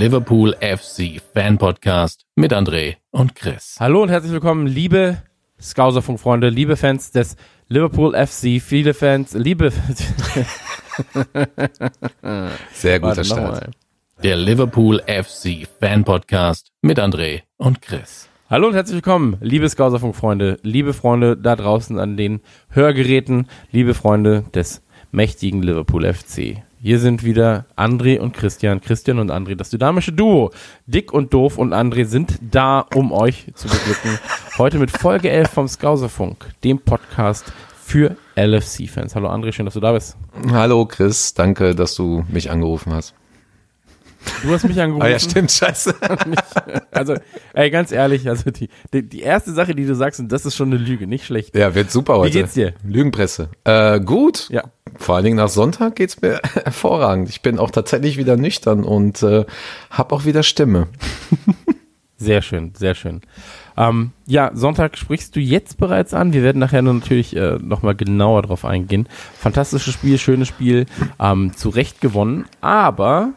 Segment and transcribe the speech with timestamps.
[0.00, 3.76] Liverpool FC Fan Podcast mit André und Chris.
[3.78, 5.18] Hallo und herzlich willkommen, liebe
[5.60, 7.36] Skauserfunk-Freunde, liebe Fans des
[7.68, 9.70] Liverpool FC, viele Fans, liebe.
[12.72, 13.72] Sehr guter Warte, Start.
[14.22, 18.30] Der Liverpool FC Fan Podcast mit André und Chris.
[18.48, 24.46] Hallo und herzlich willkommen, liebe Skauserfunk-Freunde, liebe Freunde da draußen an den Hörgeräten, liebe Freunde
[24.54, 26.62] des mächtigen Liverpool FC.
[26.82, 30.50] Hier sind wieder André und Christian, Christian und André, das dynamische Duo.
[30.86, 34.18] Dick und Doof und André sind da, um euch zu beglücken.
[34.56, 37.52] Heute mit Folge 11 vom Skauserfunk, dem Podcast
[37.84, 39.14] für LFC-Fans.
[39.14, 40.16] Hallo André, schön, dass du da bist.
[40.52, 43.14] Hallo Chris, danke, dass du mich angerufen hast.
[44.42, 45.04] Du hast mich angerufen.
[45.04, 45.94] Ah ja, stimmt, scheiße.
[46.92, 47.14] Also,
[47.54, 50.56] ey, ganz ehrlich, also die, die, die erste Sache, die du sagst, und das ist
[50.56, 51.56] schon eine Lüge, nicht schlecht.
[51.56, 52.32] Ja, wird super heute.
[52.32, 52.74] geht's dir?
[52.84, 53.48] Lügenpresse.
[53.64, 54.48] Äh, gut.
[54.50, 54.64] Ja.
[54.98, 57.28] Vor allen Dingen nach Sonntag geht's mir hervorragend.
[57.30, 59.46] Ich bin auch tatsächlich wieder nüchtern und äh,
[59.90, 60.88] habe auch wieder Stimme.
[62.20, 63.22] Sehr schön, sehr schön.
[63.78, 66.34] Ähm, ja, Sonntag sprichst du jetzt bereits an.
[66.34, 69.08] Wir werden nachher natürlich äh, nochmal genauer drauf eingehen.
[69.38, 70.84] Fantastisches Spiel, schönes Spiel,
[71.18, 73.32] ähm, zu Recht gewonnen, aber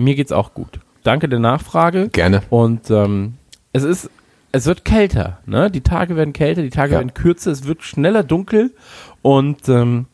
[0.00, 0.80] mir geht's auch gut.
[1.02, 2.08] Danke der Nachfrage.
[2.08, 2.42] Gerne.
[2.50, 3.34] Und ähm,
[3.72, 4.10] es ist,
[4.52, 5.70] es wird kälter, ne?
[5.70, 6.98] Die Tage werden kälter, die Tage Ja.
[6.98, 8.72] werden kürzer, es wird schneller dunkel
[9.22, 10.06] und ähm,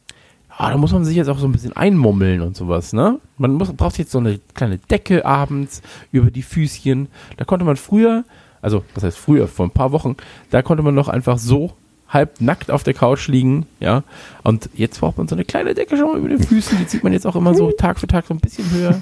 [0.59, 3.19] ja, da muss man sich jetzt auch so ein bisschen einmummeln und sowas, ne?
[3.37, 5.83] Man muss, braucht jetzt so eine kleine Decke abends
[6.13, 7.09] über die Füßchen.
[7.37, 8.25] Da konnte man früher,
[8.63, 10.17] also was heißt früher, vor ein paar Wochen,
[10.51, 11.73] da konnte man noch einfach so
[12.09, 14.03] halb nackt auf der Couch liegen, ja.
[14.43, 16.78] Und jetzt braucht man so eine kleine Decke schon mal über den Füßen.
[16.78, 19.00] Die zieht man jetzt auch immer so Tag für Tag so ein bisschen höher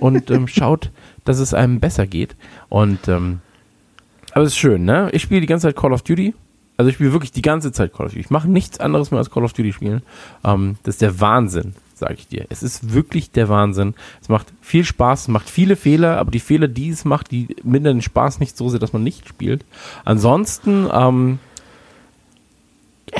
[0.00, 0.90] und ähm, schaut,
[1.24, 2.36] dass es einem besser geht.
[2.68, 3.40] Und ähm,
[4.32, 5.10] aber es ist schön, ne?
[5.12, 6.34] Ich spiele die ganze Zeit Call of Duty.
[6.76, 8.20] Also ich spiele wirklich die ganze Zeit Call of Duty.
[8.20, 10.02] Ich mache nichts anderes mehr als Call of Duty spielen.
[10.44, 12.46] Ähm, das ist der Wahnsinn, sage ich dir.
[12.50, 13.94] Es ist wirklich der Wahnsinn.
[14.20, 17.56] Es macht viel Spaß, es macht viele Fehler, aber die Fehler, die es macht, die
[17.62, 19.64] mindern den Spaß nicht so sehr, dass man nicht spielt.
[20.04, 21.38] Ansonsten, ähm,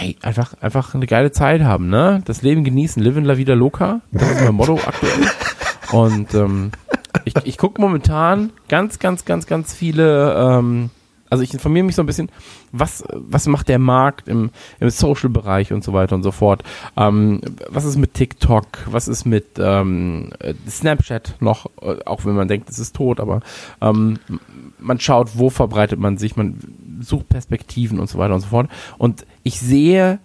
[0.05, 2.23] ey, einfach, einfach eine geile Zeit haben, ne?
[2.27, 4.01] Das Leben genießen, live in la vida loca.
[4.13, 5.13] Das ist mein Motto aktuell.
[5.93, 6.73] Und ähm,
[7.25, 10.91] ich, ich gucke momentan ganz, ganz, ganz, ganz viele, ähm,
[11.31, 12.29] also ich informiere mich so ein bisschen,
[12.71, 16.63] was, was macht der Markt im, im Social-Bereich und so weiter und so fort.
[16.97, 18.67] Ähm, was ist mit TikTok?
[18.87, 21.67] Was ist mit ähm, äh, Snapchat noch?
[21.81, 23.41] Äh, Auch wenn man denkt, es ist tot, aber
[23.81, 24.19] ähm,
[24.79, 26.59] man schaut, wo verbreitet man sich, man
[27.01, 28.69] sucht Perspektiven und so weiter und so fort.
[28.99, 30.19] Und ich sehe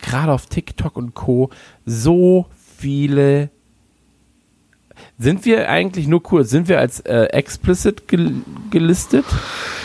[0.00, 1.50] gerade auf TikTok und Co.
[1.84, 2.46] so
[2.78, 3.50] viele
[5.18, 8.32] sind wir eigentlich nur kurz, sind wir als äh, explicit gel
[8.70, 9.24] gelistet?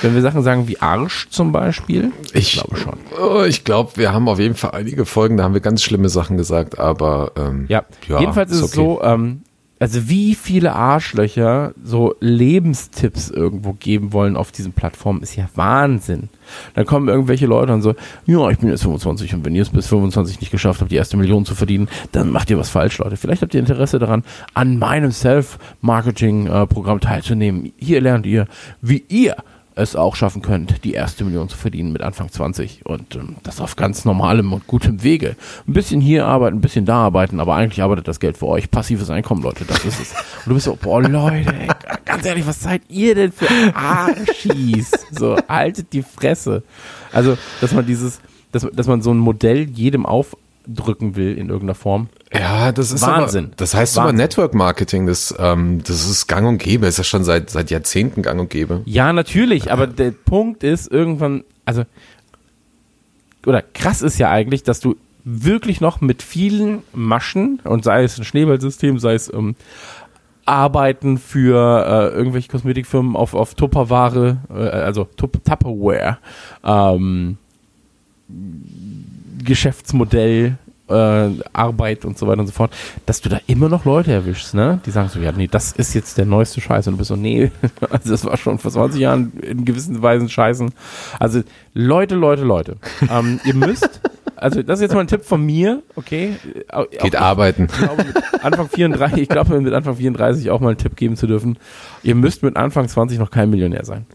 [0.02, 2.12] Wenn wir Sachen sagen wie Arsch zum Beispiel?
[2.34, 2.98] Ich glaube schon.
[3.20, 6.10] Oh, ich glaube, wir haben auf jeden Fall einige Folgen, da haben wir ganz schlimme
[6.10, 8.76] Sachen gesagt, aber ähm, Ja, jedenfalls ist es okay.
[8.76, 9.42] so, ähm,
[9.80, 16.30] also wie viele Arschlöcher so Lebenstipps irgendwo geben wollen auf diesen Plattformen, ist ja Wahnsinn.
[16.74, 17.96] Dann kommen irgendwelche Leute und so,
[18.26, 20.96] ja, ich bin jetzt 25 und wenn ihr es bis 25 nicht geschafft habt, die
[20.96, 23.18] erste Million zu verdienen, dann macht ihr was falsch, Leute.
[23.18, 27.74] Vielleicht habt ihr Interesse daran, an meinem Self-Marketing-Programm teilzunehmen.
[27.78, 28.48] Hier lernt ihr,
[28.82, 29.36] wie ihr
[29.78, 33.62] es auch schaffen könnt, die erste Million zu verdienen mit Anfang 20 und ähm, das
[33.62, 35.36] auf ganz normalem und gutem Wege.
[35.68, 38.72] Ein bisschen hier arbeiten, ein bisschen da arbeiten, aber eigentlich arbeitet das Geld für euch.
[38.72, 40.12] Passives Einkommen, Leute, das ist es.
[40.46, 41.68] Und du bist so, boah, Leute, ey,
[42.06, 44.92] ganz ehrlich, was seid ihr denn für Arschis?
[45.12, 46.64] So, haltet die Fresse.
[47.12, 48.20] Also, dass man dieses,
[48.52, 50.06] dass, dass man so ein Modell jedem
[50.68, 52.10] aufdrücken will in irgendeiner Form.
[52.34, 53.46] Ja, das ist Wahnsinn.
[53.46, 54.18] Aber, das heißt aber Wahnsinn.
[54.18, 58.22] Network Marketing, das, ähm, das ist gang und gäbe, ist ja schon seit, seit Jahrzehnten
[58.22, 58.82] gang und gäbe.
[58.86, 61.84] Ja, natürlich, aber der Punkt ist irgendwann, also,
[63.46, 68.18] oder krass ist ja eigentlich, dass du wirklich noch mit vielen Maschen, und sei es
[68.18, 69.56] ein Schneeballsystem, sei es ähm,
[70.46, 76.18] Arbeiten für äh, irgendwelche Kosmetikfirmen auf, auf Tupperware, äh, also Tup Tupperware,
[76.64, 77.38] ähm,
[79.44, 80.58] Geschäftsmodell
[80.90, 82.72] äh, Arbeit und so weiter und so fort,
[83.06, 84.80] dass du da immer noch Leute erwischst, ne?
[84.86, 86.88] Die sagen so, ja, nee, das ist jetzt der neueste Scheiß.
[86.88, 87.52] Und du bist so, nee,
[87.90, 90.72] also das war schon vor 20 Jahren in gewissen Weisen Scheißen.
[91.20, 91.42] Also
[91.74, 92.78] Leute, Leute, Leute.
[93.12, 94.00] Ähm, ihr müsst,
[94.38, 96.36] also das ist jetzt mal ein Tipp von mir, okay?
[97.02, 97.68] Geht auch- arbeiten.
[97.70, 101.18] ich glaube, mit Anfang 34, ich glaube, mit Anfang 34 auch mal einen Tipp geben
[101.18, 101.58] zu dürfen.
[102.02, 104.06] Ihr müsst mit Anfang 20 noch kein Millionär sein.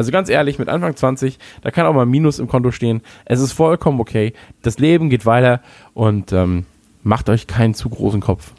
[0.00, 3.02] Also ganz ehrlich, mit Anfang 20, da kann auch mal Minus im Konto stehen.
[3.26, 4.32] Es ist vollkommen okay.
[4.62, 5.60] Das Leben geht weiter
[5.92, 6.64] und ähm,
[7.02, 8.52] macht euch keinen zu großen Kopf.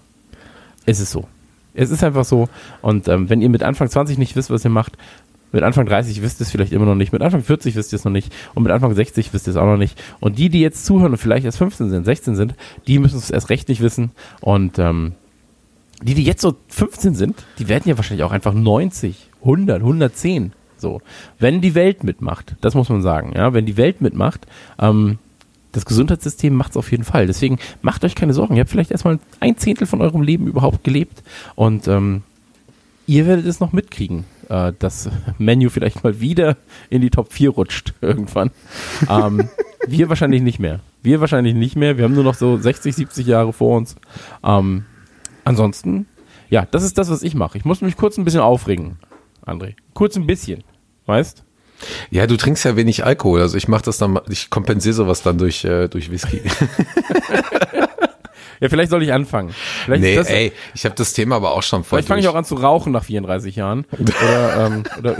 [0.85, 1.27] Es ist so.
[1.73, 2.47] Es ist einfach so.
[2.83, 4.99] Und ähm, wenn ihr mit Anfang 20 nicht wisst, was ihr macht,
[5.51, 7.95] mit Anfang 30 wisst ihr es vielleicht immer noch nicht, mit Anfang 40 wisst ihr
[7.95, 9.99] es noch nicht und mit Anfang 60 wisst ihr es auch noch nicht.
[10.19, 12.53] Und die, die jetzt zuhören und vielleicht erst 15 sind, 16 sind,
[12.85, 14.11] die müssen es erst recht nicht wissen.
[14.41, 15.13] Und ähm,
[16.03, 20.53] die, die jetzt so 15 sind, die werden ja wahrscheinlich auch einfach 90, 100, 110.
[20.81, 21.01] So,
[21.39, 24.47] wenn die Welt mitmacht, das muss man sagen, ja, wenn die Welt mitmacht,
[24.79, 25.19] ähm,
[25.71, 27.27] das Gesundheitssystem macht es auf jeden Fall.
[27.27, 28.55] Deswegen macht euch keine Sorgen.
[28.55, 31.23] Ihr habt vielleicht erstmal ein Zehntel von eurem Leben überhaupt gelebt
[31.55, 32.23] und ähm,
[33.07, 36.57] ihr werdet es noch mitkriegen, äh, dass Menu vielleicht mal wieder
[36.89, 38.51] in die Top 4 rutscht irgendwann.
[39.09, 39.49] ähm,
[39.87, 40.79] wir wahrscheinlich nicht mehr.
[41.03, 41.97] Wir wahrscheinlich nicht mehr.
[41.97, 43.95] Wir haben nur noch so 60, 70 Jahre vor uns.
[44.43, 44.85] Ähm,
[45.43, 46.05] ansonsten,
[46.49, 47.57] ja, das ist das, was ich mache.
[47.57, 48.97] Ich muss mich kurz ein bisschen aufregen,
[49.45, 49.73] André.
[49.93, 50.63] Kurz ein bisschen,
[51.05, 51.43] weißt?
[52.11, 53.41] Ja, du trinkst ja wenig Alkohol.
[53.41, 56.41] Also ich mache das dann, mal- ich kompensiere sowas dann durch, äh, durch Whisky.
[58.61, 59.55] Ja, vielleicht soll ich anfangen.
[59.85, 62.27] Vielleicht nee, das, ey, ich habe das Thema aber auch schon voll Vielleicht fange ich
[62.27, 63.87] auch an zu rauchen nach 34 Jahren.
[63.91, 65.15] Oder, ähm, oder,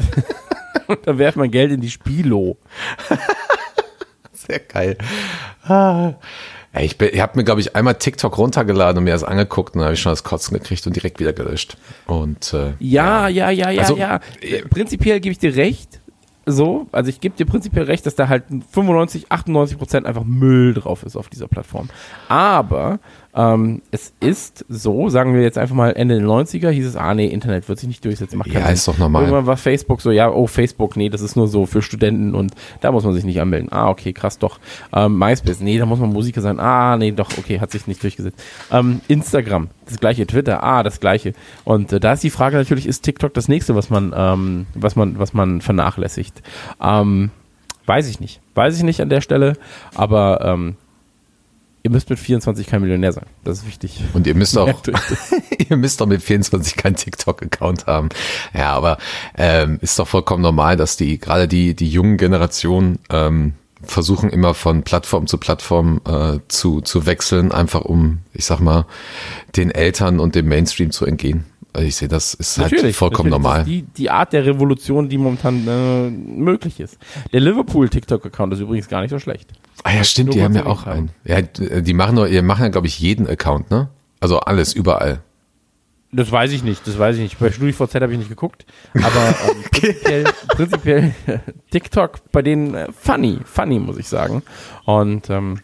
[0.87, 2.59] oder werf mein Geld in die Spilo.
[4.31, 4.95] Sehr geil.
[5.63, 6.13] Ah.
[6.73, 9.79] Ey, ich ich habe mir, glaube ich, einmal TikTok runtergeladen und mir das angeguckt und
[9.79, 11.77] dann habe ich schon das Kotzen gekriegt und direkt wieder gelöscht.
[12.07, 14.19] Und äh, Ja, ja, ja, ja, Also, ja.
[14.41, 15.99] äh, Prinzipiell gebe ich dir recht.
[16.45, 20.73] So, also ich gebe dir prinzipiell recht, dass da halt 95, 98 Prozent einfach Müll
[20.73, 21.89] drauf ist auf dieser Plattform.
[22.29, 22.99] Aber
[23.33, 27.13] ähm, es ist so, sagen wir jetzt einfach mal Ende der 90er, hieß es, ah
[27.13, 28.73] nee, Internet wird sich nicht durchsetzen, macht Ja, Sinn.
[28.73, 29.23] ist doch normal.
[29.23, 32.53] Irgendwann war Facebook so, ja, oh, Facebook, nee, das ist nur so für Studenten und
[32.81, 33.71] da muss man sich nicht anmelden.
[33.71, 34.59] Ah, okay, krass, doch.
[34.93, 36.59] Ähm, MySpace, nee, da muss man Musiker sein.
[36.59, 38.41] Ah, nee, doch, okay, hat sich nicht durchgesetzt.
[38.71, 40.27] Ähm, Instagram, das gleiche.
[40.27, 41.33] Twitter, ah, das gleiche.
[41.63, 44.95] Und äh, da ist die Frage natürlich, ist TikTok das nächste, was man, ähm, was
[44.95, 46.41] man, was man vernachlässigt?
[46.81, 47.31] Ähm,
[47.85, 48.41] weiß ich nicht.
[48.55, 49.57] Weiß ich nicht an der Stelle,
[49.95, 50.75] aber ähm,
[51.83, 53.25] ihr müsst mit 24 kein Millionär sein.
[53.43, 54.01] Das ist wichtig.
[54.13, 54.81] Und ihr müsst auch,
[55.69, 58.09] ihr müsst doch mit 24 keinen TikTok-Account haben.
[58.53, 58.97] Ja, aber
[59.37, 64.53] ähm, ist doch vollkommen normal, dass die, gerade die, die jungen Generationen ähm, versuchen immer
[64.53, 68.85] von Plattform zu Plattform äh, zu, zu wechseln, einfach um, ich sag mal,
[69.55, 71.45] den Eltern und dem Mainstream zu entgehen.
[71.73, 73.43] Also ich sehe, das ist halt vollkommen natürlich.
[73.43, 73.59] normal.
[73.59, 76.97] Das ist die, die Art der Revolution, die momentan äh, möglich ist.
[77.31, 79.49] Der Liverpool TikTok-Account ist übrigens gar nicht so schlecht.
[79.83, 81.11] Ah ja, stimmt, die haben ja auch einen.
[81.23, 83.89] Ja, die machen nur, ihr machen ja, glaube ich, jeden Account, ne?
[84.19, 85.21] Also alles, überall.
[86.11, 87.39] Das weiß ich nicht, das weiß ich nicht.
[87.39, 91.15] Bei StudiVZ habe ich nicht geguckt, aber ähm, prinzipiell, prinzipiell
[91.71, 94.43] TikTok bei denen äh, funny, funny muss ich sagen.
[94.83, 95.61] Und ähm,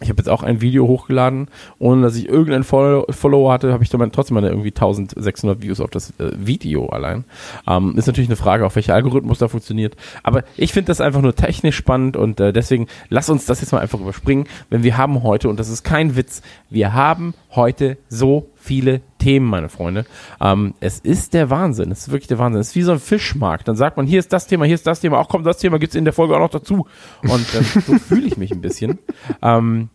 [0.00, 3.82] ich habe jetzt auch ein Video hochgeladen, ohne dass ich irgendeinen Follow Follower hatte, habe
[3.82, 7.24] ich dann trotzdem mal irgendwie 1600 Views auf das äh, Video allein.
[7.66, 9.96] Ähm, ist natürlich eine Frage, auf welcher Algorithmus da funktioniert.
[10.22, 13.72] Aber ich finde das einfach nur technisch spannend und äh, deswegen lass uns das jetzt
[13.72, 17.96] mal einfach überspringen, wenn wir haben heute, und das ist kein Witz, wir haben heute
[18.08, 20.04] so viele Themen, meine Freunde.
[20.40, 21.90] Ähm, es ist der Wahnsinn.
[21.90, 22.60] Es ist wirklich der Wahnsinn.
[22.60, 23.68] Es ist wie so ein Fischmarkt.
[23.68, 25.18] Dann sagt man, hier ist das Thema, hier ist das Thema.
[25.18, 26.86] Auch komm, das Thema gibt's in der Folge auch noch dazu.
[27.22, 28.98] Und ähm, so fühle ich mich ein bisschen.
[29.42, 29.90] Ähm,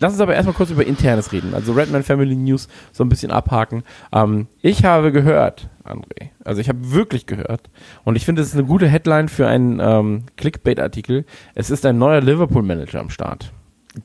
[0.00, 1.54] Lass uns aber erstmal kurz über Internes reden.
[1.54, 3.82] Also Redman Family News so ein bisschen abhaken.
[4.12, 7.68] Ähm, ich habe gehört, André, also ich habe wirklich gehört,
[8.04, 11.24] und ich finde, es ist eine gute Headline für einen ähm, Clickbait-Artikel.
[11.54, 13.52] Es ist ein neuer Liverpool-Manager am Start.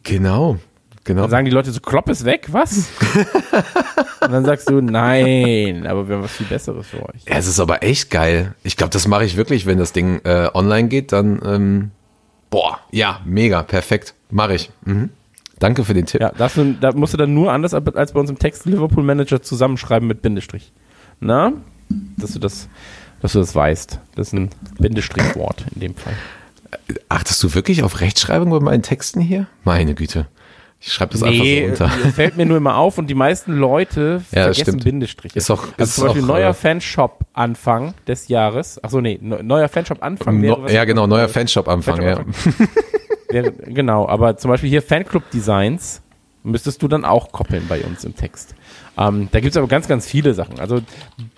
[0.01, 0.57] Genau,
[1.03, 1.21] genau.
[1.23, 2.89] Dann sagen die Leute so, Klopp ist weg, was?
[4.21, 7.23] und dann sagst du, nein, aber wir haben was viel Besseres für euch.
[7.27, 8.55] Ja, es ist aber echt geil.
[8.63, 11.91] Ich glaube, das mache ich wirklich, wenn das Ding äh, online geht, dann ähm,
[12.49, 14.69] boah, ja, mega, perfekt, mache ich.
[14.85, 15.09] Mhm.
[15.59, 16.21] Danke für den Tipp.
[16.21, 20.07] Ja, das, da musst du dann nur anders als bei uns im Text Liverpool-Manager zusammenschreiben
[20.07, 20.73] mit Bindestrich.
[21.19, 21.53] Na?
[22.17, 22.67] Dass du das,
[23.21, 23.99] dass du das weißt.
[24.15, 26.13] Das ist ein Bindestrichwort in dem Fall.
[27.07, 29.47] Achtest du wirklich auf Rechtschreibung bei meinen Texten hier?
[29.63, 30.27] Meine Güte.
[30.85, 31.91] Ich schreibe das einfach so runter.
[32.03, 34.83] das fällt mir nur immer auf und die meisten Leute Ja, vergessen stimmt.
[34.83, 35.37] Bindestriche.
[35.37, 38.83] Ist auch- also ist zum Beispiel auch, neuer äh, Fanshop Anfang des Jahres.
[38.83, 42.01] Achso, nee, ne- neuer Fanshop Anfang No, ja, genau, neuer Fanshop-Anfang.
[42.01, 42.15] Ja.
[42.17, 42.67] Fanshop
[43.29, 46.01] wäre, genau, aber zum Beispiel hier Fanclub Designs
[46.43, 48.53] müsstest du dann auch koppeln bei uns im Text.
[48.97, 50.59] Ähm, da gibt es aber ganz, ganz viele Sachen.
[50.59, 50.81] Also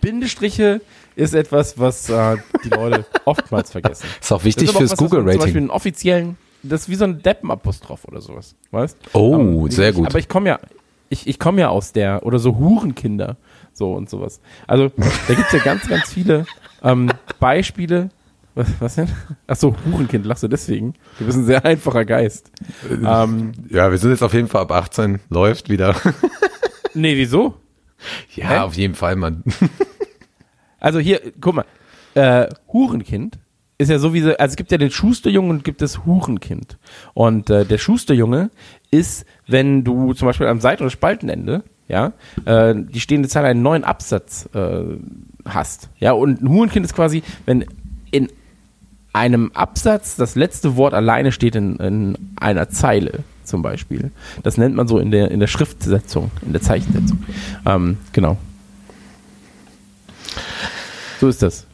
[0.01, 0.81] Bindestriche
[1.15, 4.07] ist etwas, was äh, die Leute oftmals vergessen.
[4.19, 5.55] Ist auch wichtig ist fürs man Zum Beispiel Google-Rating.
[5.57, 6.37] in offiziellen,
[6.69, 8.97] das ist wie so ein Deppenapostroph oder sowas, weißt?
[9.13, 10.07] Oh, Ähm, sehr ich, gut.
[10.07, 10.59] Aber ich komme ja,
[11.09, 13.37] ich, ich komme ja aus der, oder so Hurenkinder,
[13.73, 14.39] so und sowas.
[14.67, 14.91] Also,
[15.27, 16.45] da gibt's ja ganz, ganz viele
[16.83, 18.09] ähm, Beispiele.
[18.55, 19.09] Was, was denn?
[19.47, 20.93] Ach so, Hurenkind, lachst du deswegen?
[21.19, 22.51] Du bist ein sehr einfacher Geist.
[22.89, 25.93] ähm, Ja, wir sind jetzt auf jeden Fall ab 18, läuft wieder.
[26.93, 27.55] nee, wieso?
[28.33, 28.57] ja, Hä?
[28.59, 29.43] auf jeden Fall, Mann.
[30.79, 31.65] Also hier, guck mal,
[32.13, 33.37] äh, Hurenkind
[33.77, 36.77] ist ja sowieso, also es gibt ja den Schusterjungen und gibt es Hurenkind.
[37.13, 38.49] Und äh, der Schusterjunge
[38.91, 42.13] ist, wenn du zum Beispiel am Seiten- oder Spaltenende, ja,
[42.45, 44.83] äh, die stehende Zahl einen neuen Absatz äh,
[45.45, 45.89] hast.
[45.99, 47.65] Ja, und ein Hurenkind ist quasi, wenn
[48.11, 48.29] in
[49.13, 54.11] einem Absatz das letzte Wort alleine steht in, in einer Zeile zum Beispiel.
[54.43, 57.23] Das nennt man so in der, in der Schriftsetzung, in der Zeichensetzung.
[57.65, 58.37] Ähm, genau.
[61.19, 61.65] So ist das.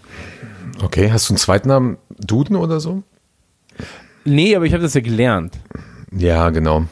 [0.84, 1.98] Okay, hast du einen zweiten Namen?
[2.20, 3.04] Duden oder so?
[4.25, 5.60] Nee, aber ich habe das ja gelernt.
[6.12, 6.86] Ja, genau.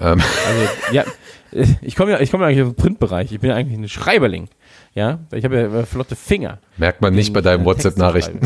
[0.00, 1.04] Ähm, Also, ja,
[1.82, 3.32] ich komme ja, ich komme ja eigentlich aus dem Printbereich.
[3.32, 4.48] Ich bin ja eigentlich ein Schreiberling.
[4.94, 6.58] Ja, ich habe ja äh, flotte Finger.
[6.76, 8.40] merkt man nicht bei deinen WhatsApp-Nachrichten.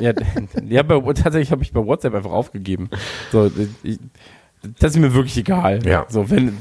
[0.00, 0.12] ja,
[0.68, 2.90] ja bei, tatsächlich habe ich bei WhatsApp einfach aufgegeben.
[3.30, 3.50] So,
[3.82, 3.98] ich,
[4.80, 5.86] das ist mir wirklich egal.
[5.86, 6.06] Ja.
[6.08, 6.56] So, wenn,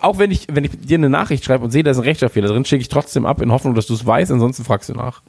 [0.00, 2.48] auch wenn ich, wenn ich dir eine Nachricht schreibe und sehe, da ist ein Rechtschreibfehler
[2.48, 5.22] drin, schicke ich trotzdem ab in Hoffnung, dass du es weißt, ansonsten fragst du nach.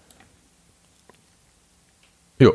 [2.40, 2.54] Jo.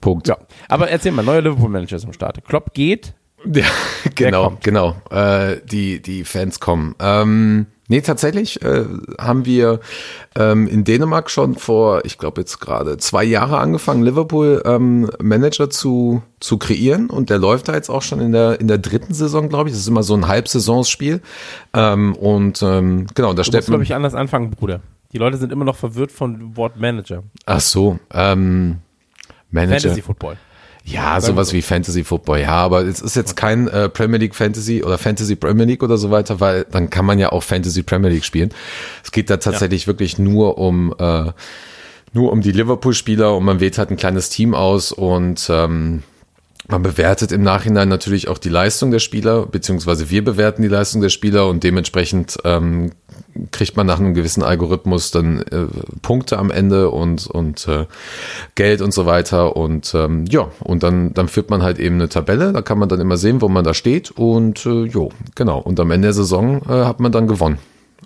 [0.00, 0.28] Punkt.
[0.28, 0.36] Ja.
[0.68, 2.44] Aber erzähl mal, neuer Liverpool-Manager ist am Start.
[2.46, 3.14] Klopp geht.
[3.52, 3.66] Ja,
[4.14, 4.96] genau, genau.
[5.10, 6.94] Äh, die, die Fans kommen.
[6.98, 8.86] Ähm, nee, tatsächlich äh,
[9.20, 9.80] haben wir
[10.34, 15.68] ähm, in Dänemark schon vor, ich glaube jetzt gerade zwei Jahre angefangen, Liverpool ähm, Manager
[15.68, 19.12] zu, zu kreieren und der läuft da jetzt auch schon in der, in der dritten
[19.12, 19.74] Saison, glaube ich.
[19.74, 21.20] Das ist immer so ein Halbsaisonsspiel.
[21.74, 23.84] Ähm, und ähm, genau, da Du stellt musst, glaube man.
[23.84, 24.80] ich, anders anfangen, Bruder.
[25.12, 27.24] Die Leute sind immer noch verwirrt von Wort Manager.
[27.44, 28.78] Ach so, ähm,
[29.54, 29.80] Manager.
[29.80, 30.36] Fantasy Football.
[30.86, 34.84] Ja, sowas wie Fantasy Football, ja, aber es ist jetzt kein äh, Premier League Fantasy
[34.84, 38.10] oder Fantasy Premier League oder so weiter, weil dann kann man ja auch Fantasy Premier
[38.10, 38.50] League spielen.
[39.02, 41.32] Es geht da tatsächlich wirklich nur um äh,
[42.12, 46.02] nur um die Liverpool-Spieler und man wählt halt ein kleines Team aus und ähm,
[46.68, 51.02] man bewertet im Nachhinein natürlich auch die Leistung der Spieler, beziehungsweise wir bewerten die Leistung
[51.02, 52.92] der Spieler und dementsprechend ähm,
[53.50, 55.66] kriegt man nach einem gewissen Algorithmus dann äh,
[56.02, 57.86] Punkte am Ende und, und äh,
[58.54, 59.56] Geld und so weiter.
[59.56, 62.88] Und ähm, ja, und dann, dann führt man halt eben eine Tabelle, da kann man
[62.88, 64.10] dann immer sehen, wo man da steht.
[64.12, 65.58] Und äh, jo, genau.
[65.58, 67.58] Und am Ende der Saison äh, hat man dann gewonnen.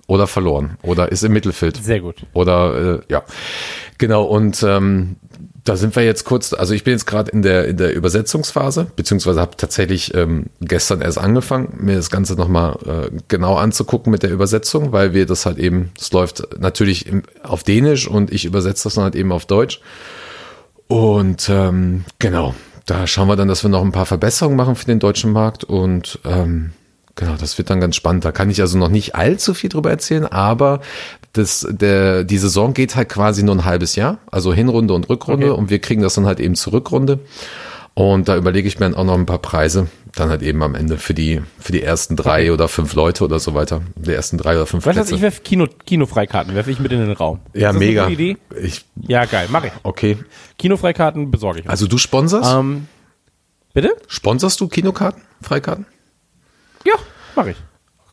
[0.07, 0.79] Oder verloren.
[0.83, 1.77] Oder ist im Mittelfeld.
[1.77, 2.25] Sehr gut.
[2.33, 3.25] Oder äh, ja,
[3.99, 4.25] genau.
[4.25, 5.17] Und ähm,
[5.69, 6.55] da sind wir jetzt kurz.
[6.55, 11.03] Also ich bin jetzt gerade in der in der Übersetzungsphase, beziehungsweise habe tatsächlich ähm, gestern
[11.03, 15.45] erst angefangen, mir das Ganze nochmal äh, genau anzugucken mit der Übersetzung, weil wir das
[15.45, 19.31] halt eben, es läuft natürlich im, auf Dänisch und ich übersetze das dann halt eben
[19.31, 19.81] auf Deutsch.
[20.87, 22.55] Und ähm, genau,
[22.87, 25.65] da schauen wir dann, dass wir noch ein paar Verbesserungen machen für den deutschen Markt
[25.65, 26.73] und ähm,
[27.15, 28.25] genau, das wird dann ganz spannend.
[28.25, 30.81] Da kann ich also noch nicht allzu viel drüber erzählen, aber
[31.39, 35.51] das, der, die Saison geht halt quasi nur ein halbes Jahr, also Hinrunde und Rückrunde
[35.53, 35.59] Okay.
[35.59, 37.21] und wir kriegen das dann halt eben zur Rückrunde.
[37.95, 40.77] Und da überlege ich mir dann auch noch ein paar Preise, dann halt eben am
[40.77, 43.81] Ende für die, für die ersten drei oder fünf Leute oder so weiter.
[43.97, 46.93] Die ersten drei oder fünf Weißt du was, ich werfe Kino, Kinofreikarten, werfe ich mit
[46.93, 47.41] in den Raum.
[47.55, 48.07] ja, ist das mega.
[48.07, 48.39] Eine gute Idee?
[48.63, 49.73] Ich, Ja, geil, mache ich.
[49.83, 50.17] okay.
[50.59, 51.65] Kinofreikarten besorge ich.
[51.67, 51.71] euch.
[51.71, 52.53] Also du sponsorst?
[52.55, 52.87] ähm,
[53.75, 53.97] bitte?
[54.07, 55.23] Sponsorst du Kinokarten?
[55.43, 55.85] Freikarten?
[56.87, 56.95] Ja,
[57.35, 57.57] mache ich.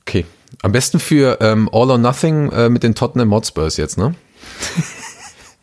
[0.01, 0.25] Okay.
[0.61, 4.15] Am besten für ähm, All or Nothing äh, mit den Tottenham Hotspurs jetzt, ne?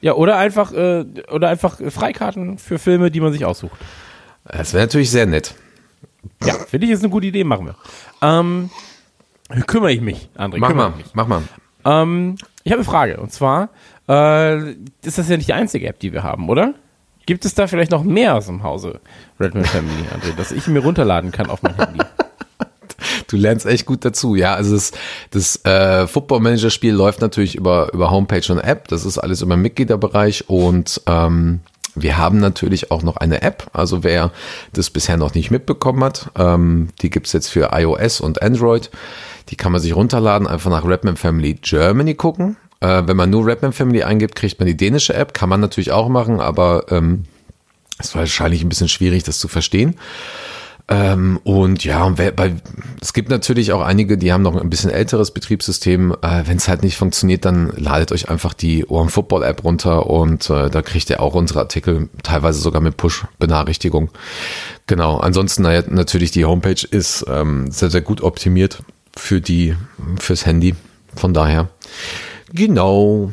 [0.02, 3.78] Ja, oder einfach, äh, oder einfach Freikarten für Filme, die man sich aussucht.
[4.44, 5.54] Das wäre natürlich sehr nett.
[6.44, 7.76] Ja, finde ich ist eine gute Idee, machen wir.
[8.20, 8.70] Ähm,
[9.66, 10.56] kümmere ich mich, André.
[10.58, 11.14] Mach mal, ich mich.
[11.14, 11.42] mach mal.
[11.84, 13.20] Ähm, ich habe eine Frage.
[13.20, 13.68] Und zwar,
[14.08, 14.72] äh,
[15.04, 16.74] ist das ja nicht die einzige App, die wir haben, oder?
[17.24, 19.00] Gibt es da vielleicht noch mehr aus dem Hause
[19.38, 22.00] Redman Family, André, dass ich mir runterladen kann auf mein Handy?
[23.28, 24.34] Du lernst echt gut dazu.
[24.34, 24.92] Ja, also das,
[25.30, 28.88] das äh, Football Manager Spiel läuft natürlich über, über Homepage und App.
[28.88, 31.60] Das ist alles über Mitgliederbereich und ähm,
[31.94, 33.68] wir haben natürlich auch noch eine App.
[33.72, 34.30] Also wer
[34.72, 38.90] das bisher noch nicht mitbekommen hat, ähm, die gibt's jetzt für iOS und Android.
[39.48, 42.56] Die kann man sich runterladen, einfach nach Redman Family Germany gucken.
[42.80, 45.34] Äh, wenn man nur Redman Family eingibt, kriegt man die dänische App.
[45.34, 47.24] Kann man natürlich auch machen, aber ähm,
[47.98, 49.96] ist wahrscheinlich ein bisschen schwierig, das zu verstehen.
[50.92, 52.54] Ähm, und ja, bei,
[53.00, 56.12] es gibt natürlich auch einige, die haben noch ein bisschen älteres Betriebssystem.
[56.20, 60.10] Äh, Wenn es halt nicht funktioniert, dann ladet euch einfach die Ohren Football App runter
[60.10, 64.10] und äh, da kriegt ihr auch unsere Artikel, teilweise sogar mit Push-Benachrichtigung.
[64.86, 65.16] Genau.
[65.16, 68.82] Ansonsten naja, natürlich die Homepage ist ähm, sehr, sehr gut optimiert
[69.16, 69.74] für die,
[70.18, 70.74] fürs Handy.
[71.14, 71.70] Von daher.
[72.52, 73.32] Genau.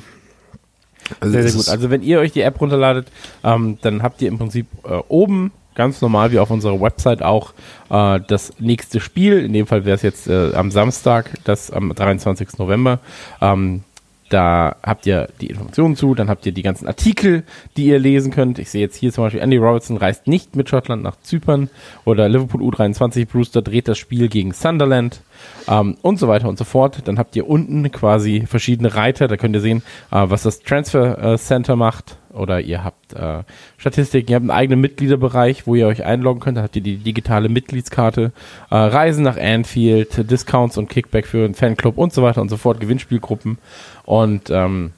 [1.19, 1.67] Also Sehr, sehr gut.
[1.67, 3.07] Also wenn ihr euch die App runterladet,
[3.43, 7.53] ähm, dann habt ihr im Prinzip äh, oben ganz normal wie auf unserer Website auch
[7.89, 9.39] äh, das nächste Spiel.
[9.39, 12.57] In dem Fall wäre es jetzt äh, am Samstag, das am 23.
[12.57, 12.99] November.
[13.39, 13.83] Ähm,
[14.27, 17.43] da habt ihr die Informationen zu, dann habt ihr die ganzen Artikel,
[17.77, 18.59] die ihr lesen könnt.
[18.59, 21.69] Ich sehe jetzt hier zum Beispiel, Andy Robertson reist nicht mit Schottland nach Zypern
[22.03, 25.21] oder Liverpool U23, Brewster dreht das Spiel gegen Sunderland
[25.69, 26.99] ähm, und so weiter und so fort.
[27.05, 29.81] Dann habt ihr unten quasi verschiedene Reiter, da könnt ihr sehen,
[30.11, 33.43] äh, was das Transfer äh, Center macht oder ihr habt äh,
[33.77, 36.97] Statistiken, ihr habt einen eigenen Mitgliederbereich, wo ihr euch einloggen könnt, da habt ihr die
[36.97, 38.31] digitale Mitgliedskarte,
[38.69, 42.57] äh, Reisen nach Anfield, Discounts und Kickback für einen Fanclub und so weiter und so
[42.57, 43.57] fort, Gewinnspielgruppen
[44.05, 44.91] und ähm,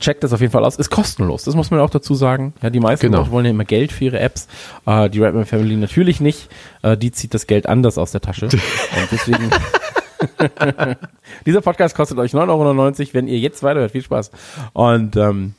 [0.00, 0.76] checkt das auf jeden Fall aus.
[0.76, 2.52] Ist kostenlos, das muss man auch dazu sagen.
[2.62, 3.18] Ja, die meisten Genau.
[3.18, 4.48] Leute wollen ja immer Geld für ihre Apps.
[4.84, 6.48] Äh, die Redman Family natürlich nicht.
[6.82, 8.46] Äh, die zieht das Geld anders aus der Tasche.
[8.46, 9.50] Und deswegen.
[11.46, 13.92] Dieser Podcast kostet euch 9,99 Euro, wenn ihr jetzt weiterhört.
[13.92, 14.30] Viel Spaß.
[14.72, 15.54] Und ähm,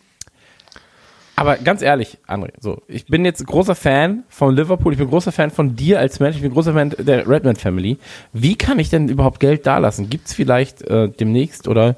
[1.38, 5.32] aber ganz ehrlich, André, so, ich bin jetzt großer Fan von Liverpool, ich bin großer
[5.32, 8.00] Fan von dir als Mensch, ich bin großer Fan der Redman Family.
[8.34, 10.10] Wie kann ich denn überhaupt Geld dalassen?
[10.10, 11.96] Gibt es vielleicht äh, demnächst oder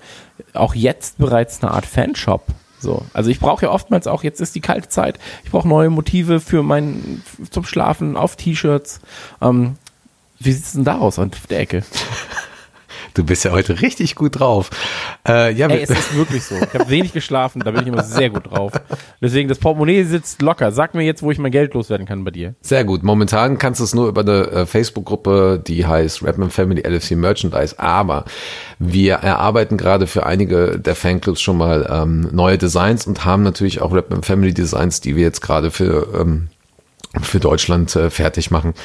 [0.54, 2.48] auch jetzt bereits eine Art Fanshop?
[2.82, 5.90] So, also ich brauche ja oftmals auch, jetzt ist die kalte Zeit, ich brauche neue
[5.90, 9.00] Motive für mein, zum Schlafen auf T-Shirts.
[9.42, 9.78] Ähm,
[10.40, 11.84] wie sieht's denn da aus an der Ecke?
[13.20, 14.70] Du bist ja heute richtig gut drauf.
[15.28, 16.56] Äh, ja, Ey, es ist wirklich so.
[16.56, 18.72] Ich habe wenig geschlafen, da bin ich immer sehr gut drauf.
[19.22, 20.72] Deswegen, das Portemonnaie sitzt locker.
[20.72, 22.56] Sag mir jetzt, wo ich mein Geld loswerden kann bei dir.
[22.62, 23.04] Sehr gut.
[23.04, 27.78] Momentan kannst du es nur über eine äh, Facebook-Gruppe, die heißt Redman Family LFC Merchandise.
[27.78, 28.24] Aber
[28.80, 33.82] wir erarbeiten gerade für einige der Fanclubs schon mal ähm, neue Designs und haben natürlich
[33.82, 36.48] auch Redman Family Designs, die wir jetzt gerade für ähm,
[37.22, 38.76] für Deutschland äh, fertig machen.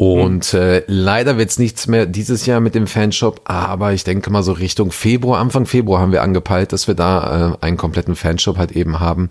[0.00, 4.42] Und äh, leider wird's nichts mehr dieses Jahr mit dem Fanshop, aber ich denke mal
[4.42, 8.56] so Richtung Februar, Anfang Februar haben wir angepeilt, dass wir da äh, einen kompletten Fanshop
[8.56, 9.28] halt eben haben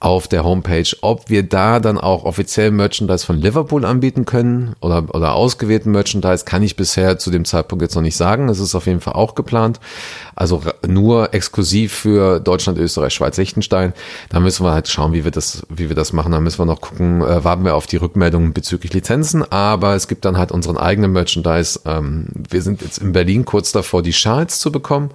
[0.00, 0.88] auf der Homepage.
[1.02, 6.46] Ob wir da dann auch offiziell Merchandise von Liverpool anbieten können oder, oder ausgewählten Merchandise,
[6.46, 8.48] kann ich bisher zu dem Zeitpunkt jetzt noch nicht sagen.
[8.48, 9.80] Es ist auf jeden Fall auch geplant.
[10.34, 13.92] Also nur exklusiv für Deutschland, Österreich, Schweiz, Liechtenstein.
[14.30, 16.32] Da müssen wir halt schauen, wie wir das, wie wir das machen.
[16.32, 19.42] Da müssen wir noch gucken, äh, warten wir auf die Rückmeldungen bezüglich Lizenzen.
[19.50, 21.80] Aber es gibt dann halt unseren eigenen Merchandise.
[21.84, 25.10] Ähm, wir sind jetzt in Berlin kurz davor, die Schals zu bekommen.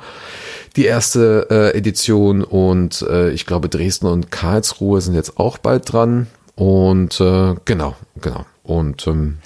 [0.75, 5.91] Die erste äh, Edition und äh, ich glaube Dresden und Karlsruhe sind jetzt auch bald
[5.91, 6.27] dran.
[6.55, 8.45] Und äh, genau, genau.
[8.63, 9.37] Und ähm,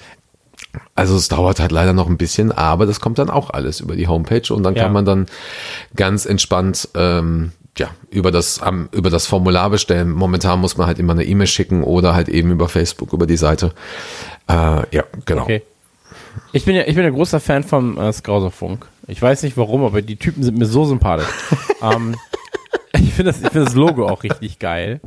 [0.94, 3.96] also es dauert halt leider noch ein bisschen, aber das kommt dann auch alles über
[3.96, 4.84] die Homepage und dann Ja.
[4.84, 5.26] kann man dann
[5.94, 10.10] ganz entspannt ähm, ja über das am über das Formular bestellen.
[10.10, 13.36] Momentan muss man halt immer eine E-Mail schicken oder halt eben über Facebook über die
[13.36, 13.72] Seite.
[14.48, 15.42] Äh, ja, genau.
[15.42, 15.62] Okay.
[16.52, 18.86] Ich bin ja, ich bin ein großer Fan vom äh, Skauserfunk.
[19.08, 21.28] Ich weiß nicht warum, aber die Typen sind mir so sympathisch.
[21.82, 22.16] ähm,
[22.94, 25.00] ich finde das, ich finde das Logo auch richtig geil.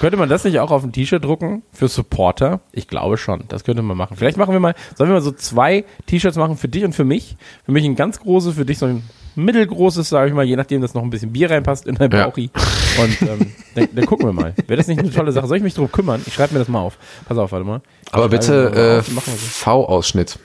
[0.00, 2.60] Könnte man das nicht auch auf ein T-Shirt drucken für Supporter?
[2.72, 3.44] Ich glaube schon.
[3.48, 4.16] Das könnte man machen.
[4.16, 7.04] Vielleicht machen wir mal, sollen wir mal so zwei T-Shirts machen für dich und für
[7.04, 7.36] mich?
[7.64, 9.02] Für mich ein ganz großes, für dich so ein
[9.36, 12.24] mittelgroßes, sage ich mal, je nachdem, dass noch ein bisschen Bier reinpasst in dein Ja.
[12.26, 12.50] Bauchi.
[12.98, 14.54] Und ähm, dann, dann gucken wir mal.
[14.66, 15.46] Wäre das nicht eine tolle Sache?
[15.46, 16.22] Soll ich mich drum kümmern?
[16.26, 16.96] Ich schreibe mir das mal auf.
[17.28, 17.80] Pass auf, warte mal.
[18.12, 19.20] Aber bitte äh.
[19.36, 20.38] V-Ausschnitt,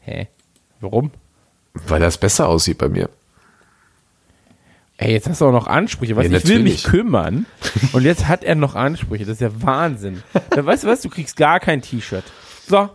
[0.00, 0.28] Hä?
[0.80, 1.10] Warum?
[1.86, 3.08] weil das besser aussieht bei mir.
[5.00, 6.16] Ey, jetzt hast du auch noch Ansprüche.
[6.16, 7.46] Was, Ja, ich will mich kümmern.
[7.92, 9.24] Und jetzt hat er noch Ansprüche.
[9.24, 10.24] Das ist ja Wahnsinn.
[10.50, 11.00] Dann weißt du was?
[11.02, 12.24] Du kriegst gar kein T-Shirt.
[12.66, 12.90] So.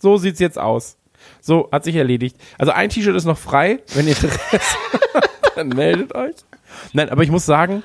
[0.00, 0.96] So sieht's jetzt aus.
[1.40, 2.36] So, hat sich erledigt.
[2.58, 3.78] Also ein T-Shirt ist noch frei.
[3.94, 4.76] Wenn ihr Interesse
[5.14, 6.34] habt, dann meldet euch.
[6.92, 7.84] Nein, aber ich muss sagen,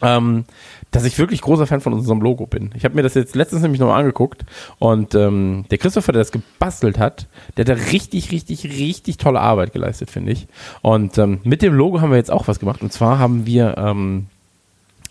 [0.00, 0.44] ähm,
[0.92, 2.70] dass ich wirklich großer Fan von unserem Logo bin.
[2.76, 4.44] Ich habe mir das jetzt letztens nämlich nochmal angeguckt
[4.78, 7.26] und ähm, der Christopher, der das gebastelt hat,
[7.56, 10.46] der hat da richtig, richtig, richtig tolle Arbeit geleistet, finde ich.
[10.82, 13.76] Und ähm, mit dem Logo haben wir jetzt auch was gemacht und zwar haben wir
[13.78, 14.26] ähm,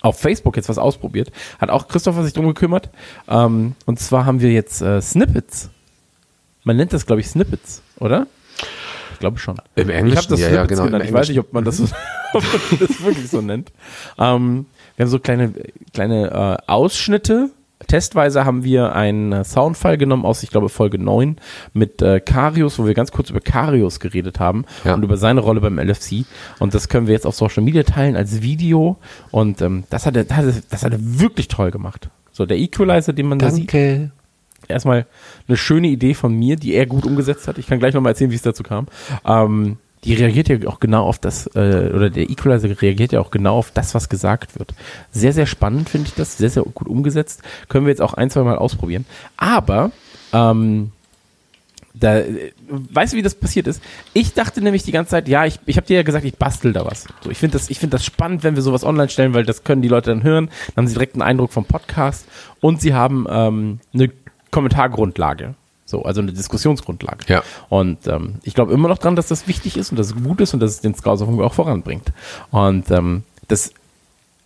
[0.02, 1.32] auf Facebook jetzt was ausprobiert.
[1.60, 2.90] Hat auch Christopher sich drum gekümmert.
[3.28, 5.70] Ähm, und zwar haben wir jetzt äh, Snippets.
[6.64, 8.28] Man nennt das, glaube ich, Snippets, oder?
[9.14, 9.58] Ich glaube schon.
[9.76, 10.86] Im Ich Englischen, habe das ja, ja, genau.
[10.86, 11.06] genannt.
[11.06, 11.86] Ich weiß nicht, ob man das, so,
[12.34, 13.72] ob man das wirklich so nennt.
[14.18, 14.66] Ähm,
[15.02, 15.54] wir haben so kleine,
[15.96, 17.50] kleine äh, Ausschnitte.
[17.88, 21.38] Testweise haben wir einen äh, Soundfile genommen aus, ich glaube, Folge 9
[21.74, 24.94] mit äh, Karius, wo wir ganz kurz über Karius geredet haben Ja.
[24.94, 26.26] und über seine Rolle beim LFC.
[26.60, 28.98] Und das können wir jetzt auf Social Media teilen als Video.
[29.32, 32.10] Und ähm, das, hat er, das, hat er, wirklich toll gemacht.
[32.32, 34.12] So, der Equalizer, den man da sieht, Danke.
[34.68, 35.08] erstmal
[35.48, 37.58] eine schöne Idee von mir, die er gut umgesetzt hat.
[37.58, 38.86] Ich kann gleich nochmal erzählen, wie es dazu kam.
[39.26, 43.32] Ähm, die reagiert ja auch genau auf das, äh, oder der Equalizer reagiert ja auch
[43.32, 44.74] genau auf das, was gesagt wird.
[45.12, 47.42] Sehr, sehr spannend finde ich das, sehr, sehr gut umgesetzt.
[47.70, 49.06] Können wir jetzt auch ein, zwei Mal ausprobieren.
[49.38, 49.92] Aber
[50.34, 50.92] ähm,
[51.94, 53.82] da, äh, weißt du, wie das passiert ist?
[54.14, 56.74] Ich dachte nämlich die ganze Zeit, ja, ich, ich habe dir ja gesagt, ich bastel
[56.74, 57.06] da was.
[57.22, 59.64] So, ich finde das, ich finde das spannend, wenn wir sowas online stellen, weil das
[59.64, 60.50] können die Leute dann hören.
[60.68, 62.26] Dann haben sie direkt einen Eindruck vom Podcast
[62.60, 64.10] und sie haben ähm, eine
[64.50, 65.56] Kommentargrundlage.
[65.92, 67.26] So, also eine Diskussionsgrundlage.
[67.28, 67.44] Ja.
[67.68, 70.40] Und ähm, ich glaube immer noch dran, dass das wichtig ist und dass es gut
[70.40, 72.14] ist und dass es den Scouser auch voranbringt.
[72.50, 73.74] Und ähm, das,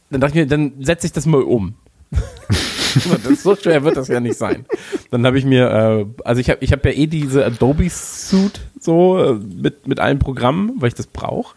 [0.09, 1.75] dann dachte ich mir, dann setze ich das mal um.
[3.23, 4.65] das, so schwer wird das ja nicht sein.
[5.11, 8.59] Dann habe ich mir, äh, also ich habe ich hab ja eh diese Adobe Suite
[8.79, 11.55] so äh, mit, mit allen Programmen, weil ich das brauche.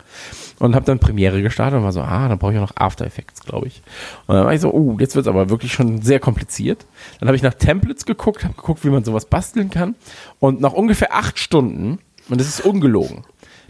[0.58, 3.06] Und habe dann Premiere gestartet und war so, ah, dann brauche ich auch noch After
[3.06, 3.80] Effects, glaube ich.
[4.26, 6.84] Und dann war ich so, oh, jetzt wird es aber wirklich schon sehr kompliziert.
[7.20, 9.94] Dann habe ich nach Templates geguckt, habe geguckt, wie man sowas basteln kann.
[10.40, 13.24] Und nach ungefähr acht Stunden, und das ist ungelogen,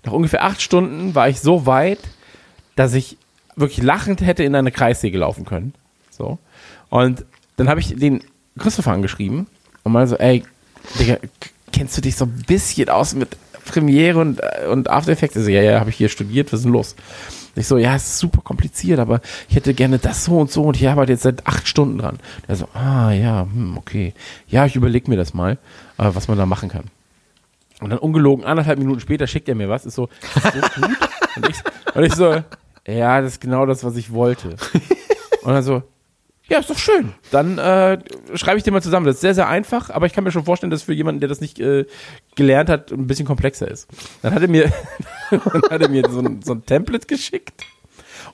[0.05, 2.01] nach ungefähr acht Stunden war ich so weit,
[2.75, 3.19] dass ich
[3.55, 5.75] wirklich lachend hätte in eine Kreissäge laufen können.
[6.11, 6.39] So.
[6.89, 7.25] Und
[7.57, 8.23] dann habe ich den
[8.59, 9.47] Christopher angeschrieben
[9.83, 10.45] und mal so, ey,
[10.99, 11.19] Digga,
[11.73, 13.37] kennst du dich so ein bisschen aus mit
[13.69, 15.37] Premiere und, äh, und After Effects?
[15.37, 16.97] Also, ja, ja, habe ich hier studiert, was ist denn los?
[17.55, 20.63] Ich so, ja, es ist super kompliziert, aber ich hätte gerne das so und so
[20.65, 22.19] und ich arbeite jetzt seit acht Stunden dran.
[22.47, 24.15] Er so, ah, ja, hm, okay.
[24.47, 25.53] Ja, ich überlege mir das mal,
[25.99, 26.85] äh, was man da machen kann.
[27.81, 30.99] Und dann ungelogen, anderthalb Minuten später schickt er mir was, ist so, ist so gut.
[31.37, 31.57] Und ich,
[31.95, 32.43] und ich so,
[32.87, 34.57] ja, das ist genau das, was ich wollte.
[35.43, 35.83] Und dann so,
[36.49, 37.13] ja, ist doch schön.
[37.31, 37.99] Dann äh,
[38.35, 39.07] schreibe ich dir mal zusammen.
[39.07, 41.29] Das ist sehr, sehr einfach, aber ich kann mir schon vorstellen, dass für jemanden, der
[41.29, 41.85] das nicht äh,
[42.37, 43.89] gelernt hat, ein bisschen komplexer ist.
[44.23, 44.73] Dann hat er mir,
[45.31, 47.65] dann hat er mir so ein, so ein Template geschickt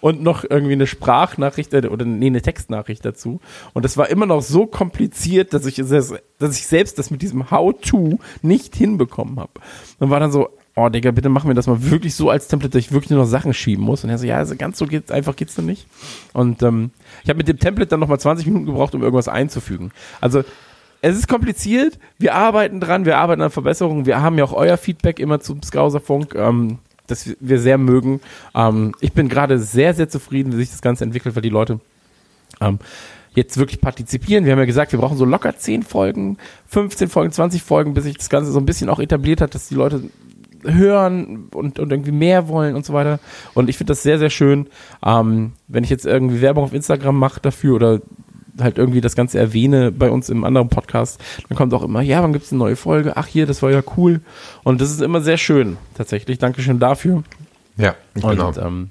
[0.00, 3.40] und noch irgendwie eine Sprachnachricht äh, oder nee, eine Textnachricht dazu.
[3.72, 7.50] Und das war immer noch so kompliziert, dass ich, dass ich selbst das mit diesem
[7.50, 9.52] How-To nicht hinbekommen habe.
[9.98, 12.72] Und war dann so, oh Digga, bitte mach mir das mal wirklich so als Template,
[12.72, 14.04] dass ich wirklich nur noch Sachen schieben muss.
[14.04, 15.86] Und er so, ja, also ganz so geht's, einfach geht's dann nicht.
[16.32, 16.90] Und ähm,
[17.22, 19.92] ich habe mit dem Template dann nochmal 20 Minuten gebraucht, um irgendwas einzufügen.
[20.20, 20.42] Also
[21.00, 24.78] es ist kompliziert, wir arbeiten dran, wir arbeiten an Verbesserungen, wir haben ja auch euer
[24.78, 28.20] Feedback immer zum Scouserfunk, ähm, das wir sehr mögen.
[28.54, 31.78] Ähm, ich bin gerade sehr, sehr zufrieden, wie sich das Ganze entwickelt, weil die Leute
[32.60, 32.78] ähm,
[33.34, 34.44] jetzt wirklich partizipieren.
[34.44, 38.04] Wir haben ja gesagt, wir brauchen so locker 10 Folgen, 15 Folgen, 20 Folgen, bis
[38.04, 40.04] sich das Ganze so ein bisschen auch etabliert hat, dass die Leute
[40.64, 43.20] hören und, und irgendwie mehr wollen und so weiter.
[43.54, 44.66] Und ich finde das sehr, sehr schön,
[45.04, 48.00] ähm, wenn ich jetzt irgendwie Werbung auf Instagram mache dafür oder
[48.60, 52.22] halt irgendwie das Ganze erwähne bei uns im anderen Podcast, dann kommt auch immer, ja,
[52.22, 53.16] wann gibt's eine neue Folge?
[53.16, 54.20] Ach hier, das war ja cool.
[54.62, 56.38] Und das ist immer sehr schön, tatsächlich.
[56.38, 57.24] Dankeschön dafür.
[57.76, 58.48] Ja, genau.
[58.48, 58.90] Und ähm,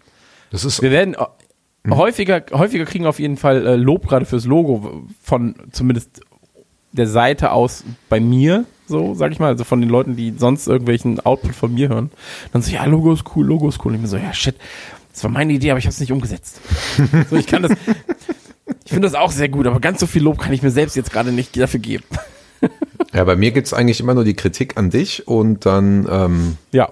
[0.51, 4.45] Das ist wir werden äh, häufiger, häufiger kriegen auf jeden Fall äh, Lob gerade fürs
[4.45, 6.21] Logo von zumindest
[6.93, 10.67] der Seite aus bei mir, so sag ich mal, also von den Leuten, die sonst
[10.67, 12.11] irgendwelchen Output von mir hören.
[12.51, 13.91] Dann so, ja, Logo ist cool, Logo ist cool.
[13.91, 14.55] Und ich mir so, ja, shit,
[15.11, 16.61] das war meine Idee, aber ich habe es nicht umgesetzt.
[17.29, 17.71] so, ich kann das,
[18.85, 20.95] ich finde das auch sehr gut, aber ganz so viel Lob kann ich mir selbst
[20.95, 22.05] jetzt gerade nicht dafür geben.
[23.13, 26.89] ja, bei mir gibt's eigentlich immer nur die Kritik an dich und dann ähm, Ja,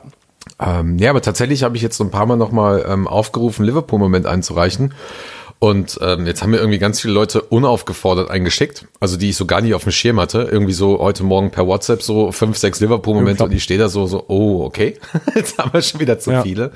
[0.59, 4.25] Ähm, ja, aber tatsächlich habe ich jetzt so ein paar Mal nochmal ähm, aufgerufen, Liverpool-Moment
[4.25, 4.93] einzureichen.
[5.63, 9.45] Und ähm, jetzt haben mir irgendwie ganz viele Leute unaufgefordert eingeschickt, also die ich so
[9.45, 10.49] gar nicht auf dem Schirm hatte.
[10.51, 14.07] Irgendwie so heute Morgen per WhatsApp so fünf, sechs Liverpool-Momente und ich stehe da so,
[14.07, 14.97] so, oh, okay,
[15.35, 16.41] jetzt haben wir schon wieder zu Ja.
[16.41, 16.71] viele.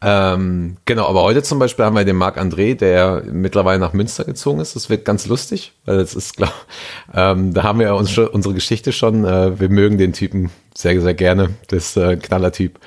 [0.00, 4.24] Ähm, genau, aber heute zum Beispiel haben wir den Marc André, der mittlerweile nach Münster
[4.24, 4.74] gezogen ist.
[4.74, 6.54] Das wird ganz lustig, weil das ist, glaub,
[7.14, 9.26] ähm, da haben wir ja uns schon, unsere Geschichte schon.
[9.26, 11.50] Äh, wir mögen den Typen sehr, sehr gerne.
[11.68, 12.78] Das äh, Knallertyp.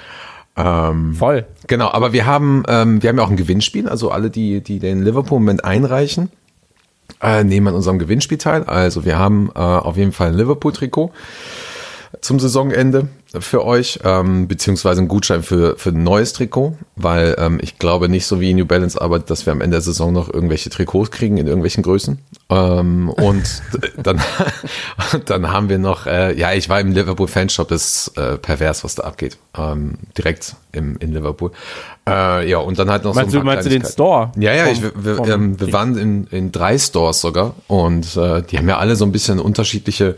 [0.57, 1.45] Ähm, voll.
[1.67, 4.79] Genau, aber wir haben, ähm, wir haben ja auch ein Gewinnspiel, also alle, die, die
[4.79, 6.31] den Liverpool-Moment einreichen,
[7.21, 8.63] äh, nehmen an unserem Gewinnspiel teil.
[8.63, 11.11] Also wir haben äh, auf jeden Fall ein Liverpool-Trikot
[12.21, 13.07] zum Saisonende
[13.39, 18.07] für euch, ähm, beziehungsweise einen Gutschein für, für ein neues Trikot, weil ähm, ich glaube
[18.07, 21.11] nicht so wie New Balance arbeitet, dass wir am Ende der Saison noch irgendwelche Trikots
[21.11, 22.19] kriegen in irgendwelchen Größen.
[22.49, 23.61] Ähm, und
[24.01, 24.21] dann,
[25.25, 28.83] dann haben wir noch, äh, ja, ich war im Liverpool Fanshop, das ist äh, pervers,
[28.85, 29.37] was da abgeht.
[29.57, 31.51] Ähm, direkt im, in Liverpool.
[32.07, 33.83] Äh, ja, und dann halt noch Meinst so du, ein paar meinst du den.
[33.85, 34.31] Store?
[34.37, 38.41] Ja, ja, ich, wir, vom- ähm, wir waren in, in drei Stores sogar und äh,
[38.43, 40.15] die haben ja alle so ein bisschen unterschiedliche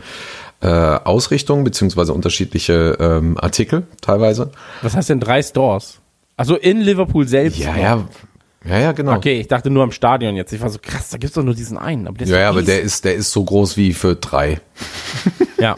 [0.62, 4.50] äh, Ausrichtungen beziehungsweise unterschiedliche ähm, Artikel teilweise.
[4.82, 6.00] Was heißt denn drei Stores?
[6.36, 7.58] Also in Liverpool selbst?
[7.58, 7.78] Ja, noch?
[7.78, 8.04] ja,
[8.64, 9.16] ja, ja, genau.
[9.16, 10.52] Okay, ich dachte nur am Stadion jetzt.
[10.52, 12.06] Ich war so krass, da gibt's doch nur diesen einen.
[12.06, 14.60] Aber der ist Ja, ja, aber der ist, der ist so groß wie für drei.
[15.58, 15.76] Ja,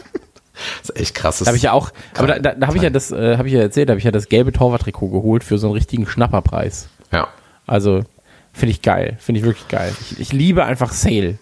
[0.81, 1.39] Das ist echt krass.
[1.39, 1.91] da habe ich ja auch.
[2.15, 3.99] Aber da, da, da habe ich ja das, äh, habe ich ja erzählt, da habe
[3.99, 6.87] ich ja das gelbe Torwarttrikot geholt für so einen richtigen Schnapperpreis.
[7.11, 7.27] Ja.
[7.65, 8.03] Also
[8.51, 9.93] finde ich geil, finde ich wirklich geil.
[10.01, 11.37] Ich, ich liebe einfach Sale.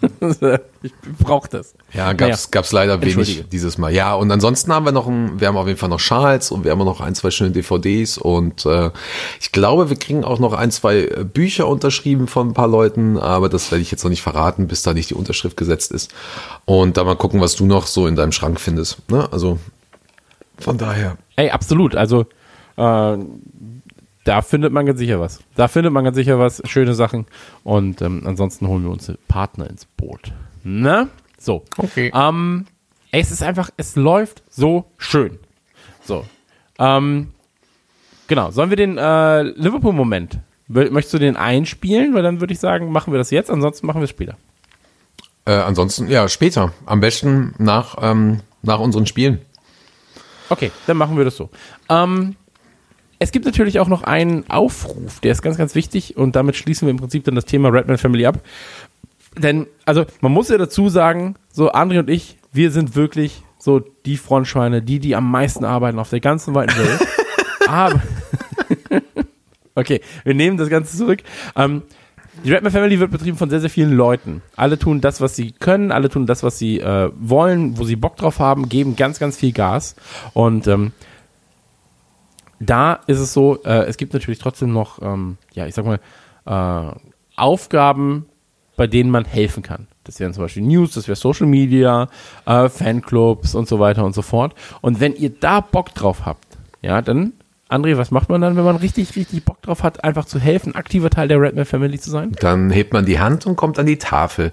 [0.82, 1.74] ich brauche das.
[1.92, 2.48] Ja, gab's, Naja.
[2.50, 3.92] gab's leider wenig dieses Mal.
[3.92, 6.64] Ja, und ansonsten haben wir noch ein, wir haben auf jeden Fall noch Schals und
[6.64, 8.90] wir haben noch ein, zwei schöne DVDs und äh,
[9.40, 13.18] ich glaube, wir kriegen auch noch ein, zwei äh, Bücher unterschrieben von ein paar Leuten,
[13.18, 16.12] aber das werde ich jetzt noch nicht verraten, bis da nicht die Unterschrift gesetzt ist.
[16.64, 19.10] Und da mal gucken, was du noch so in deinem Schrank findest.
[19.10, 19.28] Ne?
[19.32, 19.58] Also
[20.58, 21.16] von daher.
[21.36, 21.96] Ey, absolut.
[21.96, 22.26] Also
[22.76, 23.16] äh,
[24.28, 25.40] da findet man ganz sicher was.
[25.54, 27.24] Da findet man ganz sicher was, schöne Sachen.
[27.64, 30.32] Und ähm, ansonsten holen wir uns Partner ins Boot.
[30.64, 31.08] Ne?
[31.38, 31.64] So.
[31.78, 32.12] Okay.
[32.14, 32.66] Ähm,
[33.10, 35.38] ey, es ist einfach, es läuft so schön.
[36.04, 36.26] So.
[36.78, 37.28] Ähm,
[38.26, 38.50] genau.
[38.50, 40.40] Sollen wir den äh, Liverpool-Moment?
[40.66, 42.12] Möchtest du den einspielen?
[42.12, 44.36] Weil dann würde ich sagen, machen wir das jetzt, ansonsten machen wir es später.
[45.46, 46.74] Äh, ansonsten, ja, später.
[46.84, 49.40] Am besten nach, ähm, nach unseren Spielen.
[50.50, 51.48] Okay, dann machen wir das so.
[51.88, 52.36] Ähm,
[53.18, 56.86] es gibt natürlich auch noch einen Aufruf, der ist ganz, ganz wichtig und damit schließen
[56.86, 58.40] wir im Prinzip dann das Thema Redman Family ab.
[59.36, 63.80] Denn, also, man muss ja dazu sagen, so André und ich, wir sind wirklich so
[64.06, 67.06] die Frontschweine, die, die am meisten arbeiten auf der ganzen weiten Welt.
[67.68, 68.02] Aber,
[69.74, 71.22] okay, wir nehmen das Ganze zurück.
[71.56, 71.82] Ähm,
[72.44, 74.42] die Redman Family wird betrieben von sehr, sehr vielen Leuten.
[74.54, 77.96] Alle tun das, was sie können, alle tun das, was sie äh, wollen, wo sie
[77.96, 79.96] Bock drauf haben, geben ganz, ganz viel Gas.
[80.34, 80.92] Und ähm,
[82.60, 86.00] da ist es so, äh, es gibt natürlich trotzdem noch, ähm, ja, ich sag mal,
[86.46, 86.98] äh,
[87.36, 88.26] Aufgaben,
[88.76, 89.86] bei denen man helfen kann.
[90.04, 92.08] Das wären zum Beispiel News, das wäre Social Media,
[92.46, 94.54] äh, Fanclubs und so weiter und so fort.
[94.80, 96.46] Und wenn ihr da Bock drauf habt,
[96.80, 97.34] ja, dann,
[97.68, 100.74] André, was macht man dann, wenn man richtig, richtig Bock drauf hat, einfach zu helfen,
[100.74, 102.32] aktiver Teil der Redman Family zu sein?
[102.40, 104.52] Dann hebt man die Hand und kommt an die Tafel.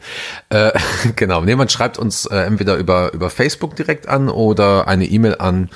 [0.50, 0.72] Äh,
[1.15, 5.36] genau, nee, man schreibt uns äh, entweder über, über Facebook direkt an oder eine E-Mail
[5.39, 5.70] an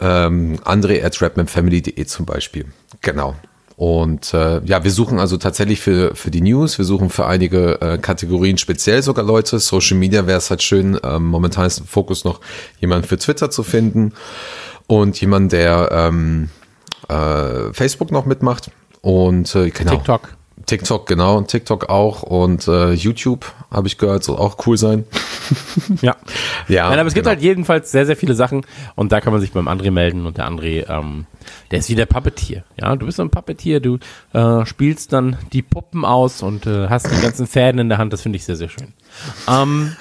[0.00, 2.66] ähm, andre at rapmanfamily.de zum Beispiel.
[3.00, 3.34] Genau.
[3.76, 7.80] Und äh, ja, wir suchen also tatsächlich für, für die News, wir suchen für einige
[7.80, 9.60] äh, Kategorien speziell sogar Leute.
[9.60, 12.40] Social Media wäre es halt schön, ähm, momentan ist im Fokus noch
[12.80, 14.14] jemand für Twitter zu finden
[14.88, 16.48] und jemand, der ähm,
[17.08, 18.72] äh, Facebook noch mitmacht.
[19.00, 19.92] Und äh, genau.
[19.92, 20.37] TikTok.
[20.68, 25.04] TikTok, genau, TikTok auch und äh, YouTube habe ich gehört, soll auch cool sein.
[26.02, 26.16] Ja.
[26.68, 27.34] Ja, Nein, aber es gibt genau.
[27.34, 30.36] halt jedenfalls sehr, sehr viele Sachen und da kann man sich beim André melden und
[30.36, 31.24] der André, ähm,
[31.70, 32.64] der ist wie der Puppetier.
[32.78, 33.98] Ja, du bist so ein Puppetier, du
[34.34, 38.12] äh, spielst dann die Puppen aus und äh, hast die ganzen Fäden in der Hand,
[38.12, 38.92] das finde ich sehr, sehr schön.
[39.48, 39.96] Ähm,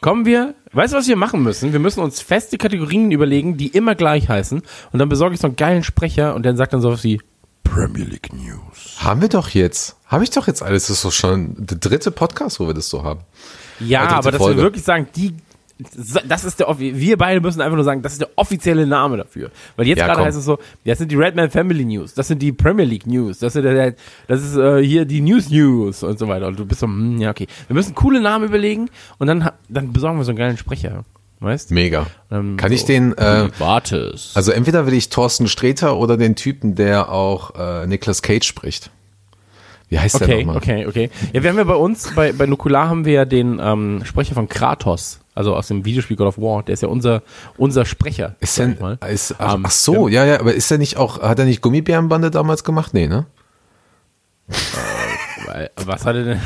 [0.00, 1.72] kommen wir, weißt du, was wir machen müssen?
[1.72, 5.48] Wir müssen uns feste Kategorien überlegen, die immer gleich heißen und dann besorge ich so
[5.48, 7.20] einen geilen Sprecher und der sagt dann sowas wie
[7.64, 8.96] Premier League News.
[8.98, 9.96] Haben wir doch jetzt.
[10.06, 10.86] Habe ich doch jetzt alles.
[10.88, 13.20] Das ist doch schon der dritte Podcast, wo wir das so haben.
[13.80, 14.56] Ja, dritte aber dass Folge.
[14.58, 15.34] wir wirklich sagen, die,
[16.28, 19.16] das ist der, offi- wir beide müssen einfach nur sagen, das ist der offizielle Name
[19.16, 19.50] dafür.
[19.76, 20.26] Weil jetzt Ja, gerade komm.
[20.26, 23.38] heißt es so, das sind die Redman Family News, das sind die Premier League News,
[23.38, 23.94] das, sind der,
[24.28, 26.46] das ist äh, hier die News News und so weiter.
[26.48, 27.46] Und du bist so, hm, ja, okay.
[27.66, 31.04] Wir müssen coole Namen überlegen und dann, dann besorgen wir so einen geilen Sprecher.
[31.42, 32.06] Weißt Mega.
[32.30, 32.86] Ähm, Kann ich so.
[32.86, 34.30] den, äh, Wartes.
[34.34, 38.90] also entweder will ich Thorsten Sträter oder den Typen, der auch äh, Niklas Cage spricht.
[39.88, 40.56] Wie heißt der Okay, nochmal?
[40.56, 41.10] okay, okay.
[41.32, 44.34] Ja, wir haben ja bei uns, bei, bei Nukular haben wir ja den ähm, Sprecher
[44.34, 47.22] von Kratos, also aus dem Videospiel God of War, der ist ja unser,
[47.58, 48.36] unser Sprecher.
[48.40, 48.98] Ist denn, ich mal.
[49.10, 51.60] ist, ach, Ähm, ach so, ja, ja, aber ist er nicht auch, hat er nicht
[51.60, 52.94] Gummibärenbande damals gemacht?
[52.94, 53.26] Nee, ne?
[55.86, 56.40] Was hat er denn?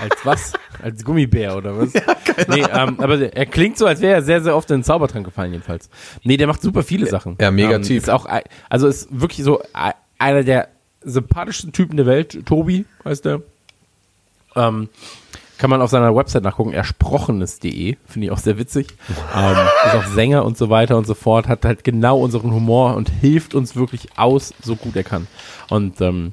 [0.00, 0.52] Als was?
[0.82, 1.92] Als Gummibär oder was?
[1.92, 2.02] Ja,
[2.48, 5.24] nee, ähm, aber er klingt so, als wäre er sehr, sehr oft in den Zaubertrank
[5.24, 5.88] gefallen, jedenfalls.
[6.22, 7.36] Nee, der macht super viele Sachen.
[7.40, 7.96] Ja, mega ähm, Typ.
[7.98, 8.26] Ist auch,
[8.68, 10.68] also ist wirklich so ein- einer der
[11.02, 12.44] sympathischsten Typen der Welt.
[12.46, 13.42] Tobi heißt der.
[14.56, 14.88] Ähm,
[15.58, 18.88] kann man auf seiner Website nachgucken, ersprochenes.de, finde ich auch sehr witzig.
[19.36, 19.56] Ähm,
[19.86, 23.08] ist auch Sänger und so weiter und so fort, hat halt genau unseren Humor und
[23.10, 25.26] hilft uns wirklich aus, so gut er kann.
[25.68, 26.32] Und ähm,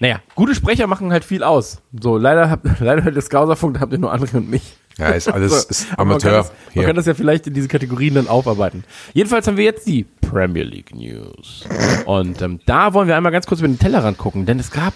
[0.00, 1.80] naja, gute Sprecher machen halt viel aus.
[2.00, 4.76] So, leider habt, leider hört das Gauserfunk, da habt ihr nur André und mich.
[4.96, 6.52] Ja, ist alles So, ist aber man kann Amateur.
[6.52, 8.84] das- Man kann das ja vielleicht in diese Kategorien dann aufarbeiten.
[9.12, 11.64] Jedenfalls haben wir jetzt die Premier League News.
[12.06, 14.94] Und ähm, da wollen wir einmal ganz kurz über den Tellerrand gucken, denn es gab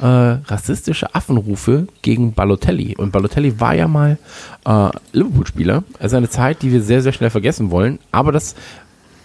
[0.00, 2.94] äh, rassistische Affenrufe gegen Balotelli.
[2.96, 4.18] Und Balotelli war ja mal
[4.66, 5.82] äh, Liverpool-Spieler.
[5.98, 7.98] Also eine Zeit, die wir sehr, sehr schnell vergessen wollen.
[8.12, 8.54] Aber das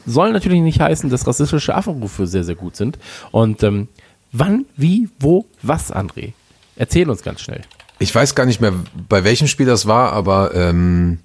[0.07, 2.97] soll natürlich nicht heißen, dass rassistische Affenrufe sehr, sehr gut sind.
[3.29, 3.89] Und ähm,
[4.37, 6.33] wann, wie, wo, was, André?
[6.75, 7.61] Erzähl uns ganz schnell.
[7.99, 8.73] Ich weiß gar nicht mehr,
[9.07, 11.19] bei welchem Spiel das war, aber ähm,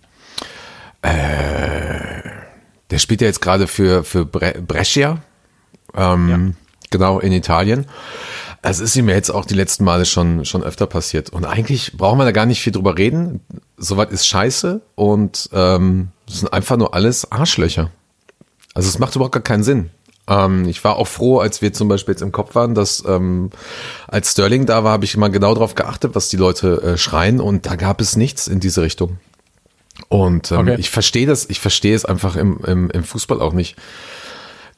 [1.03, 1.11] äh,
[2.91, 5.19] der spielt ja jetzt gerade für, für Bre Brescia,
[5.97, 6.55] ähm,
[6.91, 7.87] genau, in Italien.
[8.63, 11.31] Es ist ihm ja jetzt auch die letzten Male schon, schon öfter passiert.
[11.31, 13.41] Und eigentlich brauchen wir da gar nicht viel drüber reden.
[13.79, 17.91] Soweit ist scheiße und ähm, das sind einfach nur alles Arschlöcher.
[18.75, 19.91] Also es macht überhaupt gar keinen Sinn.
[20.31, 23.51] Ähm, ich war auch froh, als wir zum Beispiel jetzt im Kopf waren, dass ähm,
[24.09, 27.41] als Sterling da war, habe ich immer genau darauf geachtet, was die Leute äh, schreien
[27.41, 29.19] und da gab es nichts in diese Richtung.
[30.09, 30.77] Und ähm, Okay.
[30.79, 33.77] ich verstehe das, ich verstehe es einfach im, im, im Fußball auch nicht.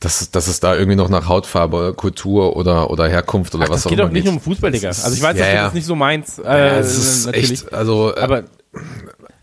[0.00, 3.76] Dass, dass es da irgendwie noch nach Hautfarbe, Kultur oder, oder Herkunft oder Ach, was
[3.82, 4.88] das auch geht immer doch nicht um Fußball, Digga.
[4.88, 5.64] Also ich weiß, Ja, dass ja.
[5.66, 6.38] das nicht so meins.
[6.40, 7.52] Äh, Ja, es ist natürlich.
[7.52, 8.42] echt, also äh, aber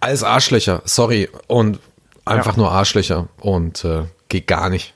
[0.01, 1.29] alles Arschlöcher, sorry.
[1.47, 1.79] Und
[2.25, 4.93] einfach nur Arschlöcher und äh, geht gar nicht.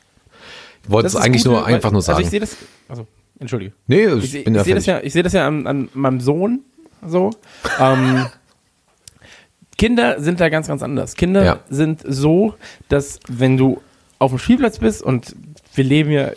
[0.88, 2.18] Wollte es eigentlich gut, nur einfach nur sagen.
[2.18, 2.58] Also ich sehe das,
[2.90, 3.08] also
[3.40, 3.74] entschuldige.
[3.88, 6.62] nee, Ich, ich, ich sehe das ja, ich sehe das ja an, an meinem Sohn
[7.06, 7.32] so.
[7.80, 8.26] Ähm,
[9.78, 11.16] Kinder sind da ganz, ganz anders.
[11.16, 11.60] Kinder Ja.
[11.70, 12.56] sind so,
[12.90, 13.82] dass wenn du
[14.20, 15.36] auf dem Spielplatz bist und
[15.74, 16.32] wir leben ja,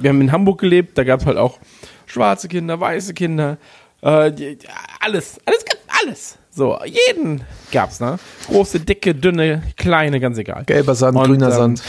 [0.00, 1.58] wir haben in Hamburg gelebt, da gab es halt auch
[2.06, 3.58] schwarze Kinder, weiße Kinder,
[4.02, 4.58] äh, die,
[5.00, 5.64] alles, alles,
[6.02, 6.38] alles.
[6.50, 8.18] So, jeden gab's, ne?
[8.46, 10.64] Große, dicke, dünne, kleine, ganz egal.
[10.64, 11.82] Gelber Sand, Und, grüner ähm, Sand.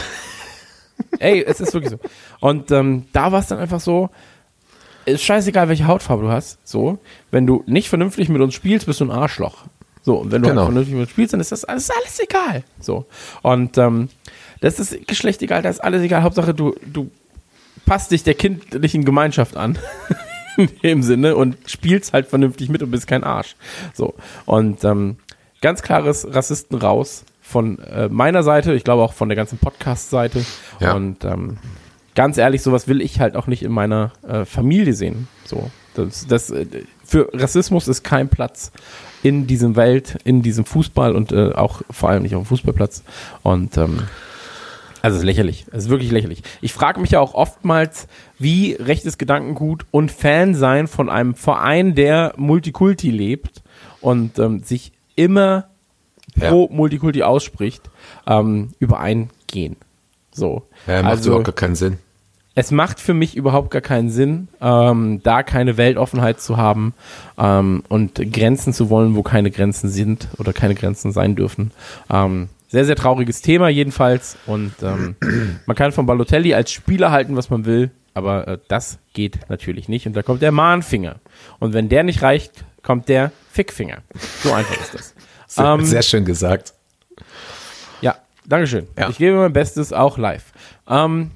[1.19, 1.99] Ey, es ist wirklich so.
[2.39, 4.09] Und ähm, da war es dann einfach so,
[5.05, 6.59] ist scheißegal, welche Hautfarbe du hast.
[6.67, 6.99] So,
[7.31, 9.65] wenn du nicht vernünftig mit uns spielst, bist du ein Arschloch.
[10.03, 10.61] So, und wenn du Genau.
[10.61, 12.63] halt vernünftig mit uns spielst, dann ist das alles, alles egal.
[12.79, 13.05] So.
[13.41, 14.09] Und ähm,
[14.61, 16.23] das ist Geschlecht egal, das ist alles egal.
[16.23, 17.09] Hauptsache, du, du
[17.85, 19.77] passt dich der kindlichen Gemeinschaft an.
[20.57, 23.55] In dem Sinne und spielst halt vernünftig mit und bist kein Arsch.
[23.93, 24.15] So.
[24.45, 25.15] Und ähm,
[25.61, 30.43] ganz klares Rassisten raus von äh, meiner Seite, ich glaube auch von der ganzen Podcast-Seite.
[30.79, 30.93] Ja.
[30.93, 31.57] Und ähm,
[32.15, 35.27] ganz ehrlich, sowas will ich halt auch nicht in meiner äh, Familie sehen.
[35.45, 35.69] So.
[35.93, 36.65] Das, das, äh,
[37.03, 38.71] für Rassismus ist kein Platz
[39.23, 43.03] in diesem Welt, in diesem Fußball und äh, auch vor allem nicht auf dem Fußballplatz.
[43.43, 44.03] Und ähm,
[45.01, 45.65] also es ist lächerlich.
[45.71, 46.43] Es ist wirklich lächerlich.
[46.61, 48.07] Ich frage mich ja auch oftmals,
[48.39, 53.61] wie rechtes Gedankengut und Fan sein von einem Verein, der Multikulti lebt
[53.99, 55.70] und ähm, sich immer
[56.39, 57.89] pro Multikulti ausspricht,
[58.27, 59.75] ähm, übereingehen.
[60.31, 60.63] So.
[60.87, 61.97] Ja, macht also, überhaupt gar keinen Sinn.
[62.55, 66.93] es macht für mich überhaupt gar keinen Sinn, ähm, da keine Weltoffenheit zu haben
[67.37, 71.71] ähm, und Grenzen zu wollen, wo keine Grenzen sind oder keine Grenzen sein dürfen.
[72.09, 74.37] Ähm, sehr, sehr trauriges Thema jedenfalls.
[74.45, 75.15] Und ähm,
[75.65, 79.89] man kann von Balotelli als Spieler halten, was man will, aber äh, das geht natürlich
[79.89, 80.07] nicht.
[80.07, 81.17] Und da kommt der Mahnfinger.
[81.59, 83.97] Und wenn der nicht reicht, kommt der Fickfinger.
[84.41, 85.13] So einfach ist das.
[85.51, 86.73] Sehr, Ähm, sehr schön gesagt.
[87.99, 88.87] ja, Dankeschön.
[88.97, 89.09] Ja.
[89.09, 90.53] Ich gebe mein Bestes auch live.
[90.87, 91.31] Ähm,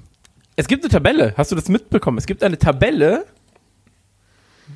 [0.56, 2.16] es gibt eine Tabelle, hast du das mitbekommen?
[2.16, 3.26] Es gibt eine Tabelle,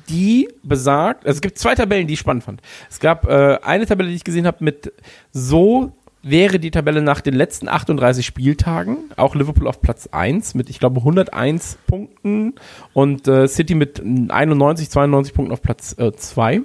[0.09, 2.61] die besagt, also es gibt zwei Tabellen, die ich spannend fand.
[2.87, 4.93] Es gab äh, eine Tabelle, die ich gesehen habe mit
[5.31, 10.69] so wäre die Tabelle nach den letzten 38 Spieltagen, auch Liverpool auf Platz 1 mit,
[10.69, 12.53] ich glaube, 101 Punkten
[12.93, 16.61] und äh, City mit 91, 92 Punkten auf Platz 2.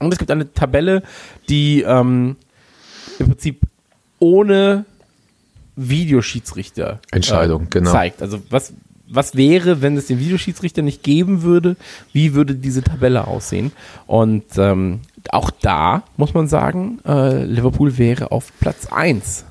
[0.00, 1.02] und es gibt eine Tabelle,
[1.48, 2.36] die ähm,
[3.18, 3.60] im Prinzip
[4.18, 4.84] ohne
[5.76, 7.90] Videoschiedsrichter Entscheidung, genau.
[7.92, 8.22] zeigt.
[8.22, 8.72] Also was,
[9.08, 11.76] was wäre, wenn es den Videoschiedsrichter nicht geben würde?
[12.12, 13.72] Wie würde diese Tabelle aussehen?
[14.06, 19.44] Und ähm, auch da muss man sagen, äh, Liverpool wäre auf Platz 1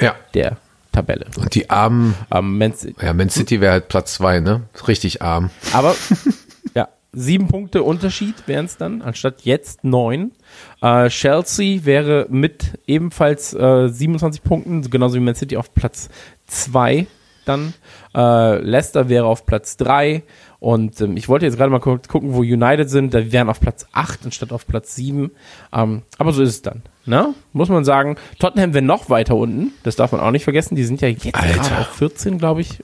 [0.00, 0.14] Ja.
[0.34, 0.58] der
[0.92, 1.26] Tabelle.
[1.36, 4.62] Und die armen, Ähm, Man City- ja, Man City wäre halt Platz zwei, ne?
[4.86, 5.48] Richtig arm.
[5.72, 5.94] Aber
[6.74, 10.32] ja, sieben Punkte Unterschied wären es dann, anstatt jetzt neun.
[10.80, 16.08] Äh, Chelsea wäre mit ebenfalls äh, 27 Punkten, genauso wie Man City auf Platz
[16.46, 17.06] zwei
[17.44, 17.74] dann.
[18.14, 20.22] Äh, Leicester wäre auf Platz drei.
[20.60, 23.12] Und ähm, ich wollte jetzt gerade mal gu gucken, wo United sind.
[23.14, 25.32] Da wären auf Platz 8 anstatt auf Platz 7.
[25.72, 26.82] Ähm, aber so ist es dann.
[27.04, 27.34] Ne?
[27.52, 29.72] Muss man sagen, Tottenham wäre noch weiter unten.
[29.82, 30.76] Das darf man auch nicht vergessen.
[30.76, 32.78] Die sind ja jetzt gerade auf 14, glaube ich.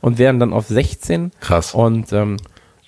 [0.00, 1.32] Und wären dann auf 16.
[1.40, 1.74] Krass.
[1.74, 2.36] Und ähm,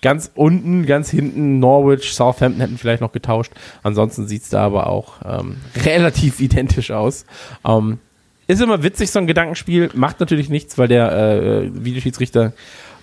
[0.02, 3.52] ganz unten, ganz hinten Norwich, Southampton hätten vielleicht noch getauscht.
[3.82, 7.24] Ansonsten sieht's da aber auch ähm, relativ identisch aus.
[7.66, 7.98] Ähm,
[8.46, 9.90] ist immer witzig, so ein Gedankenspiel.
[9.94, 12.52] Macht natürlich nichts, weil der äh, Videoschiedsrichter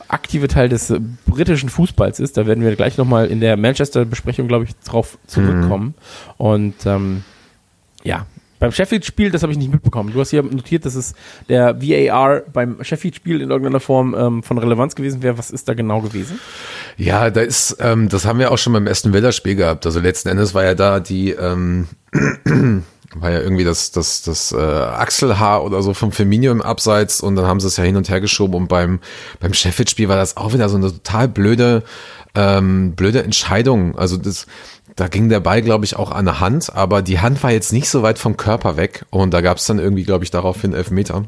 [0.07, 2.37] aktive Teil des äh, britischen Fußballs ist.
[2.37, 5.95] Da werden wir gleich nochmal in der Manchester-Besprechung, glaube ich, drauf zurückkommen.
[6.37, 7.23] Und ähm,
[8.03, 8.25] ja,
[8.63, 10.13] beim Sheffield-Spiel, das habe ich nicht mitbekommen.
[10.13, 11.15] Du hast hier notiert, dass es
[11.49, 15.37] der VAR beim Sheffield-Spiel in irgendeiner Form ähm, von Relevanz gewesen wäre.
[15.37, 16.39] Was ist da genau gewesen?
[16.95, 19.85] Ja, da ist, ähm, das haben wir auch schon beim ersten Villa-Spiel gehabt.
[19.85, 21.89] Also letzten Endes war ja da die, ähm,
[23.15, 27.35] war ja irgendwie das, das, das äh, Achselhaar oder so vom Firmino im Abseits und
[27.35, 29.01] dann haben sie es ja hin und her geschoben und beim,
[29.41, 31.83] beim Sheffield-Spiel war das auch wieder so eine total blöde,
[32.33, 33.97] ähm, blöde Entscheidung.
[33.97, 34.47] Also das,
[34.95, 37.73] da ging der Ball, glaube ich, auch an der Hand, aber die Hand war jetzt
[37.73, 40.73] nicht so weit vom Körper weg und da gab es dann irgendwie, glaube ich, daraufhin
[40.73, 41.25] Elfmeter.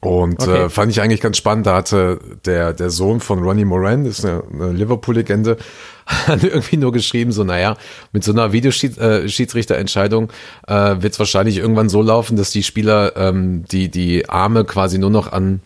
[0.00, 0.64] Und Okay.
[0.64, 1.66] äh, fand ich eigentlich ganz spannend.
[1.66, 5.56] Da hatte der, der Sohn von Ronnie Moran, das ist eine, eine Liverpool-Legende,
[6.06, 7.78] hat irgendwie nur geschrieben, so, naja,
[8.12, 10.30] mit so einer Videoschiedsrichterentscheidung
[10.66, 14.98] äh, wird es wahrscheinlich irgendwann so laufen, dass die Spieler ähm, die, die Arme quasi
[14.98, 15.60] nur noch an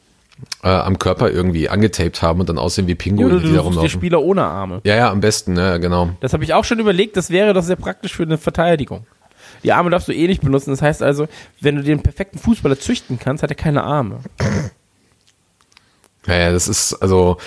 [0.62, 3.90] äh, am Körper irgendwie angetaped haben und dann aussehen wie Pinguine, Oder die da rumlaufen.
[3.90, 4.80] Spieler ohne Arme.
[4.84, 6.10] Ja, ja, am besten, ne, genau.
[6.20, 9.06] Das habe ich auch schon überlegt, das wäre doch sehr praktisch für eine Verteidigung.
[9.64, 10.70] Die Arme darfst du eh nicht benutzen.
[10.70, 11.26] Das heißt also,
[11.60, 14.20] wenn du den perfekten Fußballer züchten kannst, hat er keine Arme.
[16.26, 17.38] Ja, ja, das ist, also,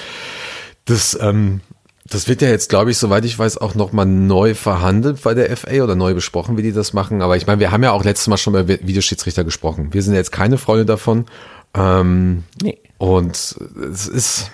[0.86, 1.62] das, ähm,
[2.06, 5.56] das wird ja jetzt, glaube ich, soweit ich weiß, auch nochmal neu verhandelt bei der
[5.56, 7.22] FA oder neu besprochen, wie die das machen.
[7.22, 9.94] Aber ich meine, wir haben ja auch letztes Mal schon über Videoschiedsrichter gesprochen.
[9.94, 11.26] Wir sind jetzt keine Freunde davon.
[11.74, 12.78] Ähm, Nee.
[12.98, 14.52] und es ist,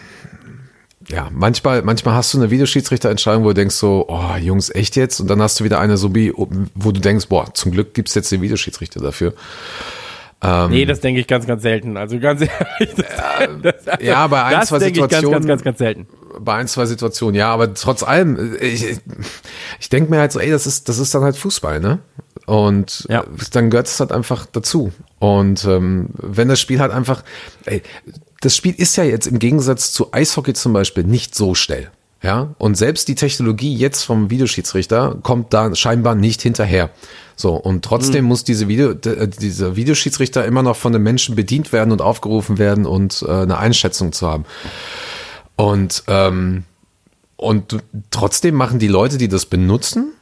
[1.10, 5.20] ja, manchmal, manchmal hast du eine Videoschiedsrichterentscheidung, wo du denkst so, oh, Jungs, echt jetzt?
[5.20, 8.14] Und dann hast du wieder eine so wie, wo du denkst, boah, zum Glück gibt's
[8.16, 9.34] jetzt den Videoschiedsrichter dafür.
[10.44, 11.98] Ähm, Nee, das denke ich ganz, ganz selten.
[11.98, 12.94] Also ganz ehrlich.
[13.64, 16.08] Das, das, ja, bei ein, das zwei denke ich ganz, ganz, Situationen- ganz, ganz selten.
[16.40, 18.86] Bei ein, zwei Situationen, ja, aber trotz allem, ich,
[19.80, 22.00] ich, denke mir halt so, ey, das ist, das ist dann halt Fußball, ne?
[22.46, 23.26] Und Ja.
[23.52, 24.92] dann gehört es halt einfach dazu.
[25.20, 27.24] Und ähm, wenn das Spiel halt einfach,
[27.66, 27.82] ey,
[28.42, 31.90] das Spiel ist ja jetzt im Gegensatz zu Eishockey zum Beispiel nicht so schnell.
[32.24, 36.90] Ja, und selbst die Technologie jetzt vom Videoschiedsrichter kommt da scheinbar nicht hinterher.
[37.36, 41.72] So, und trotzdem muss diese Video, d- dieser Videoschiedsrichter immer noch von den Menschen bedient
[41.72, 44.46] werden und aufgerufen werden und äh, eine Einschätzung zu haben.
[45.58, 46.64] Und, ähm,
[47.36, 47.78] und
[48.10, 50.14] trotzdem machen die Leute, die das benutzen,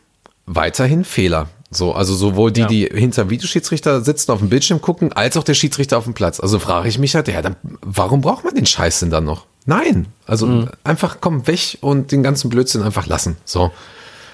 [0.48, 1.50] weiterhin Fehler.
[1.72, 2.68] So, also sowohl die, Ja.
[2.68, 6.40] die hinter Videoschiedsrichter sitzen, auf dem Bildschirm gucken, als auch der Schiedsrichter auf dem Platz.
[6.40, 9.46] Also frage ich mich halt, ja, dann, warum braucht man den Scheiß denn dann noch?
[9.66, 13.36] Nein, also einfach komm weg und den ganzen Blödsinn einfach lassen.
[13.46, 13.72] So.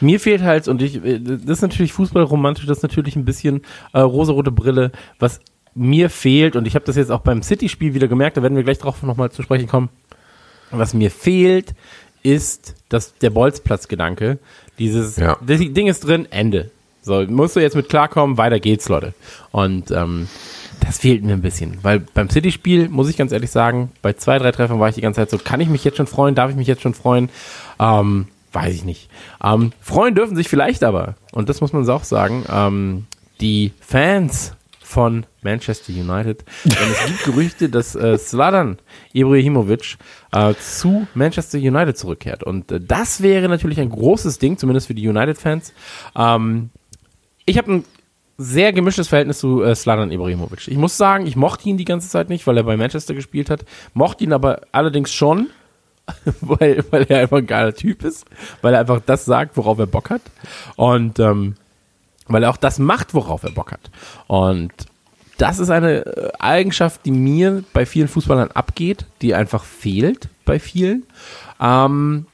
[0.02, 3.62] Mir fehlt halt, und ich, äh, das ist natürlich fußballromantisch, das ist natürlich ein bisschen
[3.94, 5.40] äh, rosarote Brille, was
[5.74, 8.64] mir fehlt, und ich habe das jetzt auch beim City-Spiel wieder gemerkt, da werden wir
[8.64, 9.90] gleich drauf nochmal zu sprechen kommen.
[10.72, 11.74] Was mir fehlt,
[12.24, 14.38] ist das, der Bolzplatz-Gedanke.
[14.80, 15.38] Dieses, Ja.
[15.42, 16.72] Ding ist drin, Ende.
[17.02, 19.14] So, musst du jetzt mit klarkommen, weiter geht's, Leute.
[19.52, 20.28] Und ähm,
[20.82, 24.38] das fehlt mir ein bisschen, weil beim City-Spiel, muss ich ganz ehrlich sagen, bei zwei,
[24.38, 26.52] drei Treffern war ich die ganze Zeit so, kann ich mich jetzt schon freuen, darf
[26.52, 27.30] ich mich jetzt schon freuen?
[27.80, 29.10] Ähm, weiß ich nicht.
[29.44, 33.06] Ähm, freuen dürfen sich vielleicht aber, und das muss man auch sagen, ähm,
[33.40, 34.54] die Fans
[34.84, 38.78] von Manchester United, denn es gibt Gerüchte, dass äh, Sladan
[39.14, 39.98] Ibrahimovic
[40.32, 42.44] äh, zu Manchester United zurückkehrt.
[42.44, 45.74] Und äh, das wäre natürlich ein großes Ding, zumindest für die United-Fans.
[46.16, 46.70] Ähm,
[47.46, 47.86] ich habe ein
[48.38, 50.68] sehr gemischtes Verhältnis zu äh, Sladan Ibrahimovic.
[50.68, 53.50] Ich muss sagen, ich mochte ihn die ganze Zeit nicht, weil er bei Manchester gespielt
[53.50, 53.66] hat.
[53.94, 55.50] Mochte ihn aber allerdings schon,
[56.42, 58.26] weil, weil er einfach ein geiler Typ ist,
[58.62, 60.22] weil er einfach das sagt, worauf er Bock hat.
[60.76, 61.56] Und ähm,
[62.28, 63.92] weil er auch das macht, worauf er Bock hat.
[64.28, 64.72] Und
[65.42, 70.60] das ist eine äh, Eigenschaft, die mir bei vielen Fußballern abgeht, die einfach fehlt bei
[70.60, 71.04] vielen.
[71.60, 72.28] Ähm,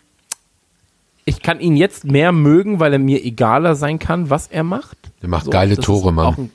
[1.23, 4.97] ich kann ihn jetzt mehr mögen, weil er mir egaler sein kann, was er macht.
[5.21, 6.35] Der macht geile das Tore, Mann.
[6.37, 6.51] Ein,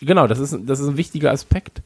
[0.00, 1.80] genau, das ist, das ist ein wichtiger Aspekt.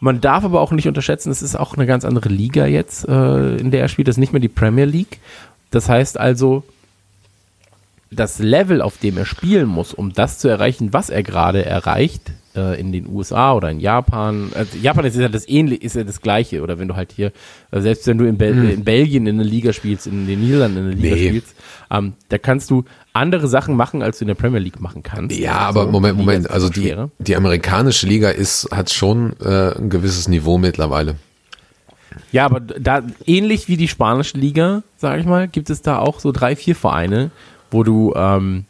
[0.00, 3.56] Man darf aber auch nicht unterschätzen, es ist auch eine ganz andere Liga jetzt, äh,
[3.56, 4.06] in der er spielt.
[4.06, 5.18] Das ist nicht mehr die Premier League.
[5.72, 6.62] Das heißt also,
[8.12, 12.30] das Level, auf dem er spielen muss, um das zu erreichen, was er gerade erreicht,
[12.58, 14.50] äh, in den USA oder in Japan.
[14.54, 16.62] Also Japan ist ja das ähnlich, ist ja das gleiche.
[16.62, 17.32] Oder wenn du halt hier,
[17.70, 20.78] äh, selbst wenn du in, Bel in Belgien in einer Liga spielst, in den Niederlanden
[20.78, 21.20] in einer Liga Hm.
[21.22, 21.28] Nee.
[21.28, 21.54] spielst,
[21.90, 25.36] ähm, da kannst du andere Sachen machen, als du in der Premier League machen kannst.
[25.38, 26.50] Ja, Also, aber Moment, Moment.
[26.50, 31.16] Also die, die amerikanische Liga ist, hat schon äh, ein gewisses Niveau mittlerweile.
[32.32, 36.20] Ja, aber da ähnlich wie die spanische Liga, sage ich mal, gibt es da auch
[36.20, 37.30] so drei, vier Vereine,
[37.70, 38.64] wo du ähm,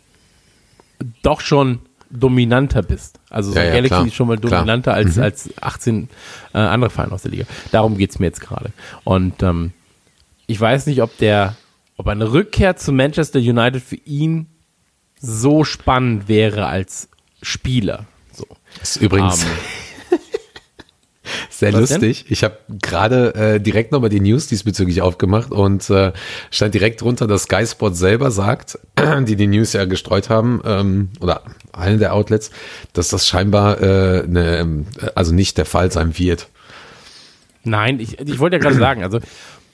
[1.23, 1.79] doch schon
[2.11, 3.19] dominanter bist.
[3.31, 4.61] Also so Ja, ja, Galaxy klar, ist schon mal klar.
[4.61, 6.09] dominanter als, als 18
[6.55, 7.45] äh, andere Vereine aus der Liga.
[7.71, 8.73] Darum geht's mir jetzt gerade.
[9.05, 9.73] Und ähm,
[10.47, 11.57] ich weiß nicht, ob der,
[11.97, 14.47] ob eine Rückkehr zu Manchester United für ihn
[15.21, 17.09] so spannend wäre als
[17.43, 18.07] Spieler.
[18.33, 18.47] So.
[18.81, 19.51] Das ist übrigens Ähm,
[21.51, 22.01] sehr was denn?
[22.01, 22.27] lustig.
[22.29, 26.13] Ich habe gerade äh, direkt nochmal die News diesbezüglich aufgemacht und äh,
[26.51, 28.79] stand direkt drunter, dass Sky Sport selber sagt,
[29.27, 32.51] die die News ja gestreut haben, ähm, oder eine der Outlets,
[32.93, 36.49] dass das scheinbar äh, ne, ähm, also nicht der Fall sein wird.
[37.65, 39.21] Nein, ich, ich wollte ja gerade sagen, also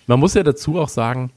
[0.06, 1.30] man muss ja dazu auch sagen,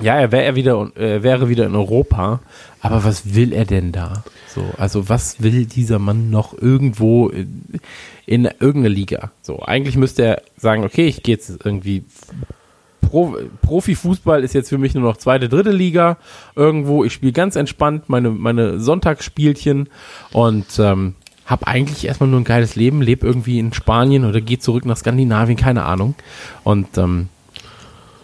[0.00, 2.40] ja, er wäre wieder, er wäre wieder in Europa,
[2.80, 4.24] aber was will er denn da?
[4.48, 7.30] So, also was will dieser Mann noch irgendwo
[8.26, 9.30] in, in irgendeiner Liga?
[9.42, 12.04] So, eigentlich müsste er sagen, okay, ich gehe jetzt irgendwie
[13.00, 16.16] Pro, Profifußball ist jetzt für mich nur noch zweite, dritte Liga
[16.56, 17.04] irgendwo.
[17.04, 19.88] Ich spiele ganz entspannt meine, meine Sonntagsspielchen
[20.32, 21.14] und ähm,
[21.44, 24.96] habe eigentlich erstmal nur ein geiles Leben, lebe irgendwie in Spanien oder gehe zurück nach
[24.96, 26.14] Skandinavien, keine Ahnung.
[26.64, 27.28] Und ähm,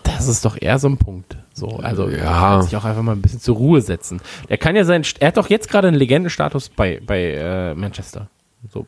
[0.04, 1.36] das ist doch eher so ein Punkt.
[1.52, 2.16] So, also Ja.
[2.16, 4.20] er kann sich auch einfach mal ein bisschen zur Ruhe setzen.
[4.48, 8.28] Er kann ja sein, er hat doch jetzt gerade einen Legendenstatus bei, bei äh, Manchester.
[8.72, 8.86] So,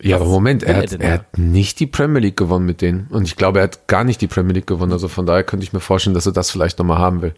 [0.00, 3.08] Ja, aber Moment, er hat, er hat nicht die Premier League gewonnen mit denen.
[3.10, 4.92] Und ich glaube, er hat gar nicht die Premier League gewonnen.
[4.92, 7.34] Also von daher könnte ich mir vorstellen, dass er das vielleicht nochmal haben will.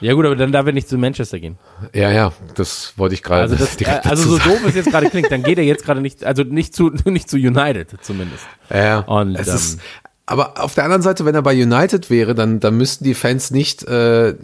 [0.00, 1.56] Ja gut, aber dann darf er nicht zu Manchester gehen.
[1.94, 5.08] Ja, ja, das wollte ich gerade Also, das, äh, also so doof es jetzt gerade
[5.08, 8.44] klingt, dann geht er jetzt gerade nicht, also nicht zu, nicht zu United zumindest.
[8.70, 9.00] Ja.
[9.00, 9.80] Und, es ähm, ist,
[10.26, 13.50] aber auf der anderen Seite, wenn er bei United wäre, dann, dann müssten die Fans
[13.50, 14.34] nicht, äh,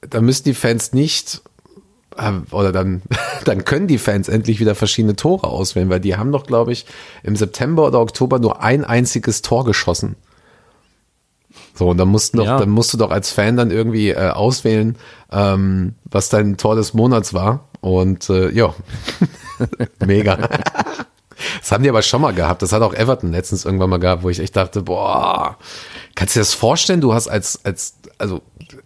[0.00, 1.42] dann müssten die Fans nicht,
[2.50, 3.02] oder dann,
[3.44, 6.86] dann können die Fans endlich wieder verschiedene Tore auswählen, weil die haben doch, glaube ich,
[7.22, 10.16] im September oder Oktober nur ein einziges Tor geschossen.
[11.76, 12.58] So, und dann mussten doch, Ja.
[12.58, 14.96] dann musst du doch als Fan dann irgendwie äh, auswählen,
[15.32, 17.68] ähm, was dein Tor des Monats war.
[17.80, 18.74] Und äh, ja,
[20.04, 20.48] mega.
[21.60, 22.62] Das haben die aber schon mal gehabt.
[22.62, 25.58] Das hat auch Everton letztens irgendwann mal gehabt, wo ich echt dachte, boah,
[26.14, 27.00] kannst du dir das vorstellen?
[27.00, 28.40] Du hast als, als, also,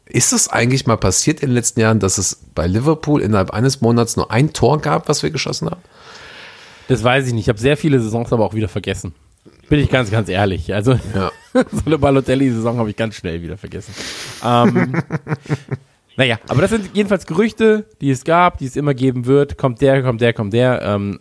[0.06, 3.80] ist es eigentlich mal passiert in den letzten Jahren, dass es bei Liverpool innerhalb eines
[3.80, 5.82] Monats nur ein Tor gab, was wir geschossen haben?
[6.88, 7.42] Das weiß ich nicht.
[7.42, 9.14] Ich habe sehr viele Saisons aber auch wieder vergessen.
[9.68, 10.72] Bin ich ganz, ganz ehrlich.
[10.74, 11.30] Also Ja.
[11.52, 13.94] so eine Balotelli-Saison habe ich ganz schnell wieder vergessen.
[14.44, 15.02] Ähm,
[16.16, 19.58] naja, aber das sind jedenfalls Gerüchte, die es gab, die es immer geben wird.
[19.58, 20.82] Kommt der, kommt der, kommt der.
[20.82, 21.18] Ähm,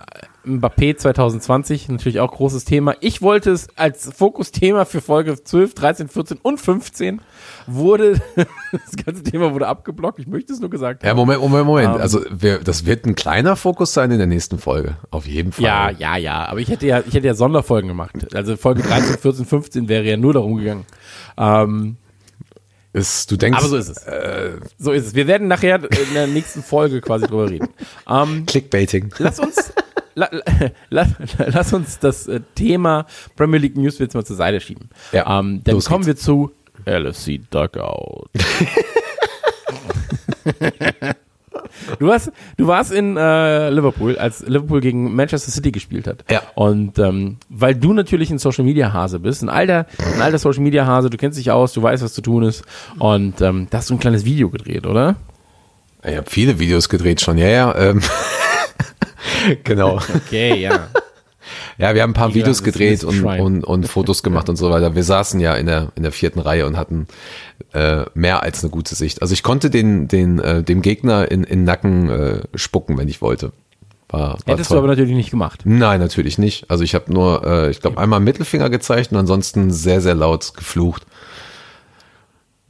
[0.47, 2.95] Mbappé 2020, natürlich auch großes Thema.
[3.01, 7.21] Ich wollte es als Fokusthema für Folge 12, 13, 14 und 15
[7.67, 8.21] wurde,
[8.71, 10.19] das ganze Thema wurde abgeblockt.
[10.19, 11.17] Ich möchte es nur gesagt Ja, haben.
[11.17, 11.95] Moment, Moment, Moment.
[11.95, 12.01] Ähm.
[12.01, 14.97] also, wir, das wird ein kleiner Fokus sein in der nächsten Folge.
[15.11, 15.65] Auf jeden Fall.
[15.65, 18.33] Ja, ja, ja, aber ich hätte ja, ich hätte ja Sonderfolgen gemacht.
[18.33, 20.85] Also Folge 13, 14, 15 wäre ja nur darum gegangen.
[21.37, 21.97] Ähm,
[22.93, 24.05] Ist, du denkst, aber so ist es.
[24.79, 25.15] so ist es.
[25.15, 27.67] Wir werden nachher in der nächsten Folge quasi drüber reden.
[28.09, 29.13] Ähm, Clickbaiting.
[29.17, 29.73] lass uns,
[30.17, 30.29] la,
[30.89, 31.05] la,
[31.47, 33.05] lass uns das äh, Thema
[33.35, 34.89] Premier League News jetzt mal zur Seite schieben.
[35.11, 36.27] Ja, ähm, dann kommen geht's.
[36.27, 36.51] wir zu
[36.85, 38.29] LFC Dugout.
[41.99, 46.23] Du, hast, du warst in äh, Liverpool, als Liverpool gegen Manchester City gespielt hat.
[46.29, 46.41] Ja.
[46.55, 50.63] Und ähm, weil du natürlich ein Social Media Hase bist, ein alter, ein alter Social
[50.63, 52.63] Media Hase, du kennst dich aus, du weißt, was zu tun ist.
[52.99, 55.17] Und ähm, da hast du ein kleines Video gedreht, oder?
[56.03, 57.75] Ich habe viele Videos gedreht schon, ja, ja.
[57.75, 58.01] Ähm,
[59.63, 59.99] genau.
[60.15, 60.87] Okay, ja.
[61.77, 64.69] Ja, wir haben ein paar Ja, Videos gedreht und, und, und Fotos gemacht und so
[64.69, 64.95] weiter.
[64.95, 67.07] Wir saßen ja in der, in der vierten Reihe und hatten
[67.73, 69.21] äh, mehr als eine gute Sicht.
[69.21, 73.07] Also ich konnte den, den, äh, dem Gegner in, in den Nacken äh, spucken, wenn
[73.07, 73.53] ich wollte.
[74.09, 74.75] War, war Hättest toll.
[74.75, 75.61] du aber natürlich nicht gemacht.
[75.65, 76.69] Nein, natürlich nicht.
[76.69, 80.53] Also ich habe nur, äh, ich glaube, einmal Mittelfinger gezeigt und ansonsten sehr, sehr laut
[80.55, 81.05] geflucht.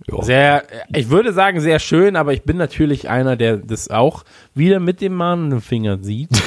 [0.09, 0.23] Ja.
[0.23, 4.23] Sehr, ich würde sagen, sehr schön, aber ich bin natürlich einer, der das auch
[4.55, 6.29] wieder mit dem mahnenden Finger sieht.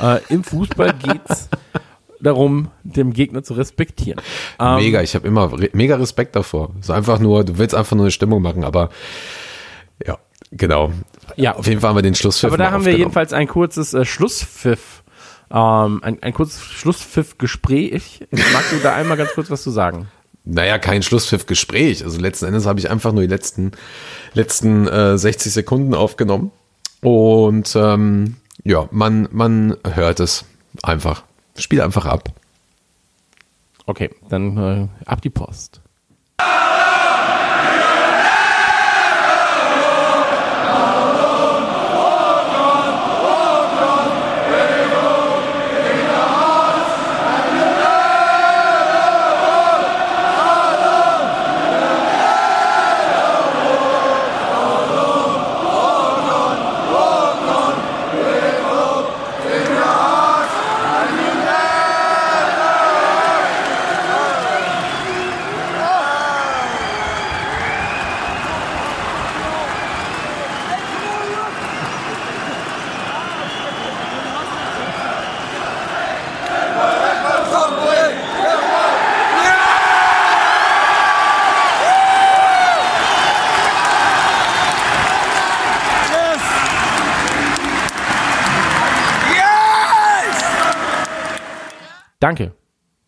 [0.00, 0.16] Ja.
[0.16, 1.48] äh, Im Fußball geht's
[2.20, 4.20] darum, dem Gegner zu respektieren.
[4.58, 6.70] Ähm, Mega, ich habe immer re mega Respekt davor.
[6.80, 8.90] So einfach nur, du willst einfach nur eine Stimmung machen, aber
[10.06, 10.18] ja,
[10.50, 10.92] genau.
[11.36, 11.56] Ja.
[11.56, 14.04] Auf jeden Fall haben wir den Schlusspfiff Aber da haben wir jedenfalls ein kurzes äh,
[14.04, 15.02] Schlusspfiff,
[15.50, 18.26] ähm, ein, ein kurzes Schlusspfiff-Gespräch.
[18.30, 20.08] Magst du da einmal ganz kurz was zu sagen?
[20.50, 22.02] Naja, kein Schlusspfiff-Gespräch.
[22.02, 23.72] Also letzten Endes habe ich einfach nur die letzten,
[24.32, 26.52] letzten äh, 60 Sekunden aufgenommen.
[27.02, 30.46] Und ähm, ja, man, man hört es
[30.82, 31.24] einfach.
[31.58, 32.30] Spiel einfach ab.
[33.84, 35.82] Okay, dann äh, ab die Post.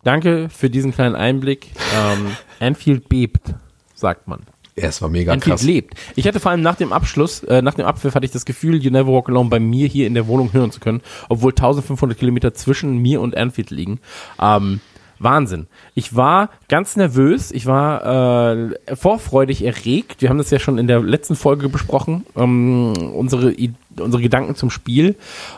[0.03, 1.67] Danke für diesen kleinen Einblick.
[1.95, 3.53] Ähm, Anfield bebt,
[3.93, 4.41] sagt man.
[4.75, 5.63] Ja, es war mega Anfield krass.
[5.63, 5.93] lebt.
[6.15, 8.81] Ich hatte vor allem nach dem Abschluss, äh, nach dem Abpfiff hatte ich das Gefühl,
[8.81, 12.17] You Never Walk Alone bei mir hier in der Wohnung hören zu können, obwohl 1500
[12.17, 13.99] Kilometer zwischen mir und Anfield liegen.
[14.41, 14.79] Ähm,
[15.23, 15.67] Wahnsinn.
[15.93, 20.21] Ich war ganz nervös, ich war äh, vorfreudig erregt.
[20.21, 23.53] Wir haben das ja schon in der letzten Folge besprochen, ähm, unsere,
[23.97, 25.15] unsere Gedanken zum Spiel.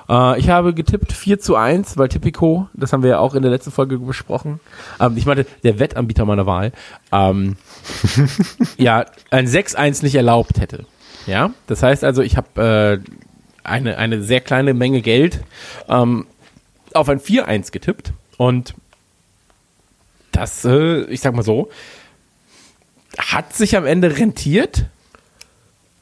[0.10, 3.42] Äh, ich habe getippt 4 zu 1, weil Tipico, das haben wir ja auch in
[3.42, 4.60] der letzten Folge besprochen.
[5.00, 6.72] Ähm, ich meinte, der Wettanbieter meiner Wahl.
[7.12, 7.56] Ähm,
[8.78, 10.86] ja, ein 6-1 nicht erlaubt hätte.
[11.26, 13.10] Ja, das heißt also, ich habe äh,
[13.64, 15.40] eine, eine sehr kleine Menge Geld
[15.88, 16.28] ähm,
[16.94, 18.76] auf ein 4-1 getippt und
[20.36, 21.70] das, äh, ich sag mal so,
[23.18, 24.86] hat sich am Ende rentiert,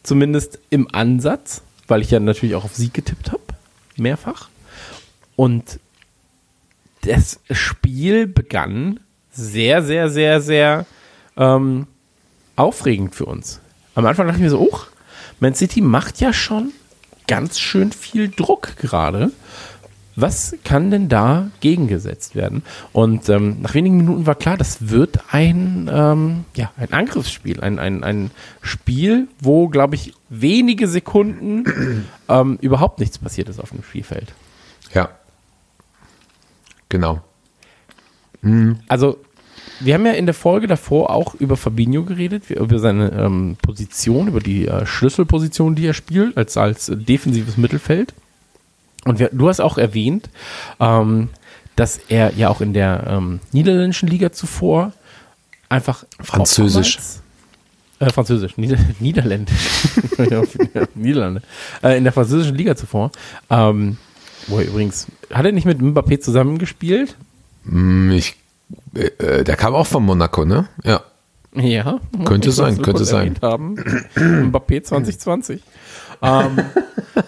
[0.03, 3.43] zumindest im Ansatz, weil ich ja natürlich auch auf Sieg getippt habe,
[3.97, 4.49] mehrfach.
[5.35, 5.79] Und
[7.01, 8.99] das Spiel begann
[9.31, 10.85] sehr, sehr, sehr, sehr
[11.37, 11.87] ähm,
[12.55, 13.59] aufregend für uns.
[13.95, 14.79] Am Anfang dachte ich mir so, oh,
[15.39, 16.71] Man City macht ja schon
[17.27, 19.31] ganz schön viel Druck gerade.
[20.15, 22.63] Was kann denn da gegengesetzt werden?
[22.91, 27.79] Und ähm, nach wenigen Minuten war klar, das wird ein, ähm, ja, ein Angriffsspiel, ein,
[27.79, 28.31] ein, ein
[28.61, 34.33] Spiel, wo, glaube ich, wenige Sekunden ähm, überhaupt nichts passiert ist auf dem Spielfeld.
[34.93, 35.09] Ja.
[36.89, 37.21] Genau.
[38.87, 39.17] Also,
[39.79, 44.27] wir haben ja in der Folge davor auch über Fabinho geredet, über seine ähm, Position,
[44.27, 48.13] über die äh, Schlüsselposition, die er spielt, als, als defensives Mittelfeld.
[49.05, 50.29] Und wir, du hast auch erwähnt,
[50.79, 51.29] ähm,
[51.75, 54.93] dass er ja auch in der ähm, niederländischen Liga zuvor
[55.69, 56.99] einfach Französisch.
[57.99, 59.87] Äh, Französisch, Nieder Niederländisch.
[60.95, 61.41] Niederlande.
[61.83, 63.11] Äh, in der französischen Liga zuvor.
[63.49, 63.97] Ähm,
[64.47, 67.15] wo er übrigens, hat er nicht mit Mbappé zusammengespielt?
[67.65, 68.35] Hm, Ich,
[68.95, 70.67] äh, äh, der kam auch von Monaco, ne?
[70.83, 71.01] Ja.
[71.53, 71.99] Ja.
[72.25, 73.35] Könnte sein, könnte sein.
[73.41, 73.75] Haben.
[74.15, 75.61] Mbappé 2020.
[76.21, 76.59] ähm,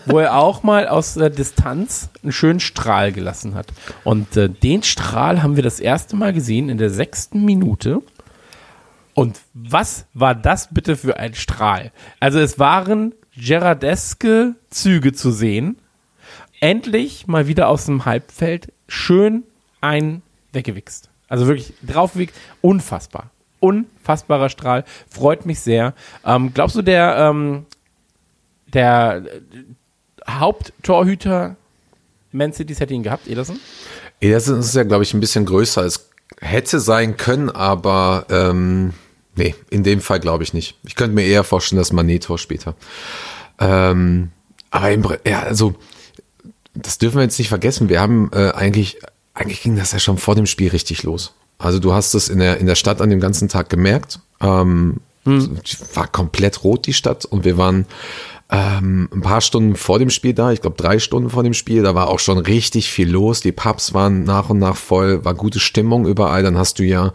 [0.05, 3.67] wo er auch mal aus der Distanz einen schönen Strahl gelassen hat.
[4.03, 8.01] Und äh, den Strahl haben wir das erste Mal gesehen in der sechsten Minute.
[9.13, 11.91] Und was war das bitte für ein Strahl?
[12.19, 15.77] Also es waren Gerardeske Züge zu sehen.
[16.59, 19.43] Endlich mal wieder aus dem Halbfeld schön
[19.81, 20.21] ein
[20.53, 21.09] weggewichst.
[21.27, 22.35] Also wirklich draufgewichst.
[22.61, 23.29] Unfassbar.
[23.59, 24.83] Unfassbarer Strahl.
[25.09, 25.93] Freut mich sehr.
[26.25, 27.65] Ähm, glaubst du, der, ähm,
[28.73, 31.55] der äh, Haupttorhüter
[32.31, 33.59] Man City's hätte ihn gehabt, Ederson?
[34.21, 35.83] Ederson ist ja, glaube ich, ein bisschen größer.
[35.83, 36.09] Es
[36.39, 38.93] hätte sein können, aber ähm,
[39.35, 40.77] nee, in dem Fall glaube ich nicht.
[40.83, 42.75] Ich könnte mir eher vorstellen, dass Manetor später.
[43.59, 44.31] Ähm,
[44.71, 45.75] aber im, ja, also
[46.73, 47.89] das dürfen wir jetzt nicht vergessen.
[47.89, 48.97] Wir haben äh, eigentlich,
[49.33, 51.33] eigentlich ging das ja schon vor dem Spiel richtig los.
[51.59, 54.19] Also du hast es in der in der Stadt an dem ganzen Tag gemerkt.
[54.41, 57.85] Ähm, die War komplett rot die Stadt und wir waren
[58.53, 61.81] ähm, ein paar Stunden vor dem Spiel da, ich glaube drei Stunden vor dem Spiel,
[61.81, 63.41] da war auch schon richtig viel los.
[63.41, 66.43] Die Pubs waren nach und nach voll, war gute Stimmung überall.
[66.43, 67.13] Dann hast du ja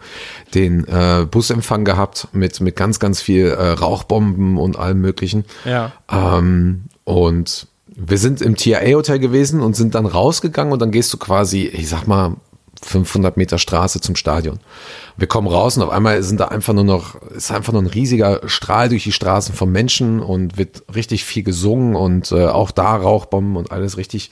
[0.53, 5.45] den äh, Busempfang gehabt mit, mit ganz, ganz viel äh, Rauchbomben und allem möglichen.
[5.63, 5.93] Ja.
[6.11, 11.17] Ähm, und wir sind im TIA-Hotel gewesen und sind dann rausgegangen und dann gehst du
[11.17, 12.35] quasi, ich sag mal,
[12.85, 14.59] 500 Meter Straße zum Stadion.
[15.17, 17.87] Wir kommen raus und auf einmal sind da einfach nur noch, ist einfach nur ein
[17.87, 22.71] riesiger Strahl durch die Straßen von Menschen und wird richtig viel gesungen und äh, auch
[22.71, 24.31] da Rauchbomben und alles richtig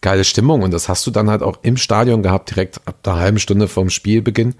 [0.00, 0.62] geile Stimmung.
[0.62, 3.68] Und das hast du dann halt auch im Stadion gehabt, direkt ab der halben Stunde
[3.68, 4.54] vorm Spielbeginn.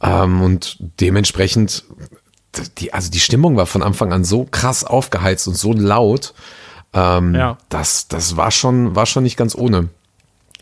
[0.00, 1.84] Ähm, und dementsprechend,
[2.78, 6.34] die, also die Stimmung war von Anfang an so krass aufgeheizt und so laut,
[6.94, 7.58] ähm, Ja.
[7.68, 9.88] das, das war schon, war schon nicht ganz ohne.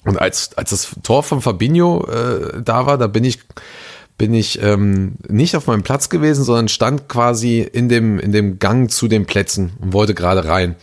[0.04, 3.40] Und als, als das Tor von Fabinho äh, da war, da bin ich,
[4.16, 8.58] bin ich ähm, nicht auf meinem Platz gewesen, sondern stand quasi in dem, in dem
[8.58, 10.76] Gang zu den Plätzen und wollte gerade rein.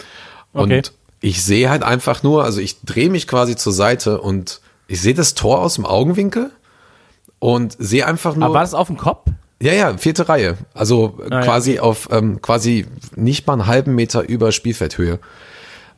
[0.53, 0.78] Okay.
[0.78, 5.01] Und ich sehe halt einfach nur, also ich drehe mich quasi zur Seite und ich
[5.01, 6.51] sehe das Tor aus dem Augenwinkel
[7.39, 8.45] und sehe einfach nur.
[8.45, 9.28] Aber war das auf dem Kopf?
[9.59, 10.57] Ja, ja, vierte Reihe.
[10.74, 15.20] Also Ah, ja, quasi auf ähm, quasi nicht mal einen halben Meter über Spielfeldhöhe.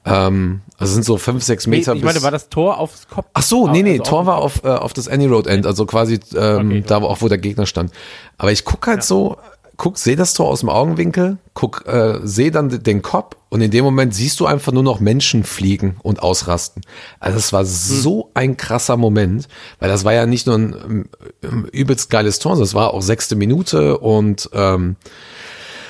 [0.06, 3.28] Ähm, also sind so fünf, sechs Nee, Meter ich meine, war das Tor aufs Kopf?
[3.34, 5.86] Ach so, nee, nee, Also Tor war auf, äh, auf das Any Road End, also
[5.86, 6.84] quasi ähm, Okay.
[6.88, 7.92] da, wo auch wo der Gegner stand.
[8.38, 9.38] Aber ich guck halt so,
[9.76, 13.62] guck, sehe das Tor aus dem Augenwinkel, guck, äh, sehe dann de- den Kopf und
[13.62, 16.82] in dem Moment siehst du einfach nur noch Menschen fliegen und ausrasten.
[17.20, 19.48] Also es war so ein krasser Moment,
[19.80, 21.10] weil das war ja nicht nur ein
[21.44, 24.96] ähm, übelst geiles Tor, sondern es war auch sechste Minute und ähm,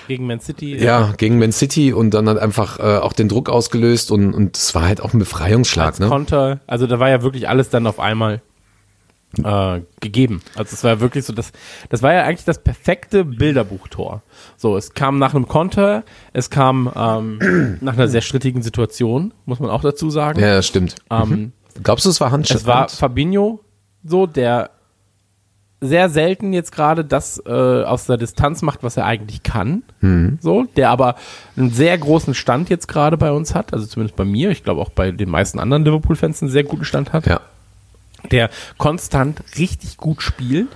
[0.09, 0.75] Gegen Man City?
[0.75, 4.57] ja, gegen Man City und dann hat einfach äh, auch den Druck ausgelöst und und
[4.57, 6.07] es war halt auch ein Befreiungsschlag, als ne?
[6.07, 8.41] Konter, also da war ja wirklich alles dann auf einmal
[9.43, 10.41] äh, gegeben.
[10.55, 11.51] Also es war ja wirklich so, das,
[11.89, 14.23] das war ja eigentlich das perfekte Bilderbuchtor.
[14.57, 16.03] So, es kam nach einem Konter,
[16.33, 20.39] es kam ähm, nach einer sehr strittigen Situation, muss man auch dazu sagen.
[20.39, 20.95] Ja, das stimmt.
[21.11, 21.53] Ähm,
[21.83, 22.61] Glaubst du, es war Handschrift?
[22.61, 23.59] es war Fabinho
[24.03, 24.71] so, der
[25.81, 27.49] sehr selten jetzt gerade das äh,
[27.83, 29.83] aus der Distanz macht, was er eigentlich kann.
[30.41, 31.15] So, der aber
[31.55, 34.81] einen sehr großen Stand jetzt gerade bei uns hat, also zumindest bei mir, ich glaube
[34.81, 37.39] auch bei den meisten anderen Liverpool-Fans einen sehr guten Stand hat Ja.
[38.31, 40.67] der konstant richtig gut spielt.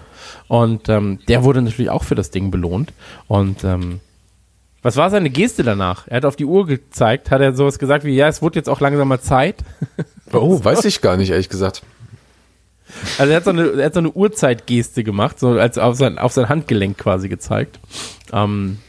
[0.47, 2.93] Und ähm, der wurde natürlich auch für das Ding belohnt.
[3.27, 3.99] Und ähm,
[4.81, 6.07] was war seine Geste danach?
[6.07, 8.69] Er hat auf die Uhr gezeigt, hat er sowas gesagt wie, ja, es wurde jetzt
[8.69, 9.63] auch langsam mal Zeit.
[10.31, 11.81] Oh, weiß ich gar nicht, ehrlich gesagt.
[13.17, 16.17] Also er hat so eine, er hat so eine Uhrzeitgeste gemacht, so als auf sein,
[16.17, 17.79] auf sein Handgelenk quasi gezeigt.
[18.31, 18.79] Ähm,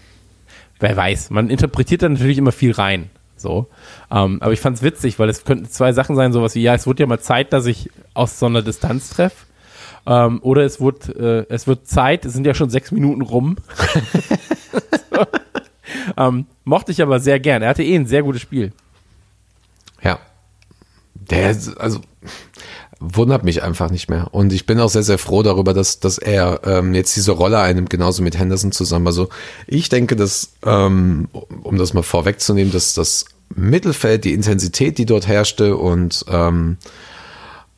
[0.81, 3.11] wer weiß, man interpretiert da natürlich immer viel rein.
[3.37, 3.69] So.
[4.11, 6.87] Ähm, aber ich fand's witzig, weil es könnten zwei Sachen sein, sowas wie, ja, es
[6.87, 9.47] wird ja mal Zeit, dass ich aus so einer Distanz treffe.
[10.07, 13.57] Ähm, oder es wird, äh, es wird Zeit, es sind ja schon sechs Minuten rum.
[16.17, 17.63] ähm, mochte ich aber sehr gern.
[17.63, 18.73] Er hatte eh ein sehr gutes Spiel.
[20.03, 20.19] Ja.
[21.15, 22.01] Der, also,
[23.13, 24.29] wundert mich einfach nicht mehr.
[24.33, 27.59] Und ich bin auch sehr, sehr froh darüber, dass, dass er ähm, jetzt diese Rolle
[27.59, 29.07] einnimmt, genauso mit Henderson zusammen.
[29.07, 29.29] Also
[29.67, 31.29] ich denke, dass, ähm,
[31.63, 36.79] um das mal vorwegzunehmen, dass das Mittelfeld, die Intensität, die dort herrschte und ähm,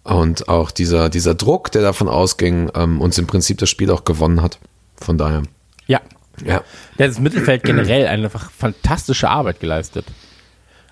[0.05, 4.05] und auch dieser, dieser Druck, der davon ausging, ähm, uns im Prinzip das Spiel auch
[4.05, 4.61] gewonnen hat.
[4.95, 5.43] Von daher,
[5.89, 6.01] Ja.
[6.45, 6.63] ja.
[6.97, 10.07] Der hat das Mittelfeld generell eine einfach fantastische Arbeit geleistet.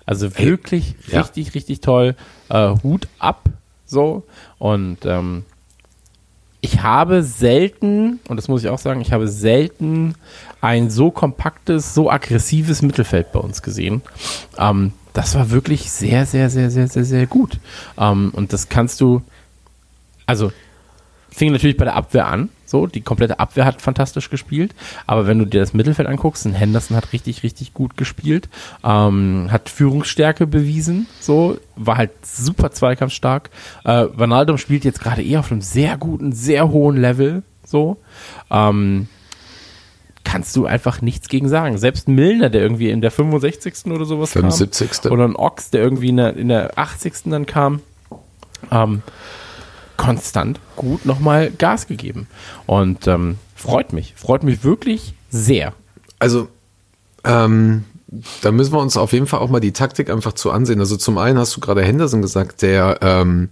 [0.05, 1.21] Also wirklich ja.
[1.21, 2.15] richtig, richtig toll.
[2.49, 3.45] Äh, Hut ab,
[3.85, 4.23] so.
[4.57, 5.43] Und ähm,
[6.61, 10.15] ich habe selten, und das muss ich auch sagen, ich habe selten
[10.61, 14.01] ein so kompaktes, so aggressives Mittelfeld bei uns gesehen.
[14.57, 17.59] Ähm, das war wirklich sehr, sehr, sehr, sehr, sehr, sehr gut.
[17.97, 19.21] Ähm, und das kannst du,
[20.25, 20.51] also
[21.29, 22.49] fing natürlich bei der Abwehr an.
[22.65, 24.73] So, die komplette Abwehr hat fantastisch gespielt.
[25.05, 28.49] Aber wenn du dir das Mittelfeld anguckst, ein Henderson hat richtig, richtig gut gespielt,
[28.83, 33.49] ähm, hat Führungsstärke bewiesen, so, war halt super zweikampfstark.
[33.83, 37.97] Äh, Vanaldum spielt jetzt gerade eher auf einem sehr guten, sehr hohen Level, so.
[38.49, 39.07] Ähm,
[40.23, 41.77] kannst du einfach nichts gegen sagen.
[41.77, 43.85] Selbst Milner, der irgendwie in der 65.
[43.91, 45.03] oder sowas 75..
[45.03, 45.11] kam.
[45.11, 47.13] Oder ein Ochs, der irgendwie in der, in der 80.
[47.25, 47.81] dann kam.
[48.71, 49.03] Ähm,
[50.05, 52.27] konstant gut nochmal Gas gegeben.
[52.65, 54.13] Und ähm, freut mich.
[54.15, 55.73] Freut mich wirklich sehr.
[56.19, 56.47] Also,
[57.23, 57.83] ähm,
[58.41, 60.79] da müssen wir uns auf jeden Fall auch mal die Taktik einfach zu ansehen.
[60.79, 63.49] Also zum einen hast du gerade Henderson gesagt, der, ähm,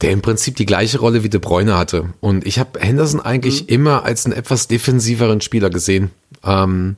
[0.00, 2.10] der im Prinzip die gleiche Rolle wie De Bruyne hatte.
[2.20, 6.10] Und ich habe Henderson eigentlich immer als einen etwas defensiveren Spieler gesehen.
[6.44, 6.96] Ähm,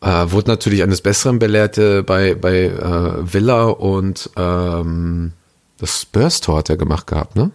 [0.00, 5.32] äh, wurde natürlich eines Besseren belehrt äh, bei, bei äh, Villa und ähm,
[5.78, 7.50] das Spurs-Tor hat er gemacht gehabt, ne?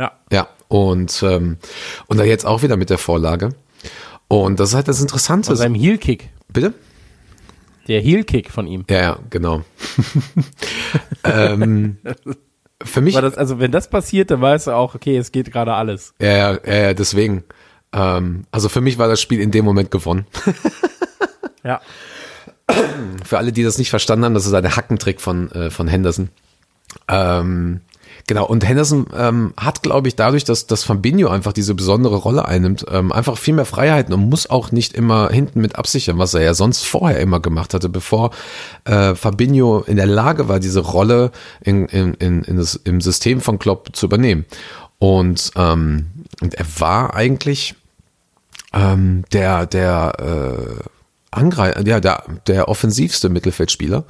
[0.00, 0.12] Ja.
[0.32, 1.58] Ja, und, ähm,
[2.06, 3.50] und da jetzt auch wieder mit der Vorlage.
[4.28, 5.48] Und das ist halt das Interessante.
[5.48, 6.30] Von seinem Heel-Kick.
[6.52, 6.72] Bitte?
[7.86, 8.84] Der Heel-Kick von ihm.
[8.88, 9.62] Ja, ja, genau.
[11.24, 11.98] ähm,
[12.82, 15.52] für mich, War das, also wenn das passiert, dann weißt du auch, okay, es geht
[15.52, 16.14] gerade alles.
[16.20, 17.44] ja, ja, ja, ja, deswegen.
[17.92, 20.26] Ähm, also für mich war das Spiel in dem Moment gewonnen.
[21.62, 21.82] Ja.
[23.24, 26.30] Für alle, die das nicht verstanden haben, das ist ein Hackentrick von, äh, von Henderson.
[27.06, 27.80] Ähm,
[28.30, 32.46] genau, und Henderson ähm, hat, glaube ich, dadurch, dass, dass Fabinho einfach diese besondere Rolle
[32.46, 36.32] einnimmt, ähm, einfach viel mehr Freiheiten und muss auch nicht immer hinten mit absichern, was
[36.34, 38.30] er ja sonst vorher immer gemacht hatte, bevor
[38.84, 43.40] äh, Fabinho in der Lage war, diese Rolle in, in, in, in das, im System
[43.40, 44.44] von Klopp zu übernehmen.
[45.00, 46.06] Und, ähm,
[46.40, 47.74] und er war eigentlich
[48.72, 50.84] ähm, der, der äh,
[51.32, 54.04] Angreifer, ja, der, der offensivste Mittelfeldspieler.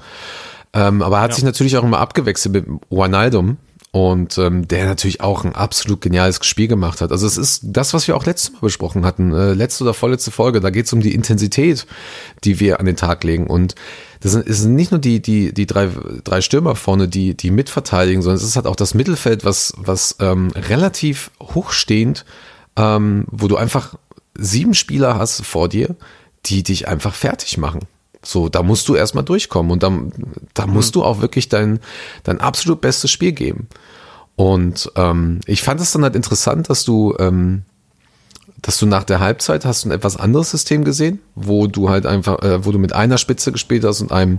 [0.75, 1.37] Ähm, aber er hat Ja.
[1.37, 3.57] sich natürlich auch immer abgewechselt mit Wijnaldum
[3.93, 7.11] und ähm, der natürlich auch ein absolut geniales Spiel gemacht hat.
[7.11, 10.31] Also es ist das, was wir auch letztes Mal besprochen hatten, äh, letzte oder vorletzte
[10.31, 11.87] Folge, da geht es um die Intensität,
[12.45, 13.49] die wir an den Tag legen.
[13.49, 13.75] Und
[14.21, 15.89] das sind, es nicht nur die, die, die drei,
[16.23, 20.17] drei Stürmer vorne, die, die mitverteidigen, sondern es ist halt auch das Mittelfeld, was, was
[20.21, 22.25] ähm, relativ hochstehend,
[22.77, 23.97] ähm, wo du einfach
[24.39, 25.97] sieben Spieler hast vor dir,
[26.47, 27.81] die dich einfach fertig machen.
[28.23, 30.13] So, da musst du erstmal durchkommen und dann,
[30.53, 31.81] da musst du auch wirklich dein,
[32.23, 33.69] dein absolut bestes Spiel geben.
[34.37, 37.63] Und ähm, ich fand es dann halt interessant, dass du, ähm,
[38.63, 42.07] dass du nach der Halbzeit hast du ein etwas anderes System gesehen, wo du halt
[42.07, 44.39] einfach, äh, wo du mit einer Spitze gespielt hast und einem,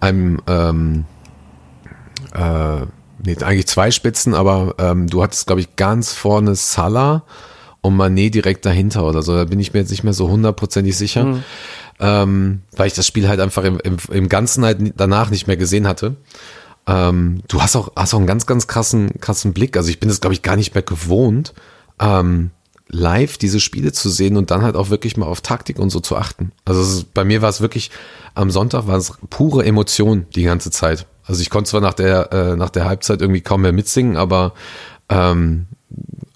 [0.00, 1.04] einem, ähm,
[2.34, 2.80] äh,
[3.24, 7.22] nee, eigentlich zwei Spitzen, aber ähm, du hattest, glaube ich, ganz vorne Salah
[7.80, 9.34] und Manet direkt dahinter oder so.
[9.34, 11.42] Da bin ich mir jetzt nicht mehr so hundertprozentig sicher,
[12.00, 15.56] ähm, weil ich das Spiel halt einfach im, im, im Ganzen halt danach nicht mehr
[15.56, 16.16] gesehen hatte.
[16.86, 19.76] Ähm, du hast auch, hast auch einen ganz, ganz krassen, krassen Blick.
[19.76, 21.52] Also ich bin es, glaube ich, gar nicht mehr gewohnt,
[22.00, 22.50] ähm,
[22.88, 26.00] live diese Spiele zu sehen und dann halt auch wirklich mal auf Taktik und so
[26.00, 26.52] zu achten.
[26.64, 27.90] Also ist, bei mir war es wirklich,
[28.34, 31.06] am Sonntag war es pure Emotion die ganze Zeit.
[31.24, 34.54] Also ich konnte zwar nach der, äh, nach der Halbzeit irgendwie kaum mehr mitsingen, aber
[35.08, 35.66] ähm,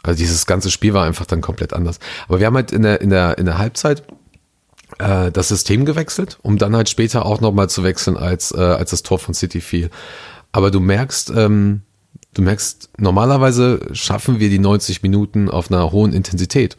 [0.03, 1.99] also dieses ganze Spiel war einfach dann komplett anders.
[2.29, 4.05] Aber wir haben halt in der, in der, in der Halbzeit
[4.99, 8.91] äh, das System gewechselt, um dann halt später auch nochmal zu wechseln, als, äh, als
[8.91, 9.91] das Tor von City fiel.
[10.53, 11.83] Aber du merkst, ähm,
[12.35, 16.77] du merkst, normalerweise schaffen wir die 90 Minuten auf einer hohen Intensität.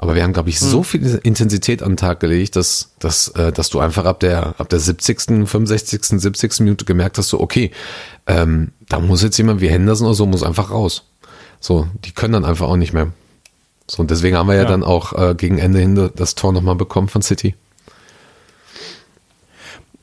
[0.00, 3.50] Aber wir haben, glaube ich, so viel Intensität an den Tag gelegt, dass, dass, äh,
[3.50, 6.60] dass du einfach ab der, ab der 70., 65., 70.
[6.60, 7.72] Minute gemerkt hast, so, okay,
[8.28, 11.10] ähm, da muss jetzt jemand wie Henderson oder so, muss einfach raus.
[11.58, 13.12] So, die können dann einfach auch nicht mehr.
[13.90, 14.68] So, und deswegen haben wir ja, Ja.
[14.68, 17.54] dann auch äh, gegen Ende hin das Tor nochmal bekommen von City.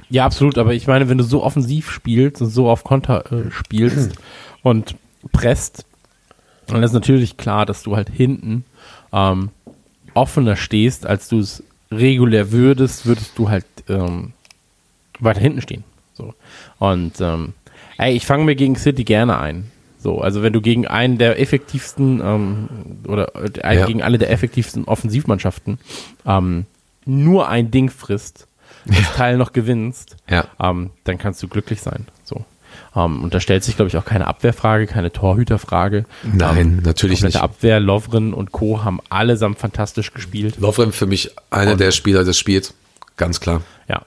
[0.10, 3.52] Ja, absolut, aber ich meine, wenn du so offensiv spielst und so auf Konter äh,
[3.52, 4.16] spielst
[4.64, 4.96] und
[5.32, 5.86] presst,
[6.68, 8.66] dann ist natürlich klar, dass du halt hinten
[9.12, 9.50] ähm,
[10.14, 14.34] offener stehst, als du es regulär würdest, würdest du halt ähm,
[15.20, 15.84] weiter hinten stehen.
[16.14, 16.34] So.
[16.80, 17.54] Und ähm,
[17.98, 19.72] ey, ich fange mir gegen City gerne ein.
[20.06, 22.70] So, also wenn du gegen einen der effektivsten ähm,
[23.08, 23.32] oder
[23.66, 23.88] äh, Ja.
[23.88, 25.80] gegen eine der effektivsten Offensivmannschaften
[26.28, 26.68] ähm,
[27.08, 28.45] nur ein Ding frisst,
[28.86, 30.45] das Teil noch gewinnst, Ja.
[30.62, 32.06] ähm, dann kannst du glücklich sein.
[32.24, 32.45] So.
[32.95, 36.06] Ähm, und da stellt sich, glaube ich, auch keine Abwehrfrage, keine Torhüterfrage.
[36.22, 37.38] Nein, ähm, natürlich nicht.
[37.38, 38.84] Abwehr, Lovren und Co.
[38.84, 40.58] haben allesamt fantastisch gespielt.
[40.60, 42.76] Lovren für mich einer der Spieler des Spiels.
[43.18, 43.64] Ganz klar.
[43.89, 44.03] Ja.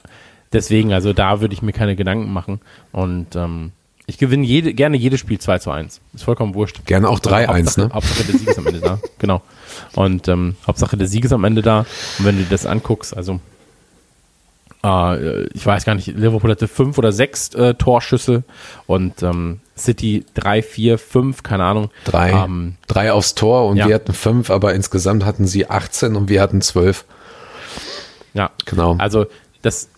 [0.53, 2.61] Deswegen, also da würde ich mir keine Gedanken machen.
[2.93, 3.73] Und ähm,
[4.09, 6.01] ich gewinne jede, gerne jedes Spiel 2 zu 1.
[6.15, 6.81] Ist vollkommen wurscht.
[6.87, 7.91] Gerne auch 3-1, Hauptsache, ne?
[7.93, 8.99] Hauptsache der Sieg ist am Ende da.
[9.19, 9.43] Genau.
[9.95, 11.81] Und ähm, Hauptsache der Sieg ist am Ende da.
[12.19, 13.39] Und wenn du dir das anguckst, also
[14.83, 18.45] äh, ich weiß gar nicht, Liverpool hatte fünf oder sechs äh, Torschüsse
[18.87, 21.91] und ähm, City drei, vier, fünf, keine Ahnung.
[22.05, 23.89] Drei, Ähm, drei aufs Tor und ja.
[23.89, 27.05] wir hatten fünf, aber insgesamt hatten sie 18 und wir hatten 12.
[28.33, 28.97] ja, Genau.
[28.99, 29.27] Also
[29.61, 29.91] das,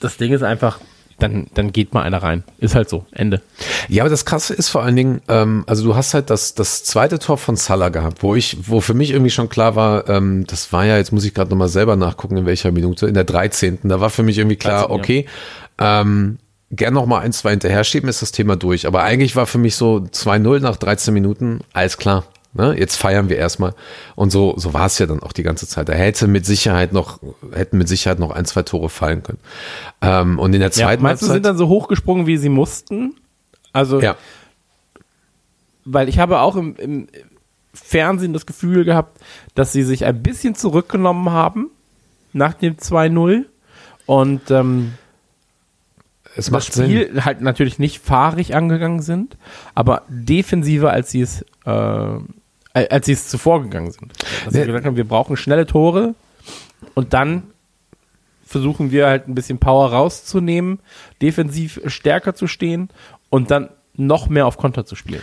[0.00, 0.80] das Ding ist einfach,
[1.18, 2.44] dann, dann geht mal einer rein.
[2.58, 3.06] Ist halt so.
[3.12, 3.40] Ende.
[3.88, 6.84] Ja, aber das Krasse ist vor allen Dingen, ähm, also du hast halt das, das
[6.84, 10.46] zweite Tor von Salah gehabt, wo ich, wo für mich irgendwie schon klar war, ähm,
[10.46, 13.24] das war ja, jetzt muss ich gerade nochmal selber nachgucken, in welcher Minute, in der
[13.24, 13.78] 13.
[13.84, 15.02] Da war für mich irgendwie klar, 13., ja.
[15.02, 15.26] okay,
[15.78, 16.38] ähm,
[16.70, 18.86] gern nochmal ein, zwei hinterher schieben, ist das Thema durch.
[18.86, 22.24] Aber eigentlich war für mich so 2-0 nach 13 Minuten, alles klar.
[22.56, 23.74] Ne, jetzt feiern wir erstmal.
[24.14, 25.90] Und so, so war es ja dann auch die ganze Zeit.
[25.90, 27.20] Da hätte mit Sicherheit noch,
[27.52, 29.40] hätten mit Sicherheit noch ein, zwei Tore fallen können.
[30.00, 33.14] Ähm, und in der Ja, zweiten meinst du, sind dann so hochgesprungen, wie sie mussten?
[33.72, 34.16] Also, ja,
[35.86, 37.08] weil ich habe auch im, im
[37.72, 39.20] Fernsehen das Gefühl gehabt,
[39.54, 41.70] dass sie sich ein bisschen zurückgenommen haben
[42.32, 43.44] nach dem 2-0
[44.04, 44.94] und ähm,
[46.36, 46.86] es das macht Sinn.
[46.86, 49.36] Spiel halt natürlich nicht fahrig angegangen sind,
[49.74, 52.18] aber defensiver, als sie es, äh,
[52.76, 54.12] als sie es zuvor gegangen sind.
[54.44, 56.14] Dass sie gesagt haben, wir brauchen schnelle Tore
[56.94, 57.44] und dann
[58.46, 60.78] versuchen wir halt ein bisschen Power rauszunehmen,
[61.20, 62.90] defensiv stärker zu stehen
[63.28, 65.22] und dann noch mehr auf Konter zu spielen.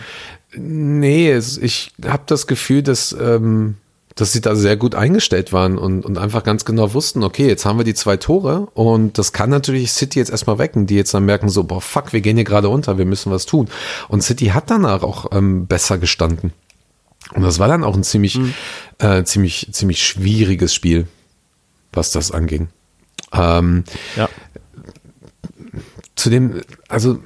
[0.55, 3.75] Nee, ich habe das Gefühl, dass, ähm,
[4.15, 7.65] dass sie da sehr gut eingestellt waren und, und einfach ganz genau wussten, okay, jetzt
[7.65, 11.13] haben wir die zwei Tore und das kann natürlich City jetzt erstmal wecken, die jetzt
[11.13, 13.69] dann merken so, boah, fuck, wir gehen hier gerade unter, wir müssen was tun.
[14.09, 16.51] Und City hat danach auch ähm, besser gestanden.
[17.33, 18.39] Und das war dann auch ein ziemlich,
[18.99, 21.07] äh, ziemlich, ziemlich schwieriges Spiel,
[21.91, 22.67] was das anging.
[23.31, 23.83] Ähm,
[24.15, 24.29] Ja.
[26.15, 27.19] zu dem, also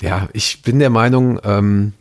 [0.00, 1.92] ja, ich bin der Meinung, ähm,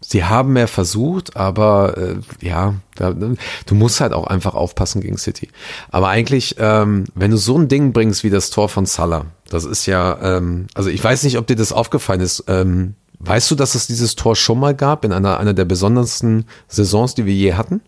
[0.00, 5.18] sie haben mehr versucht, aber äh, ja, da, du musst halt auch einfach aufpassen gegen
[5.18, 5.48] City.
[5.90, 9.64] Aber eigentlich, ähm, wenn du so ein Ding bringst wie das Tor von Salah, das
[9.64, 12.44] ist ja, ähm, also ich weiß nicht, ob dir das aufgefallen ist.
[12.48, 16.46] Ähm, weißt du, dass es dieses Tor schon mal gab in einer, einer der besondersten
[16.68, 17.80] Saisons, die wir je hatten?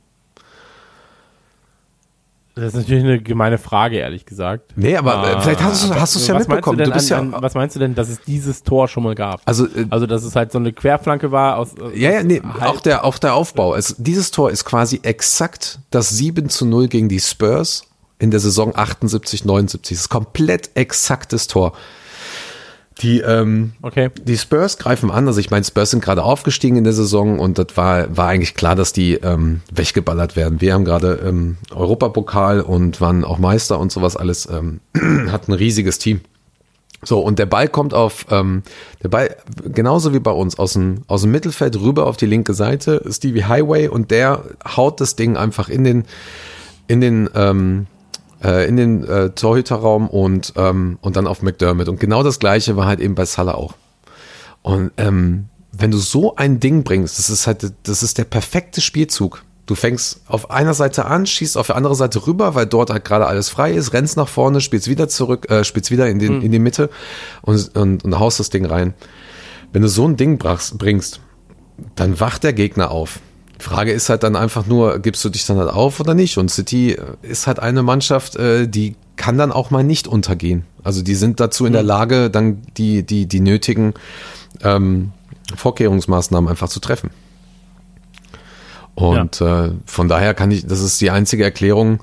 [2.54, 4.72] Das ist natürlich eine gemeine Frage, ehrlich gesagt.
[4.76, 6.76] Nee, aber äh, vielleicht hast du es ja mitbekommen.
[6.76, 8.88] Du, Du bist ja, denn an, an, was meinst du denn, dass es dieses Tor
[8.88, 9.40] schon mal gab?
[9.46, 11.70] also äh, Also, dass es halt so eine Querflanke war aus.
[11.80, 13.74] aus Ja, ja, nee, halb- auch der, auch der Aufbau.
[13.74, 17.84] Es, dieses Tor ist quasi exakt das 7 zu 0 gegen die Spurs
[18.18, 19.96] in der Saison 78, 79.
[19.96, 21.72] Das ist komplett exaktes Tor.
[23.02, 24.10] Die, ähm, Okay.
[24.22, 27.58] die Spurs greifen an, also ich meine, Spurs sind gerade aufgestiegen in der Saison und
[27.58, 30.60] das war, war eigentlich klar, dass die ähm, weggeballert werden.
[30.60, 34.80] Wir haben gerade ähm, Europapokal und waren auch Meister und sowas alles, ähm,
[35.32, 36.20] hatten ein riesiges Team.
[37.04, 38.62] So, und der Ball kommt auf, ähm,
[39.02, 39.36] der Ball,
[39.72, 43.44] genauso wie bei uns, aus dem, aus dem Mittelfeld rüber auf die linke Seite, Stevie
[43.44, 44.44] Highway, und der
[44.76, 46.04] haut das Ding einfach in den,
[46.86, 47.86] in den, ähm,
[48.42, 51.88] äh, in den äh, Torhüterraum und, ähm, und dann auf McDermott.
[51.88, 53.74] Und genau das gleiche war halt eben bei Salah auch.
[54.62, 58.80] Und ähm, wenn du so ein Ding bringst, das ist halt, das ist der perfekte
[58.80, 59.42] Spielzug.
[59.66, 63.04] Du fängst auf einer Seite an, schießt auf der anderen Seite rüber, weil dort halt
[63.04, 66.42] gerade alles frei ist, rennst nach vorne, spielst wieder zurück, äh, spielst wieder in, den,
[66.42, 66.90] in die Mitte
[67.42, 68.94] und, und, und haust das Ding rein.
[69.72, 71.20] Wenn du so ein Ding brachst, bringst,
[71.94, 73.20] dann wacht der Gegner auf.
[73.62, 76.36] Die Frage ist halt dann einfach nur, gibst du dich dann halt auf oder nicht?
[76.36, 80.64] Und City äh, ist halt eine Mannschaft, äh, die kann dann auch mal nicht untergehen.
[80.82, 83.94] Also die sind dazu in der Lage, dann die, die, die nötigen
[84.64, 85.12] ähm,
[85.54, 87.10] Vorkehrungsmaßnahmen einfach zu treffen.
[88.96, 92.00] Und äh, von daher kann ich, das ist die einzige Erklärung,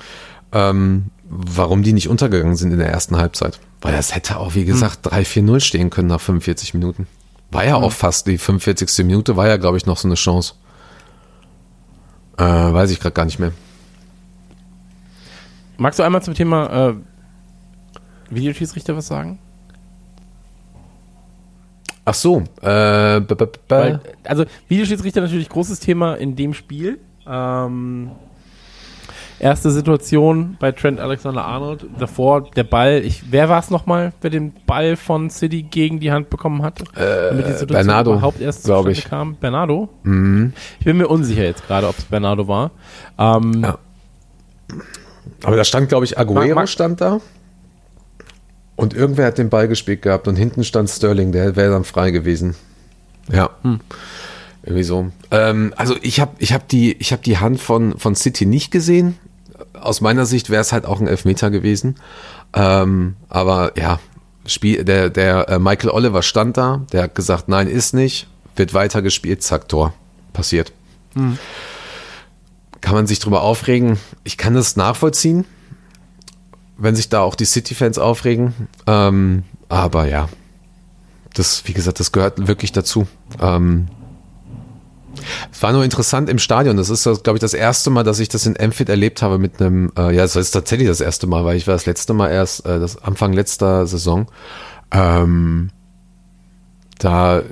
[0.54, 3.60] ähm, warum die nicht untergegangen sind in der ersten Halbzeit.
[3.82, 7.06] Weil das hätte auch, wie gesagt, 3-4-0 stehen können nach 45 Minuten.
[7.52, 9.06] War ja auch fast die 45.
[9.06, 10.54] Minute, war ja, glaube ich, noch so eine Chance.
[12.40, 13.52] Äh, weiß ich gerade gar nicht mehr.
[15.78, 16.94] Magst du einmal zum Thema äh,
[18.30, 19.40] Videoschiedsrichter was sagen?
[22.06, 27.00] Ach so, äh, b -b -b Weil, also Videoschiedsrichter natürlich großes Thema in dem Spiel.
[27.28, 28.12] Ähm,
[29.40, 31.86] erste Situation bei Trent Alexander-Arnold.
[32.00, 33.02] Davor der Ball.
[33.06, 36.84] Ich, wer war es nochmal, wer den Ball von City gegen die Hand bekommen hatte?
[36.94, 39.06] Damit die Situation Bernardo, überhaupt erst zustande ich.
[39.06, 39.36] kam.
[39.36, 39.90] Bernardo?
[40.04, 40.54] Mhm.
[40.80, 42.72] Ich bin mir unsicher jetzt gerade, ob es Bernardo war.
[43.18, 43.78] Ähm, Ja.
[45.44, 47.20] Aber da stand, glaube ich, Aguero Mag- stand da.
[48.76, 52.12] Und irgendwer hat den Ball gespielt gehabt und hinten stand Sterling, der wäre dann frei
[52.12, 52.56] gewesen.
[53.32, 53.50] Ja.
[54.64, 55.12] Irgendwie so.
[55.32, 58.72] Ähm, also ich habe ich hab die, ich hab die Hand von, von City nicht
[58.72, 59.18] gesehen.
[59.74, 61.96] Aus meiner Sicht wäre es halt auch ein Elfmeter gewesen.
[62.54, 64.00] Ähm, aber ja,
[64.46, 68.74] Spiel, der, der äh, Michael Oliver stand da, der hat gesagt, nein, ist nicht, wird
[68.74, 69.94] weiter gespielt, zack, Tor.
[70.34, 70.72] Passiert.
[72.82, 73.98] Kann man sich drüber aufregen?
[74.24, 75.46] Ich kann das nachvollziehen,
[76.78, 78.54] wenn sich da auch die City-Fans aufregen.
[78.88, 80.30] Ähm, aber ja,
[81.34, 83.08] das, wie gesagt, das gehört wirklich dazu.
[83.42, 83.88] Ähm,
[85.52, 86.78] es war nur interessant im Stadion.
[86.78, 89.62] Das ist, glaube ich, das erste Mal, dass ich das in Enfield erlebt habe mit
[89.62, 92.30] einem, äh, ja, das ist tatsächlich das erste Mal, weil ich war das letzte Mal
[92.30, 94.28] erst, äh, das Anfang letzter Saison.
[94.92, 95.70] Ähm,
[97.00, 97.44] da,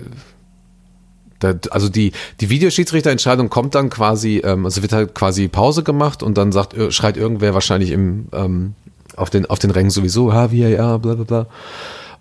[1.39, 2.11] da, also die,
[2.41, 6.75] die Videoschiedsrichterentscheidung kommt dann quasi, ähm, also wird halt quasi Pause gemacht und dann sagt,
[6.93, 8.73] schreit irgendwer wahrscheinlich im, ähm,
[9.15, 11.47] auf den, auf den Rängen sowieso, ha, VAR, bla, bla, bla.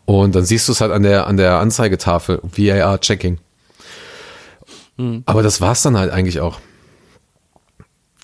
[0.07, 3.39] Und dann siehst du es halt an der, an der Anzeigetafel, VAR Checking.
[5.27, 6.59] Aber das war's dann halt eigentlich auch.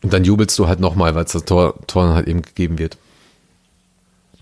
[0.03, 2.97] Und dann jubelst du halt nochmal, weil das Tor, Tor dann halt eben gegeben wird.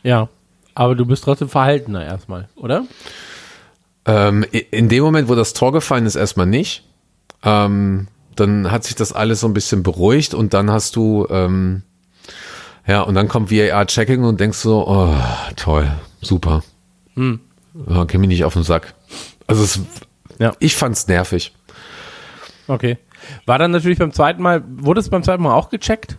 [0.03, 0.29] ja.
[0.73, 2.85] Aber du bist trotzdem verhaltener erstmal, oder?
[4.07, 6.85] Ähm, in dem Moment, wo das Tor gefallen ist, erstmal nicht.
[7.43, 8.07] Ähm,
[8.37, 11.83] dann hat sich das alles so ein bisschen beruhigt und dann hast du, ähm,
[12.87, 15.15] ja, und dann kommt VAR-Checking und denkst so, oh,
[15.57, 15.91] toll,
[16.23, 16.63] super.
[17.17, 18.95] Ja, geh mir nicht auf den Sack.
[19.49, 19.81] Also es,
[20.39, 20.55] Ja.
[20.61, 21.53] ich fand's nervig.
[22.71, 22.99] Okay.
[23.47, 26.17] War dann natürlich beim zweiten Mal, wurde es beim zweiten Mal auch gecheckt?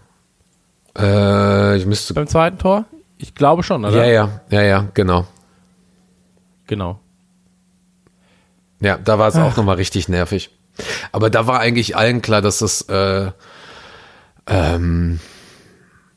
[0.97, 2.83] Äh, ich müsste, Beim zweiten Tor?
[3.17, 4.05] Ich glaube schon, oder?
[4.05, 5.25] ja, ja, ja, ja, genau.
[6.67, 6.99] Genau.
[8.81, 10.49] Ja, da war es auch nochmal richtig nervig.
[11.13, 13.31] Aber da war eigentlich allen klar, dass das, äh,
[14.47, 15.19] ähm,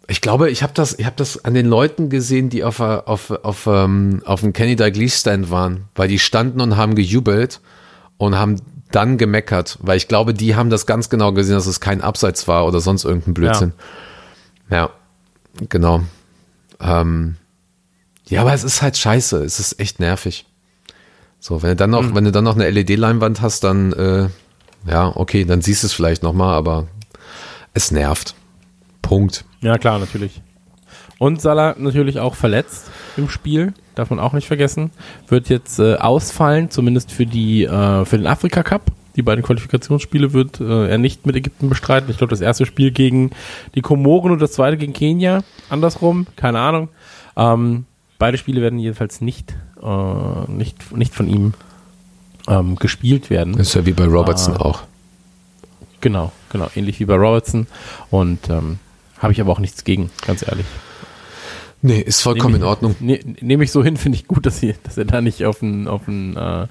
[0.09, 3.31] ich glaube, ich habe das, ich habe das an den Leuten gesehen, die auf auf
[3.31, 7.61] auf ähm, auf dem Kenny Dalglish Stand waren, weil die standen und haben gejubelt
[8.17, 8.61] und haben
[8.95, 12.47] dann gemeckert, weil ich glaube, die haben das ganz genau gesehen, dass es kein Abseits
[12.49, 13.73] war oder sonst irgendein Blödsinn.
[14.71, 14.91] Ja,
[15.69, 16.03] genau.
[16.81, 17.37] Ähm,
[18.27, 20.47] ja, aber es ist halt scheiße, es ist echt nervig.
[21.41, 24.29] So, wenn du dann noch, wenn du dann noch eine LED-Leinwand hast, dann äh,
[24.87, 26.87] ja, okay, dann siehst du es vielleicht noch mal, aber
[27.73, 28.35] es nervt.
[29.03, 29.45] Punkt.
[29.61, 30.41] Ja, klar, natürlich.
[31.19, 34.91] Und Salah natürlich auch verletzt im Spiel, darf man auch nicht vergessen.
[35.29, 38.83] Wird jetzt äh, ausfallen, zumindest für die äh, für den Afrika Cup.
[39.17, 42.11] Die beiden Qualifikationsspiele wird äh, er nicht mit Ägypten bestreiten.
[42.11, 43.31] Ich glaube, das erste Spiel gegen
[43.77, 45.45] die Komoren und das zweite gegen Kenia.
[45.71, 46.89] Andersrum, keine Ahnung.
[47.37, 47.85] Ähm,
[48.19, 51.55] beide Spiele werden jedenfalls nicht, äh, nicht, nicht von ihm
[52.49, 53.55] ähm, gespielt werden.
[53.57, 54.63] Ist ja wie bei Robertson Ah.
[54.63, 54.83] auch.
[56.01, 57.69] Genau, genau, ähnlich wie bei Robertson.
[58.11, 58.79] Und ähm,
[59.19, 60.67] habe ich aber auch nichts gegen, ganz ehrlich.
[61.87, 62.97] Nee, ist vollkommen Nehm in ich- Ordnung.
[63.01, 65.59] Ne, Nehme ich so hin, finde ich gut, dass, sie, dass er da nicht auf
[65.59, 66.67] den, auf den, äh,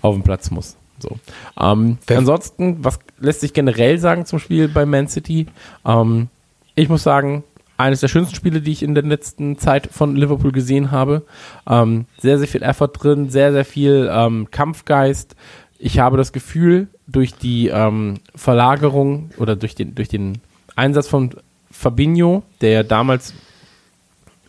[0.00, 0.74] auf den Platz muss.
[0.98, 1.18] So.
[1.60, 5.46] Ähm, ansonsten, was lässt sich generell sagen zum Spiel bei Man City?
[5.84, 6.28] Ähm,
[6.76, 7.44] ich muss sagen,
[7.76, 11.22] eines der schönsten Spiele, die ich in der letzten Zeit von Liverpool gesehen habe.
[11.68, 15.36] Ähm, sehr, sehr viel Effort drin, sehr, sehr viel ähm, Kampfgeist.
[15.78, 20.38] Ich habe das Gefühl, durch die ähm, Verlagerung oder durch den, durch den
[20.74, 21.32] Einsatz von
[21.70, 23.34] Fabinho, der ja damals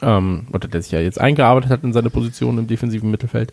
[0.02, 3.52] ähm, oder der sich ja jetzt eingearbeitet hat in seine Position im defensiven Mittelfeld,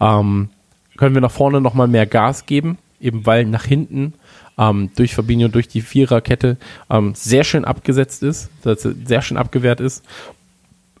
[0.00, 0.50] ähm,
[0.96, 4.14] können wir nach vorne nochmal mehr Gas geben, eben weil nach hinten
[4.58, 6.58] ähm, durch Fabinho, durch die Viererkette
[6.90, 10.04] ähm, sehr schön abgesetzt ist, dass sehr schön abgewehrt ist.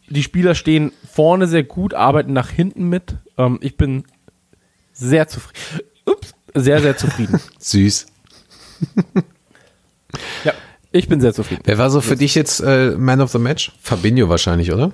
[0.08, 3.16] Die Spieler stehen vorne sehr gut, arbeiten nach hinten mit.
[3.38, 4.04] Ähm, ich bin
[4.92, 5.86] sehr zufrieden.
[6.04, 7.40] Ups, sehr, sehr zufrieden.
[7.58, 8.06] Süß.
[10.44, 10.52] ja,
[10.92, 11.62] ich bin sehr zufrieden.
[11.64, 13.72] Wer war so für dich jetzt äh, Man of the Match?
[13.80, 14.92] Fabinho wahrscheinlich, oder?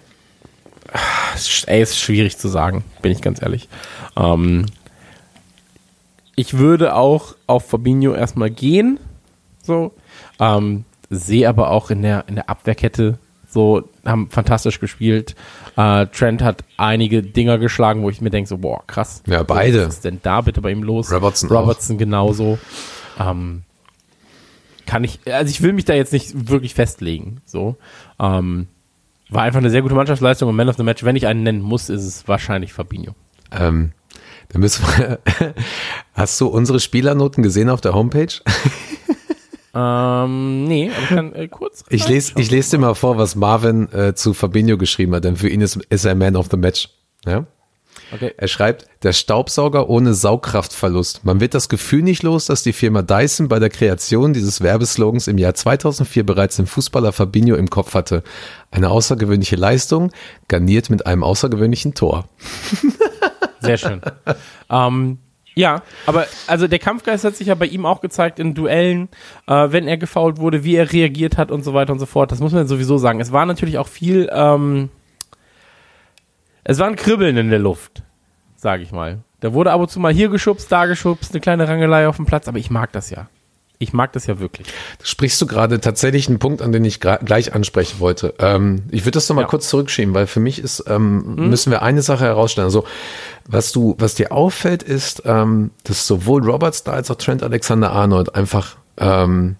[1.66, 3.68] Ey, ist schwierig zu sagen, bin ich ganz ehrlich.
[4.16, 4.66] Ähm,
[6.34, 8.98] ich würde auch auf Fabinho erstmal gehen,
[9.62, 9.92] so.
[10.40, 13.18] Ähm, sehe aber auch in der, in der Abwehrkette
[13.50, 15.34] So, haben fantastisch gespielt.
[15.76, 19.22] Äh, Trent hat einige Dinger geschlagen, wo ich mir denke, so, boah, krass.
[19.26, 19.86] Ja, beide.
[19.86, 21.10] Was ist denn da bitte bei ihm los?
[21.10, 22.58] Robertson Robertson genauso.
[23.18, 23.62] Ähm,
[24.88, 27.42] kann ich, also ich will mich da jetzt nicht wirklich festlegen.
[27.44, 27.76] So.
[28.18, 28.68] Ähm,
[29.28, 31.60] war einfach eine sehr gute Mannschaftsleistung und Man of the Match, wenn ich einen nennen
[31.60, 33.14] muss, ist es wahrscheinlich Fabinho.
[33.52, 33.92] Ähm,
[34.48, 35.18] dann müssen wir,
[36.14, 38.32] hast du unsere Spielernoten gesehen auf der Homepage?
[39.74, 41.84] Ähm, nee, aber ich kann äh, kurz.
[41.90, 45.36] Ich lese, ich lese dir mal vor, was Marvin äh, zu Fabinho geschrieben hat, denn
[45.36, 46.88] für ihn ist, ist er Man of the Match.
[47.26, 47.46] Ja?
[48.12, 48.32] Okay.
[48.36, 51.24] Er schreibt, der Staubsauger ohne Saugkraftverlust.
[51.24, 55.28] Man wird das Gefühl nicht los, dass die Firma Dyson bei der Kreation dieses Werbeslogans
[55.28, 58.22] im Jahr 2004 bereits den Fußballer Fabinho im Kopf hatte.
[58.70, 60.10] Eine außergewöhnliche Leistung,
[60.48, 62.28] garniert mit einem außergewöhnlichen Tor.
[63.60, 64.00] Sehr schön.
[64.70, 65.18] ähm,
[65.58, 69.08] ja, aber also der Kampfgeist hat sich ja bei ihm auch gezeigt in Duellen,
[69.48, 72.30] äh, wenn er gefault wurde, wie er reagiert hat und so weiter und so fort.
[72.30, 73.20] Das muss man sowieso sagen.
[73.20, 74.88] Es war natürlich auch viel, ähm,
[76.68, 78.02] es war ein Kribbeln in der Luft,
[78.56, 79.18] sage ich mal.
[79.40, 82.26] Da wurde ab und zu mal hier geschubst, da geschubst, eine kleine Rangelei auf dem
[82.26, 83.28] Platz, aber ich mag das ja.
[83.78, 84.66] Ich mag das ja wirklich.
[85.02, 88.34] Sprichst du gerade tatsächlich einen Punkt an, den ich gleich ansprechen wollte.
[88.40, 89.48] Ähm, ich würde das nochmal Ja.
[89.48, 92.66] Kurz zurückschieben, weil für mich ist, ähm, müssen wir eine Sache herausstellen.
[92.66, 92.84] Also,
[93.46, 98.34] was du, was dir auffällt, ist, ähm, dass sowohl Robert Starr als auch Trent Alexander-Arnold
[98.34, 99.56] einfach ähm,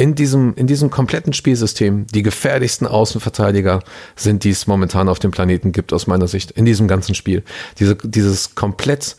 [0.00, 3.80] in diesem, in diesem kompletten Spielsystem die gefährlichsten Außenverteidiger
[4.16, 7.42] sind, die es momentan auf dem Planeten gibt, aus meiner Sicht, in diesem ganzen Spiel.
[7.78, 9.16] Diese, dieses komplett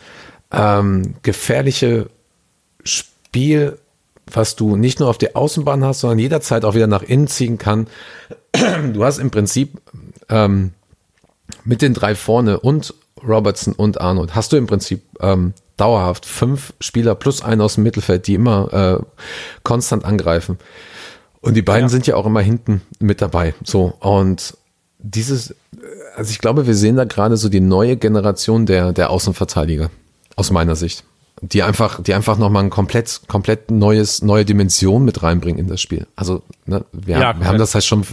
[0.52, 2.10] ähm, gefährliche
[2.84, 3.78] Spiel,
[4.26, 7.60] was du nicht nur auf der Außenbahn hast, sondern jederzeit auch wieder nach innen ziehen
[7.60, 7.86] kann.
[8.94, 9.80] Du hast im Prinzip
[10.30, 10.72] ähm,
[11.64, 16.74] mit den drei vorne und Robertson und Arnold hast du im Prinzip ähm, dauerhaft fünf
[16.80, 19.04] Spieler plus einen aus dem Mittelfeld, die immer äh,
[19.64, 20.58] konstant angreifen.
[21.42, 21.90] Und die beiden Ja.
[21.90, 23.56] sind ja auch immer hinten mit dabei.
[23.64, 24.56] So und
[25.00, 25.56] dieses,
[26.16, 29.90] also ich glaube, wir sehen da gerade so die neue Generation der der Außenverteidiger
[30.36, 31.04] aus meiner Sicht,
[31.42, 35.82] die einfach, die einfach nochmal ein komplett, komplett neues, neue Dimension mit reinbringen in das
[35.82, 36.06] Spiel.
[36.16, 38.06] Also, ne, wir, Ja, haben, wir haben das halt schon,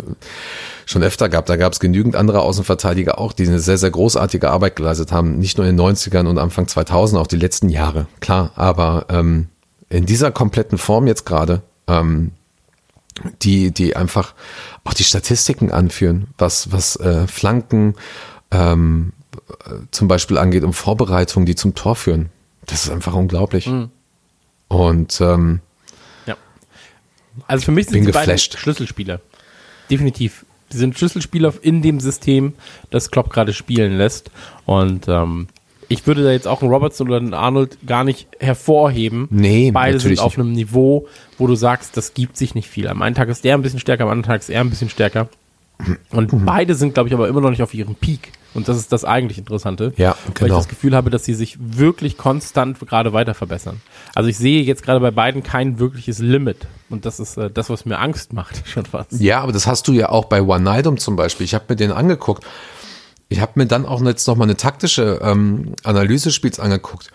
[0.89, 1.51] schon öfter gehabt.
[1.51, 5.39] Da gab es genügend andere Außenverteidiger auch, die eine sehr, sehr großartige Arbeit geleistet haben.
[5.39, 8.07] Nicht nur in den 90ern und Anfang 2000, auch die letzten Jahre.
[8.21, 9.49] Klar, aber ähm,
[9.91, 12.33] in dieser kompletten Form jetzt gerade, ähm,
[13.43, 14.35] die, die einfach
[14.85, 17.95] auch die Statistiken anführen, was, was äh, Flanken
[18.51, 19.13] ähm,
[19.67, 22.31] äh, zum Beispiel angeht und Vorbereitungen, die zum Tor führen.
[22.65, 23.67] Das ist einfach unglaublich.
[23.67, 23.91] Mhm.
[24.69, 25.61] Und ähm,
[26.25, 26.37] Ja.
[27.47, 28.59] Also für mich sind die beiden geflasht.
[28.59, 29.21] Schlüsselspieler.
[29.91, 30.47] Definitiv.
[30.73, 32.55] Die sind Schlüsselspieler in dem System,
[32.91, 34.31] das Klopp gerade spielen lässt.
[34.67, 35.49] Und ähm,
[35.89, 39.27] ich würde da jetzt auch einen Robertson oder einen Arnold gar nicht hervorheben.
[39.31, 41.09] Nee, Beide sind auf einem Niveau,
[41.39, 42.89] wo du sagst, das gibt sich nicht viel.
[42.89, 44.91] Am einen Tag ist der ein bisschen stärker, am anderen Tag ist er ein bisschen
[44.91, 45.29] stärker.
[46.11, 48.33] Und beide sind, glaube ich, aber immer noch nicht auf ihrem Peak.
[48.55, 49.93] Und das ist das eigentlich Interessante.
[49.97, 50.57] Ja, Weil ich genau.
[50.57, 53.81] das Gefühl habe, dass sie sich wirklich konstant gerade weiter verbessern.
[54.15, 56.67] Also ich sehe jetzt gerade bei beiden kein wirkliches Limit.
[56.91, 59.13] Und das ist äh, das, was mir Angst macht, schon fast.
[59.13, 61.45] Ja, aber das hast du ja auch bei One Nightum zum Beispiel.
[61.45, 62.45] Ich habe mir den angeguckt.
[63.29, 67.11] Ich habe mir dann auch jetzt noch mal eine taktische ähm, Analyse des Spiels angeguckt.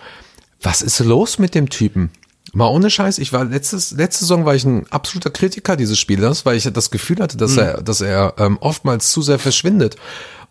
[0.62, 2.12] Was ist los mit dem Typen?
[2.56, 6.46] Mal ohne Scheiß, ich war letztes, letzte Saison war ich ein absoluter Kritiker dieses Spielers,
[6.46, 9.96] weil ich das Gefühl hatte, dass er, dass er ähm, oftmals zu sehr verschwindet.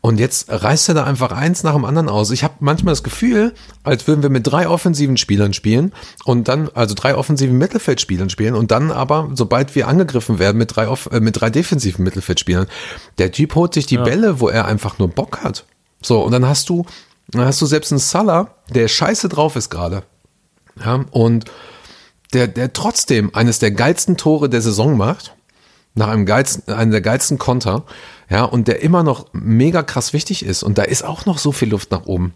[0.01, 2.33] Und jetzt reißt er da einfach eins nach dem anderen aus.
[2.33, 5.93] Ich habe manchmal das Gefühl, als würden wir mit drei offensiven Spielern spielen
[6.25, 10.75] und dann, also drei offensiven Mittelfeldspielern spielen und dann aber, sobald wir angegriffen werden, mit
[10.75, 12.67] drei, off äh, mit drei defensiven Mittelfeldspielern.
[13.19, 15.67] Der Typ holt sich die Bälle, wo er einfach nur Bock hat.
[16.03, 16.85] So, und dann hast du,
[17.29, 20.03] dann hast du selbst einen Salah, der scheiße drauf ist gerade.
[20.85, 21.45] Ja, und
[22.33, 25.35] der, der trotzdem eines der geilsten Tore der Saison macht,
[25.95, 27.85] nach einem geilsten, einem der geilsten Konter,
[28.31, 30.63] ja, und der immer noch mega krass wichtig ist.
[30.63, 32.33] Und da ist auch noch so viel Luft nach oben.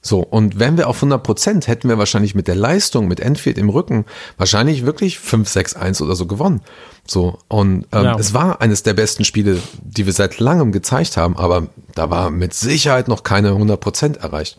[0.00, 3.56] So, und wenn wir auf 100 Prozent hätten wir wahrscheinlich mit der Leistung, mit Enfield
[3.56, 4.04] im Rücken,
[4.36, 6.60] wahrscheinlich wirklich 5, 6, 1 oder so gewonnen.
[7.06, 8.16] So, und ähm, Ja.
[8.18, 12.30] es war eines der besten Spiele, die wir seit langem gezeigt haben, aber da war
[12.30, 14.58] mit Sicherheit noch keine 100 Prozent erreicht.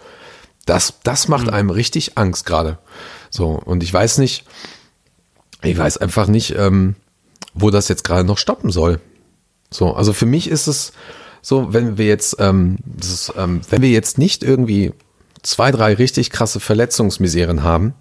[0.65, 2.79] Das, das macht einem richtig Angst gerade.
[3.29, 4.45] So, und ich weiß nicht,
[5.65, 6.95] ich weiß einfach nicht, ähm,
[7.53, 8.99] wo das jetzt gerade noch stoppen soll.
[9.71, 10.93] So, also für mich ist es
[11.41, 14.93] so, wenn wir jetzt, ähm, ist, ähm, wenn wir jetzt nicht irgendwie
[15.43, 17.93] zwei, drei richtig krasse Verletzungsmiseren haben,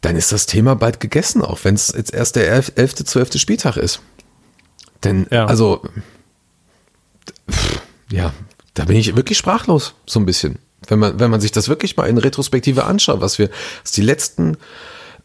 [0.00, 3.38] dann ist das Thema bald gegessen, auch wenn es jetzt erst der elf- elfte, zwölfte
[3.38, 4.00] Spieltag ist.
[5.04, 5.46] Denn, Ja.
[5.46, 5.82] also,
[7.50, 7.80] pff,
[8.10, 8.32] ja,
[8.74, 10.58] da bin ich wirklich sprachlos, so ein bisschen.
[10.88, 13.50] Wenn man, wenn man sich das wirklich mal in Retrospektive anschaut, was wir,
[13.82, 14.56] was die letzten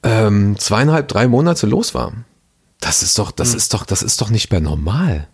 [0.06, 2.14] ähm, zweieinhalb, drei Monate los war.
[2.80, 5.28] Das ist doch, das ist doch, das ist doch nicht mehr normal.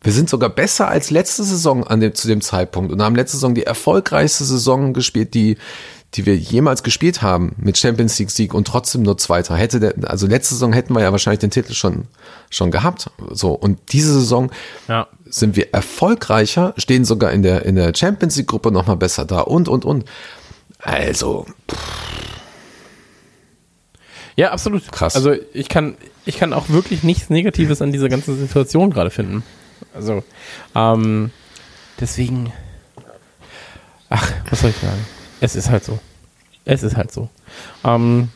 [0.00, 3.36] Wir sind sogar besser als letzte Saison an dem, zu dem Zeitpunkt und haben letzte
[3.38, 5.58] Saison die erfolgreichste Saison gespielt, die,
[6.14, 9.56] die wir jemals gespielt haben mit Champions League Sieg und trotzdem nur Zweiter.
[9.56, 12.04] Hätte der, also letzte Saison hätten wir ja wahrscheinlich den Titel schon,
[12.50, 13.10] schon gehabt.
[13.32, 13.50] So.
[13.52, 14.52] Und diese Saison
[14.86, 15.08] Ja.
[15.24, 19.40] sind wir erfolgreicher, stehen sogar in der, in der Champions League Gruppe nochmal besser da
[19.40, 20.04] und, und, und.
[20.78, 21.46] Also,
[24.36, 24.90] Ja, absolut.
[24.92, 25.16] Krass.
[25.16, 25.96] Also ich kann,
[26.26, 29.42] ich kann auch wirklich nichts Negatives an dieser ganzen Situation gerade finden.
[29.94, 30.22] Also,
[30.74, 31.30] ähm,
[31.98, 32.52] deswegen,
[34.10, 35.06] ach, was soll ich sagen?
[35.40, 35.98] Es ist halt so.
[36.64, 37.30] Es ist halt so.
[37.84, 38.28] Ähm,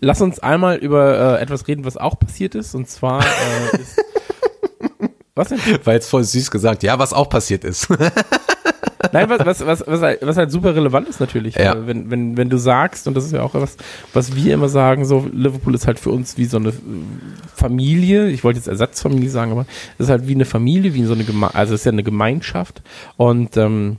[0.00, 2.74] lass uns einmal über äh, etwas reden, was auch passiert ist.
[2.74, 4.02] Und zwar äh, ist,
[5.34, 5.60] was denn?
[5.84, 6.82] war jetzt voll süß gesagt.
[6.82, 7.88] Ja, was auch passiert ist.
[9.12, 11.54] Nein, was, was, was, was, halt, was halt super relevant ist natürlich.
[11.54, 11.74] Ja.
[11.74, 13.76] Äh, Wenn, wenn, wenn du sagst, und das ist ja auch was,
[14.12, 16.72] was wir immer sagen, so Liverpool ist halt für uns wie so eine
[17.54, 19.66] Familie, ich wollte jetzt Ersatzfamilie sagen, aber
[19.98, 22.02] es ist halt wie eine Familie, wie so eine Geme also es ist ja eine
[22.02, 22.82] Gemeinschaft.
[23.16, 23.96] Und ähm,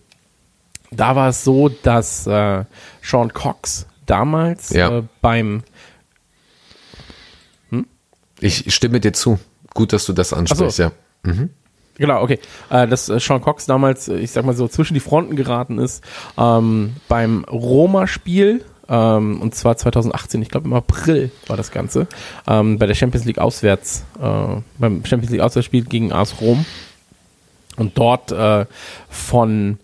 [0.91, 2.63] da war es so, dass äh,
[3.01, 4.99] Sean Cox damals Ja.
[4.99, 5.63] äh, beim
[8.39, 9.39] Ich stimme dir zu.
[9.73, 10.91] Gut, dass du das ansprichst, Ach
[11.25, 11.33] ja.
[11.97, 12.39] Genau, okay.
[12.69, 15.77] Äh, dass äh, Sean Cox damals, äh, ich sag mal so, zwischen die Fronten geraten
[15.77, 16.03] ist
[16.37, 18.63] ähm, beim Roma-Spiel.
[18.89, 22.07] Ähm, und zwar 2018, ich glaube im April war das Ganze,
[22.47, 26.65] ähm, bei der Champions League auswärts, äh, beim Champions League Auswärtsspiel gegen AS Rom.
[27.77, 28.65] Und dort äh,
[29.09, 29.77] von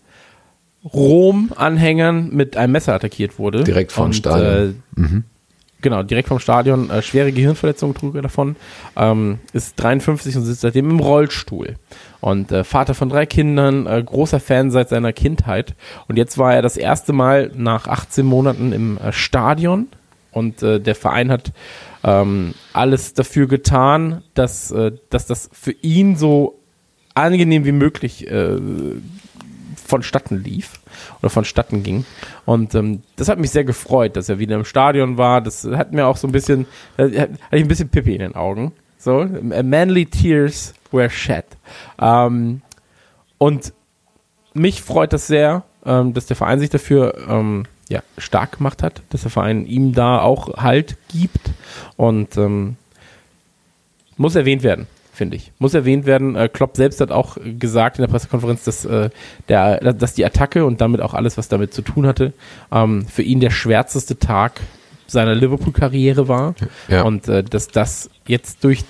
[0.83, 3.63] Rom-Anhängern mit einem Messer attackiert wurde.
[3.63, 4.83] Direkt vom und, Stadion.
[4.97, 5.03] Äh,
[5.87, 6.89] Genau, direkt vom Stadion.
[6.89, 8.57] Äh, schwere Gehirnverletzung trug er davon.
[8.97, 11.75] Ähm, ist 53 und sitzt seitdem im Rollstuhl.
[12.19, 15.75] Und äh, Vater von drei Kindern, äh, großer Fan seit seiner Kindheit.
[16.09, 19.87] Und jetzt war er das erste Mal nach 18 Monaten im äh, Stadion.
[20.33, 21.53] Und äh, der Verein hat
[22.03, 26.59] ähm, alles dafür getan, dass, äh, dass das für ihn so
[27.13, 28.57] angenehm wie möglich äh,
[29.87, 30.79] vonstatten lief
[31.19, 32.05] oder vonstatten ging.
[32.45, 35.41] Und ähm, das hat mich sehr gefreut, dass er wieder im Stadion war.
[35.41, 36.65] Das hat mir auch so ein bisschen,
[36.97, 38.73] da hatte ich ein bisschen Pippi in den Augen.
[38.97, 41.45] So, äh, manly tears were shed.
[41.99, 42.61] Ähm,
[43.37, 43.73] und
[44.53, 49.01] mich freut das sehr, ähm, dass der Verein sich dafür ähm, ja, stark gemacht hat,
[49.09, 51.51] dass der Verein ihm da auch Halt gibt
[51.95, 52.75] und ähm,
[54.17, 54.87] muss erwähnt werden,
[55.17, 55.51] finde ich.
[55.59, 56.35] Muss erwähnt werden.
[56.35, 59.09] Äh, Klopp selbst hat auch gesagt in der Pressekonferenz, dass, äh,
[59.49, 62.33] der, dass die Attacke und damit auch alles, was damit zu tun hatte,
[62.71, 64.61] ähm, für ihn der schwärzeste Tag
[65.07, 66.55] seiner Liverpool-Karriere war.
[66.87, 67.03] Ja.
[67.03, 68.83] Und äh, dass das jetzt durch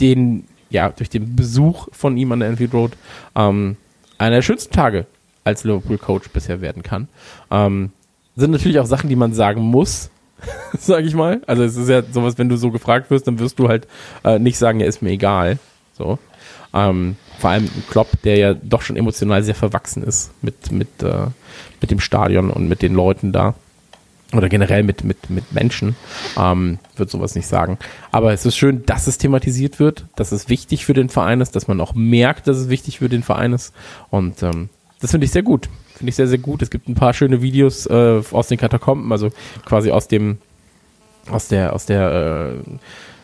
[0.00, 2.92] den, ja, durch den Besuch von ihm an der Enfield Road
[3.34, 3.76] ähm,
[4.18, 5.06] einer der schönsten Tage
[5.44, 7.08] als Liverpool-Coach bisher werden kann.
[7.50, 7.90] Ähm,
[8.36, 10.10] sind natürlich auch Sachen, die man sagen muss,
[10.78, 11.42] sage ich mal.
[11.46, 13.86] Also es ist ja sowas, wenn du so gefragt wirst, dann wirst du halt
[14.24, 15.58] äh, nicht sagen, ja, ist mir egal.
[15.96, 16.18] So.
[16.72, 21.02] Ähm, vor allem ein Klopp, der ja doch schon emotional sehr verwachsen ist mit, mit,
[21.02, 21.26] äh,
[21.80, 23.54] mit dem Stadion und mit den Leuten da.
[24.32, 25.94] Oder generell mit, mit, mit Menschen,
[26.36, 27.78] ähm, wird sowas nicht sagen.
[28.10, 31.54] Aber es ist schön, dass es thematisiert wird, dass es wichtig für den Verein ist,
[31.54, 33.72] dass man auch merkt, dass es wichtig für den Verein ist.
[34.10, 35.68] Und ähm, das finde ich sehr gut.
[35.96, 36.62] Finde ich sehr, sehr gut.
[36.62, 39.30] Es gibt ein paar schöne Videos äh, aus den Katakomben, also
[39.64, 40.38] quasi aus dem,
[41.30, 42.52] aus der, aus der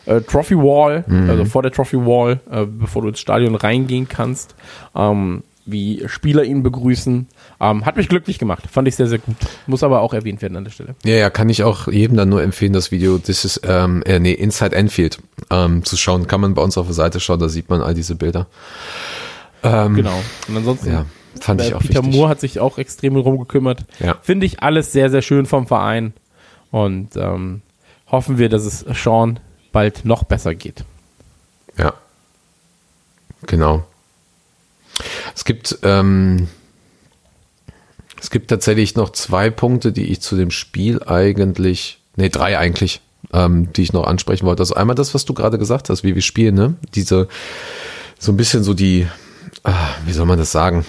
[0.07, 4.07] äh, äh, Trophy Wall, also vor der Trophy Wall, äh, bevor du ins Stadion reingehen
[4.09, 4.55] kannst,
[4.95, 7.27] ähm, wie Spieler ihn begrüßen.
[7.59, 8.63] Ähm, hat mich glücklich gemacht.
[8.71, 9.35] Fand ich sehr, sehr gut.
[9.67, 10.95] Muss aber auch erwähnt werden an der Stelle.
[11.05, 14.17] Ja, ja, kann ich auch jedem dann nur empfehlen, das Video, das ist, ähm, äh,
[14.19, 15.19] nee, Inside Enfield
[15.51, 16.25] ähm, zu schauen.
[16.27, 18.47] Kann man bei uns auf der Seite schauen, da sieht man all diese Bilder.
[19.61, 20.19] Ähm, Genau.
[20.47, 21.05] Und ansonsten, Ja,
[21.39, 22.15] fand ich äh, auch Peter wichtig.
[22.15, 23.85] Moore hat sich auch extrem drum gekümmert.
[23.99, 24.17] Ja.
[24.21, 26.13] Finde ich alles sehr, sehr schön vom Verein.
[26.71, 27.61] Und ähm,
[28.07, 29.39] hoffen wir, dass es Sean
[29.71, 30.83] bald noch besser geht.
[31.77, 31.93] Ja.
[33.47, 33.85] Genau.
[35.35, 36.47] Es gibt, ähm,
[38.19, 43.01] es gibt tatsächlich noch zwei Punkte, die ich zu dem Spiel eigentlich, nee, drei eigentlich,
[43.33, 44.61] ähm, die ich noch ansprechen wollte.
[44.61, 46.75] Also einmal das, was du gerade gesagt hast, wie wir spielen, ne?
[46.93, 47.27] Diese,
[48.19, 49.07] so ein bisschen so die,
[49.63, 50.85] ah, wie soll man das sagen?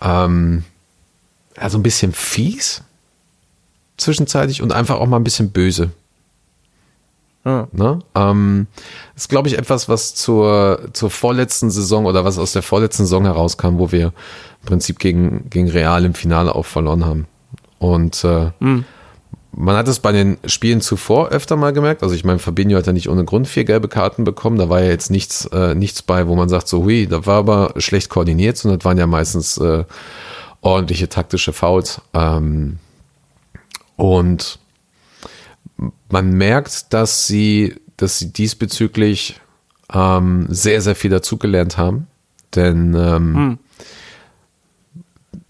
[0.00, 0.64] Ähm,
[1.56, 2.82] ja, so ein bisschen fies
[3.96, 5.90] zwischenzeitlich und einfach auch mal ein bisschen böse.
[7.44, 7.68] Ja.
[7.72, 8.00] Ne?
[8.14, 8.66] Ähm,
[9.14, 13.24] ist, glaube ich, etwas, was zur, zur vorletzten Saison oder was aus der vorletzten Saison
[13.24, 17.26] herauskam, wo wir im Prinzip gegen, gegen Real im Finale auch verloren haben.
[17.78, 18.50] Und äh,
[19.52, 22.02] man hat es bei den Spielen zuvor öfter mal gemerkt.
[22.02, 24.58] Also ich meine, Fabinho hat ja nicht ohne Grund vier gelbe Karten bekommen.
[24.58, 27.38] Da war ja jetzt nichts, äh, nichts bei, wo man sagt, so hui, da war
[27.38, 29.84] aber schlecht koordiniert, sondern das waren ja meistens äh,
[30.60, 32.02] ordentliche taktische Fouls.
[32.12, 32.78] Ähm,
[33.96, 34.58] und
[36.10, 39.40] man merkt, dass sie, dass sie diesbezüglich
[39.92, 42.08] ähm, sehr, sehr viel dazugelernt haben.
[42.54, 43.58] Denn ähm,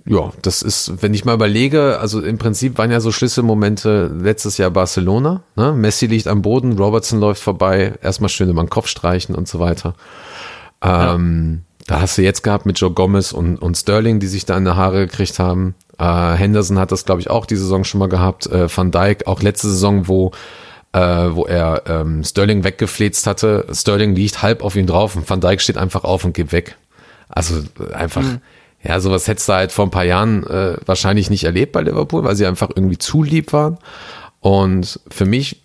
[0.07, 4.57] ja, das ist, wenn ich mal überlege, also im Prinzip waren ja so Schlüsselmomente letztes
[4.57, 5.43] Jahr Barcelona.
[5.57, 5.73] Ne?
[5.73, 9.59] Messi liegt am Boden, Robertson läuft vorbei, erstmal schön über den Kopf streichen und so
[9.59, 9.95] weiter.
[10.83, 14.57] Ähm, Da hast du jetzt gehabt mit Joe Gomez und, und Sterling, die sich da
[14.57, 15.75] in die Haare gekriegt haben.
[15.99, 18.47] Äh, Henderson hat das, glaube ich, auch diese Saison schon mal gehabt.
[18.47, 20.33] Äh, Van Dijk auch letzte Saison, wo
[20.93, 23.67] äh, wo er ähm, Sterling weggefläzt hatte.
[23.73, 26.77] Sterling liegt halb auf ihm drauf und Van Dijk steht einfach auf und geht weg.
[27.29, 28.25] Also äh, einfach,
[28.87, 32.25] ja, sowas hättest du halt vor ein paar Jahren äh, wahrscheinlich nicht erlebt bei Liverpool,
[32.25, 33.79] weil sie einfach irgendwie zu lieb waren.
[34.41, 35.63] Und für mich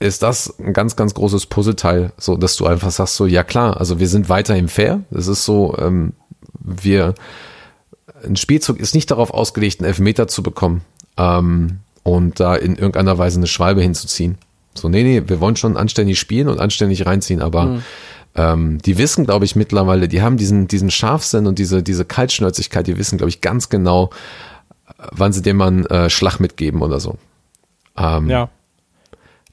[0.00, 3.78] ist das ein ganz, ganz großes Puzzleteil, so dass du einfach sagst, so, ja klar,
[3.78, 5.00] also wir sind weiterhin fair.
[5.12, 6.14] Es ist so, ähm,
[6.60, 7.14] wir,
[8.24, 10.82] ein Spielzug ist nicht darauf ausgelegt, einen Elfmeter zu bekommen
[11.16, 14.36] ähm, und da in irgendeiner Weise eine Schwalbe hinzuziehen.
[14.74, 17.80] So, nee, nee, wir wollen schon anständig spielen und anständig reinziehen, aber
[18.34, 22.86] ähm, die wissen, glaube ich, mittlerweile, die haben diesen, diesen Scharfsinn und diese, diese Kaltschnäuzigkeit,
[22.86, 24.10] die wissen, glaube ich, ganz genau,
[25.12, 27.16] wann sie dem Mann äh, Schlag mitgeben oder so.
[27.96, 28.48] Ähm, Ja.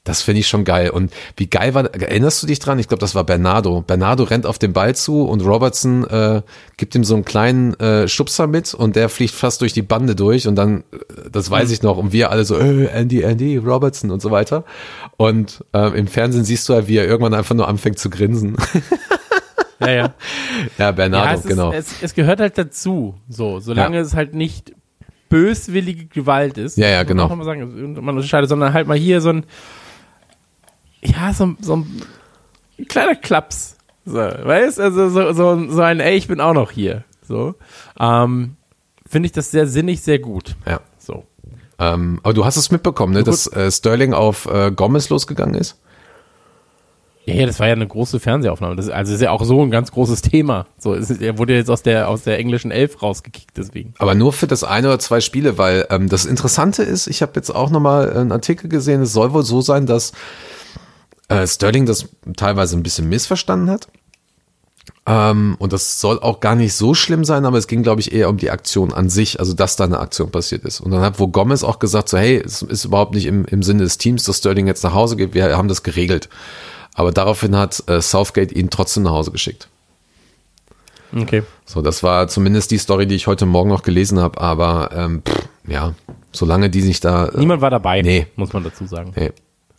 [0.04, 0.90] Das finde ich schon geil.
[0.90, 2.78] Und wie geil war, erinnerst du dich dran?
[2.80, 3.82] Ich glaube, das war Bernardo.
[3.82, 6.42] Bernardo rennt auf den Ball zu und Robertson äh,
[6.76, 10.16] gibt ihm so einen kleinen äh, Schubser mit und der fliegt fast durch die Bande
[10.16, 13.58] durch und dann, äh, das weiß ich noch, und wir alle so, äh, Andy, Andy,
[13.58, 14.64] Robertson und so weiter.
[15.18, 18.56] Und äh, im Fernsehen siehst du halt, wie er irgendwann einfach nur anfängt zu grinsen.
[19.78, 19.94] Ja, ja.
[19.94, 20.14] ja,
[20.78, 21.72] ja Bernardo, es, ist, genau.
[21.72, 23.14] es, es gehört halt dazu.
[23.28, 24.02] So, solange Ja.
[24.02, 24.72] es halt nicht
[25.28, 26.76] böswillige Gewalt ist.
[26.76, 27.28] Ja, ja, genau.
[27.28, 29.46] Man auch mal sagen, man unterscheidet, sondern halt mal hier so ein,
[31.04, 32.02] ja, so, ein- so ein
[32.88, 33.76] kleiner Klaps.
[34.04, 37.04] So, weißt also so, so, so ein, ey, ich bin auch noch hier.
[37.26, 37.54] So.
[38.00, 38.56] Ähm,
[39.08, 40.56] Finde ich das sehr sinnig, sehr gut.
[40.66, 40.80] ja.
[40.98, 41.24] So.
[41.78, 45.78] Ähm, aber du hast es mitbekommen, ne, dass äh, Sterling auf äh, Gomez losgegangen ist?
[47.24, 48.74] Ja, ja, das war ja eine große Fernsehaufnahme.
[48.76, 50.66] Das, ist- also ist ja auch so ein ganz großes Thema.
[50.78, 53.94] So, es er wurde jetzt aus der, aus der englischen Elf rausgekickt, deswegen.
[53.98, 57.32] Aber nur für das eine oder zwei Spiele, weil ähm, das Interessante ist, ich habe
[57.36, 60.12] jetzt auch nochmal einen Artikel gesehen, es soll wohl so sein, dass
[61.32, 63.88] äh, Sterling das teilweise ein bisschen missverstanden hat.
[65.06, 68.12] Ähm, und das soll auch gar nicht so schlimm sein, aber es ging, glaube ich,
[68.12, 70.80] eher um die Aktion an sich, also dass da eine Aktion passiert ist.
[70.80, 73.62] Und dann hat wo Gomez auch gesagt, so hey, es ist überhaupt nicht im, im
[73.62, 76.28] Sinne des Teams, dass Sterling jetzt nach Hause geht, wir haben das geregelt.
[76.94, 79.68] Aber daraufhin hat äh, Southgate ihn trotzdem nach Hause geschickt.
[81.14, 81.42] Okay.
[81.66, 85.22] So, das war zumindest die Story, die ich heute Morgen noch gelesen habe, aber ähm,
[85.26, 85.94] pff, ja,
[86.32, 87.26] solange die sich da.
[87.28, 88.26] Äh, Niemand war dabei, Nee.
[88.36, 89.12] muss man dazu sagen.
[89.16, 89.32] nee.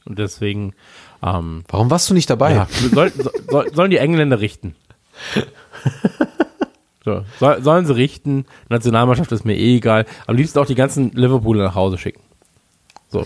[0.05, 0.73] Und deswegen,
[1.23, 2.53] ähm, Warum warst du nicht dabei?
[2.53, 3.11] ja, soll,
[3.49, 4.75] soll, sollen die Engländer richten.
[7.05, 8.45] So, soll, sollen sie richten.
[8.69, 10.05] Nationalmannschaft ist mir eh egal.
[10.25, 12.21] Am liebsten auch die ganzen Liverpooler nach Hause schicken.
[13.09, 13.25] So,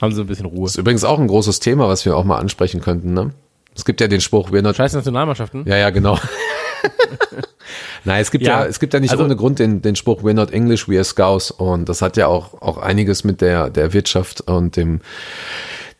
[0.00, 0.62] haben sie ein bisschen Ruhe.
[0.62, 3.12] Das ist übrigens auch ein großes Thema, was wir auch mal ansprechen könnten.
[3.12, 3.32] Ne?
[3.76, 4.74] Es gibt ja den Spruch, not.
[4.74, 5.64] Scheiß Nationalmannschaften.
[5.66, 6.18] Ja, ja, genau.
[8.04, 10.22] Nein, es gibt ja, Ja, es gibt ja nicht also- ohne Grund den, den Spruch,
[10.22, 11.50] we're not English, we are Scouse.
[11.50, 15.02] Und das hat ja auch, auch einiges mit der, der Wirtschaft und dem,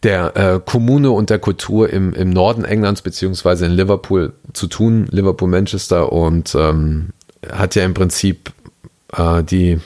[0.03, 5.07] der äh, Kommune und der Kultur im, im Norden Englands beziehungsweise in Liverpool zu tun,
[5.11, 7.11] Liverpool, Manchester und ähm,
[7.51, 8.53] hat ja im Prinzip
[9.17, 9.79] äh, die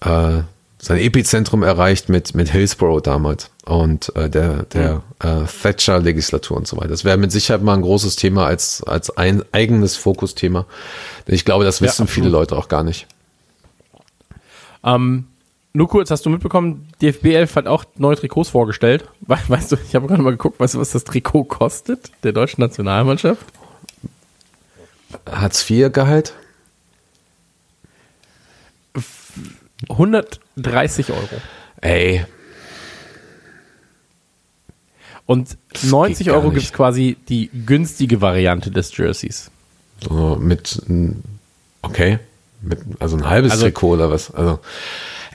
[0.00, 0.40] äh,
[0.84, 6.66] sein Epizentrum erreicht mit mit Hillsborough damals und äh, der der äh, Thatcher Legislatur und
[6.66, 6.88] so weiter.
[6.88, 10.66] Das wäre mit Sicherheit mal ein großes Thema als als ein eigenes Fokusthema.
[11.28, 12.50] Denn ich glaube, das Ja, wissen viele absolut.
[12.50, 13.06] Leute auch gar nicht.
[14.84, 15.26] Ähm,
[15.74, 19.08] nur kurz, hast du mitbekommen, DFB 11 hat auch neue Trikots vorgestellt.
[19.22, 22.32] We weißt du, ich habe gerade mal geguckt, weißt du, was das Trikot kostet, der
[22.32, 23.44] deutschen Nationalmannschaft?
[25.30, 26.34] Hartz IV Gehalt?
[29.88, 31.28] 130 Euro.
[31.80, 32.24] Ey,
[35.26, 36.56] Und 90 geht gar Euro nicht.
[36.60, 39.50] gibt's quasi die günstige Variante des Jerseys.
[40.02, 40.82] so mit
[41.80, 42.18] okay,
[42.60, 44.30] mit also ein halbes Also- Trikot oder was?
[44.32, 44.58] Also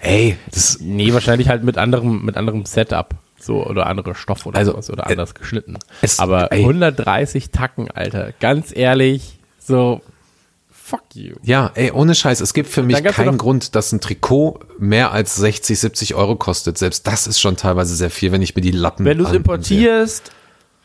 [0.08, 3.10] ey, das Nee, wahrscheinlich halt mit anderem, mit anderem Setup.
[3.40, 5.78] So, oder andere Stoff oder Also, sowas, oder äh, anders geschnitten.
[6.02, 6.62] es- Aber ey.
[6.62, 8.34] 130 Tacken, Alter.
[8.40, 10.02] Ganz ehrlich, so,
[10.72, 11.36] fuck you.
[11.44, 15.36] Ja, ey, ohne Scheiß, es gibt für mich keinen Grund, dass ein Trikot mehr als
[15.36, 16.78] 60, 70 Euro kostet.
[16.80, 19.34] Selbst das ist schon teilweise sehr viel, wenn ich mir die Lappen Wenn du es
[19.34, 20.32] importierst,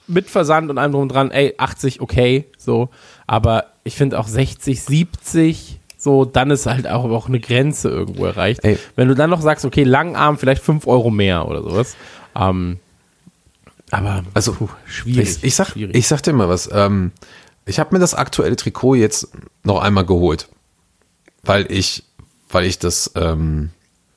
[0.07, 2.91] mit Versand und allem drum dran, ey, 80, okay, so.
[3.27, 8.27] Aber ich finde auch 60, 70, so, dann ist halt auch, auch eine Grenze irgendwo
[8.27, 8.65] erreicht.
[8.65, 8.77] Ey.
[8.97, 11.95] Wenn du dann noch sagst, okay, Langarm, vielleicht 5 Euro mehr oder sowas.
[12.35, 12.81] Ähm,
[13.93, 15.29] aber, Also, puh, schwierig.
[15.29, 15.95] Ich, ich, sag, schwierig.
[15.95, 16.69] ich sag dir mal was.
[16.73, 17.13] Ähm,
[17.67, 19.29] ich habe mir das aktuelle Trikot jetzt
[19.63, 20.49] noch einmal geholt,
[21.45, 22.03] weil ich,
[22.51, 23.71] weil ich das, ähm,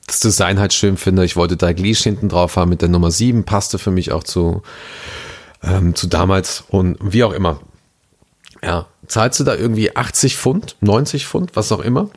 [0.08, 1.24] das Design halt schön finde.
[1.24, 4.64] Ich wollte Dalglish hinten drauf haben mit der Nummer 7, passte für mich auch zu,
[5.62, 7.60] ähm, zu damals und wie auch immer.
[8.60, 12.10] Ja, zahlst du da irgendwie 80 Pfund, 90 Pfund, was auch immer.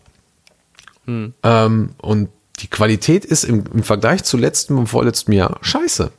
[1.44, 2.30] Ähm, und
[2.60, 6.12] die Qualität ist im, im Vergleich zu letztem und vorletztem Jahr scheiße.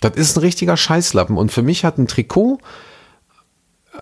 [0.00, 1.36] Das ist ein richtiger Scheißlappen.
[1.36, 2.58] Und für mich hat ein Trikot,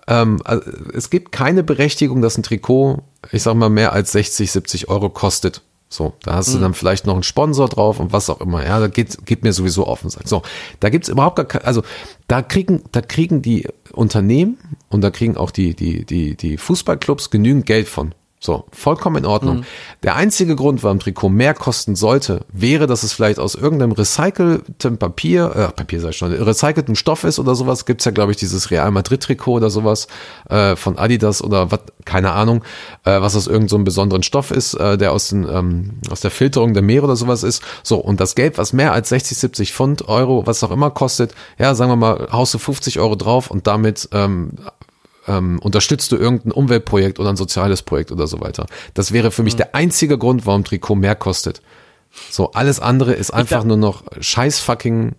[0.07, 4.51] ähm, also es gibt keine Berechtigung, dass ein Trikot, ich sag mal, mehr als 60,
[4.51, 5.61] 70 Euro kostet.
[5.91, 8.63] So, da hast du dann vielleicht noch einen Sponsor drauf und was auch immer.
[8.63, 10.11] Ja, da geht, geht mir sowieso offen.
[10.11, 10.43] So,
[10.79, 11.81] da gibt's überhaupt gar keine, also
[12.27, 14.59] da kriegen, da kriegen die Unternehmen
[14.89, 18.13] und da kriegen auch die, die, die, die Fußballclubs genügend Geld von.
[18.41, 19.65] So, vollkommen in Ordnung.
[20.01, 24.97] Der einzige Grund, warum Trikot mehr kosten sollte, wäre, dass es vielleicht aus irgendeinem recyceltem
[24.97, 27.85] Papier, äh, Papier sag ich schon, recyceltem Stoff ist oder sowas.
[27.85, 30.07] Gibt's ja, glaube ich, dieses Real Madrid-Trikot oder sowas
[30.49, 32.63] äh, von Adidas oder was, keine Ahnung,
[33.03, 36.31] äh, was aus irgendeinem so besonderen Stoff ist, äh, der aus, den, ähm, aus der
[36.31, 37.61] Filterung der Meere oder sowas ist.
[37.83, 41.35] So, und das Geld, was mehr als 60, 70 Pfund, Euro, was auch immer kostet,
[41.57, 44.53] ja, sagen wir mal, haust du 50 Euro drauf und damit ähm,
[45.29, 48.65] ähm, unterstützt du irgendein Umweltprojekt oder ein soziales Projekt oder so weiter.
[48.93, 51.61] Das wäre für mich der einzige Grund, warum Trikot mehr kostet.
[52.29, 55.13] So, alles andere ist einfach nur noch scheiß fucking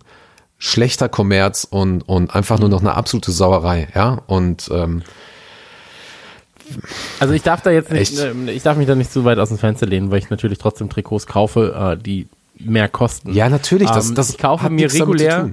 [0.57, 4.21] schlechter Kommerz und, und einfach nur noch eine absolute Sauerei, ja.
[4.27, 5.01] Und ähm,
[7.19, 8.23] Also ich darf da jetzt nicht, Echt?
[8.23, 10.59] ähm, ich darf mich da nicht zu weit aus dem Fenster lehnen, weil ich natürlich
[10.59, 12.27] trotzdem Trikots kaufe, äh, die
[12.59, 13.33] mehr kosten.
[13.33, 15.51] ja, natürlich, das, Ähm, das ich kaufe mir regulär.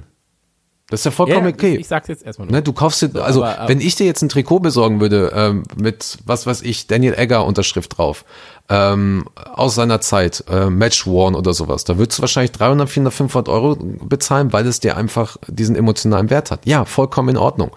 [0.89, 1.75] Das ist ja vollkommen ja, okay.
[1.75, 2.57] Ich sag's jetzt erstmal nur.
[2.57, 5.31] Ne, du kaufst dir, also aber, ähm, wenn ich dir jetzt ein Trikot besorgen würde
[5.35, 8.25] ähm, mit was weiß ich Daniel Egger Unterschrift drauf
[8.69, 13.13] ähm, aus seiner Zeit äh, Match Worn oder sowas, da würdest du wahrscheinlich 300, 400,
[13.13, 16.65] 500 Euro bezahlen, weil es dir einfach diesen emotionalen Wert hat.
[16.65, 17.69] Ja, vollkommen in Ordnung.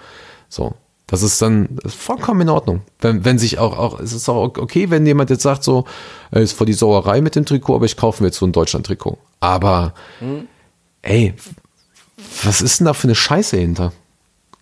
[0.49, 0.75] So,
[1.07, 2.81] das ist dann das ist vollkommen in Ordnung.
[3.01, 5.85] Wenn, wenn sich auch auch es ist auch okay, wenn jemand jetzt sagt so,
[6.31, 8.87] ist vor die Sauerei mit dem Trikot, aber ich kaufe mir jetzt so ein Deutschland
[8.87, 9.19] Trikot.
[9.41, 9.93] Aber
[11.03, 11.35] ey,
[12.45, 13.93] was ist denn da für eine Scheiße hinter?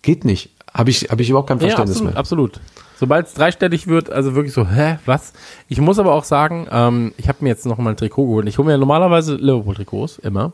[0.01, 0.49] Geht nicht.
[0.73, 2.19] Habe ich, hab ich überhaupt kein Ja, Verständnis absolut, mehr.
[2.19, 2.59] absolut.
[2.97, 5.33] Sobald es dreistellig wird, also wirklich so, hä, was?
[5.67, 8.47] Ich muss aber auch sagen, ähm, ich habe mir jetzt noch mal ein Trikot geholt.
[8.47, 10.53] Ich hole mir ja normalerweise Liverpool-Trikots, immer.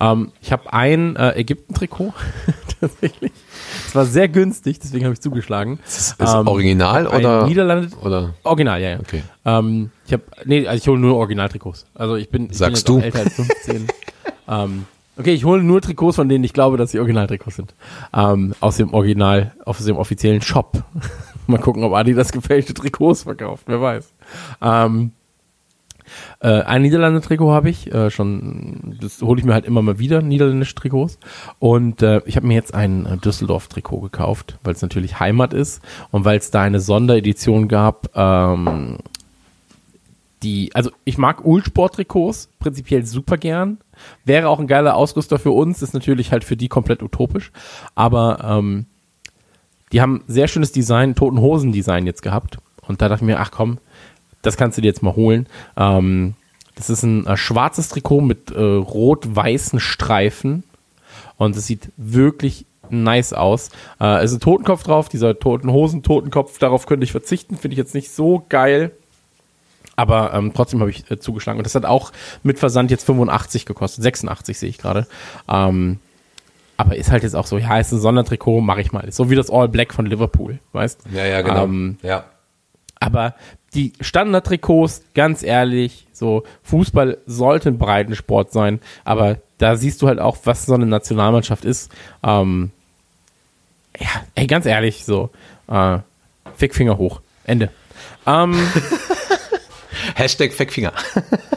[0.00, 2.12] Ähm, ich habe ein äh, Ägypten-Trikot,
[2.80, 3.30] tatsächlich.
[3.86, 5.78] Es war sehr günstig, deswegen habe ich zugeschlagen.
[5.86, 7.46] Ist Ähm, original oder?
[7.46, 8.34] Niederlande oder?
[8.42, 9.00] Original, ja, ja.
[9.00, 9.22] Okay.
[9.44, 11.86] Ähm, ich habe, nee, also ich hole nur Originaltrikots.
[11.94, 13.04] Also ich bin, ich Sagst bin du?
[13.04, 13.86] älter als 15.
[14.48, 14.84] ähm,
[15.18, 17.74] okay, ich hole nur Trikots, von denen ich glaube, dass sie Originaltrikots sind.
[18.14, 20.82] Ähm, aus dem Original, aus dem offiziellen Shop.
[21.46, 24.12] Mal gucken, ob Adidas gefälschte Trikots verkauft, wer weiß.
[24.60, 25.12] Ähm,
[26.40, 30.22] äh, ein Niederlande-Trikot habe ich, äh, schon, das hole ich mir halt immer mal wieder,
[30.22, 31.18] niederländische Trikots.
[31.58, 35.82] Und äh, ich habe mir jetzt ein äh, Düsseldorf-Trikot gekauft, weil es natürlich Heimat ist
[36.10, 38.98] und weil es da eine Sonderedition gab, ähm,
[40.42, 43.78] die, also ich mag Ulsport-Trikots prinzipiell super gern.
[44.24, 47.52] Wäre auch ein geiler Ausrüster für uns, ist natürlich halt für die komplett utopisch.
[47.94, 48.86] Aber ähm,
[49.92, 52.58] die haben sehr schönes Design, Toten Hosen-Design jetzt gehabt.
[52.86, 53.78] Und da dachte ich mir, ach komm,
[54.42, 55.46] das kannst du dir jetzt mal holen.
[55.76, 56.34] Ähm,
[56.74, 60.64] das ist ein äh, schwarzes Trikot mit äh, rot-weißen Streifen.
[61.38, 63.70] Und es sieht wirklich nice aus.
[64.00, 67.74] Äh, es ist ein Totenkopf drauf, dieser Toten Hosen Totenkopf, darauf könnte ich verzichten, finde
[67.74, 68.92] ich jetzt nicht so geil.
[69.96, 71.58] Aber ähm, trotzdem habe ich äh, zugeschlagen.
[71.58, 72.12] Und das hat auch
[72.42, 74.02] mit Versand jetzt 85 gekostet.
[74.02, 75.06] 86 sehe ich gerade.
[75.48, 75.98] Ähm,
[76.76, 79.00] aber ist halt jetzt auch so, ja, ist ein Sondertrikot, mache ich mal.
[79.00, 81.04] Ist so wie das All Black von Liverpool, weißt?
[81.12, 81.64] Ja, ja, genau.
[81.64, 82.24] Ähm, ja.
[83.00, 83.34] aber
[83.74, 90.18] die Standardtrikots, ganz ehrlich, so Fußball sollte ein Breitensport sein, aber da siehst du halt
[90.18, 91.90] auch, was so eine Nationalmannschaft ist.
[92.22, 92.70] Ähm,
[93.98, 95.30] ja, ey, ganz ehrlich, so
[95.68, 95.98] äh,
[96.56, 97.70] Fickfinger hoch, Ende.
[98.26, 98.54] Ähm,
[100.16, 100.92] Hashtag Feckfinger.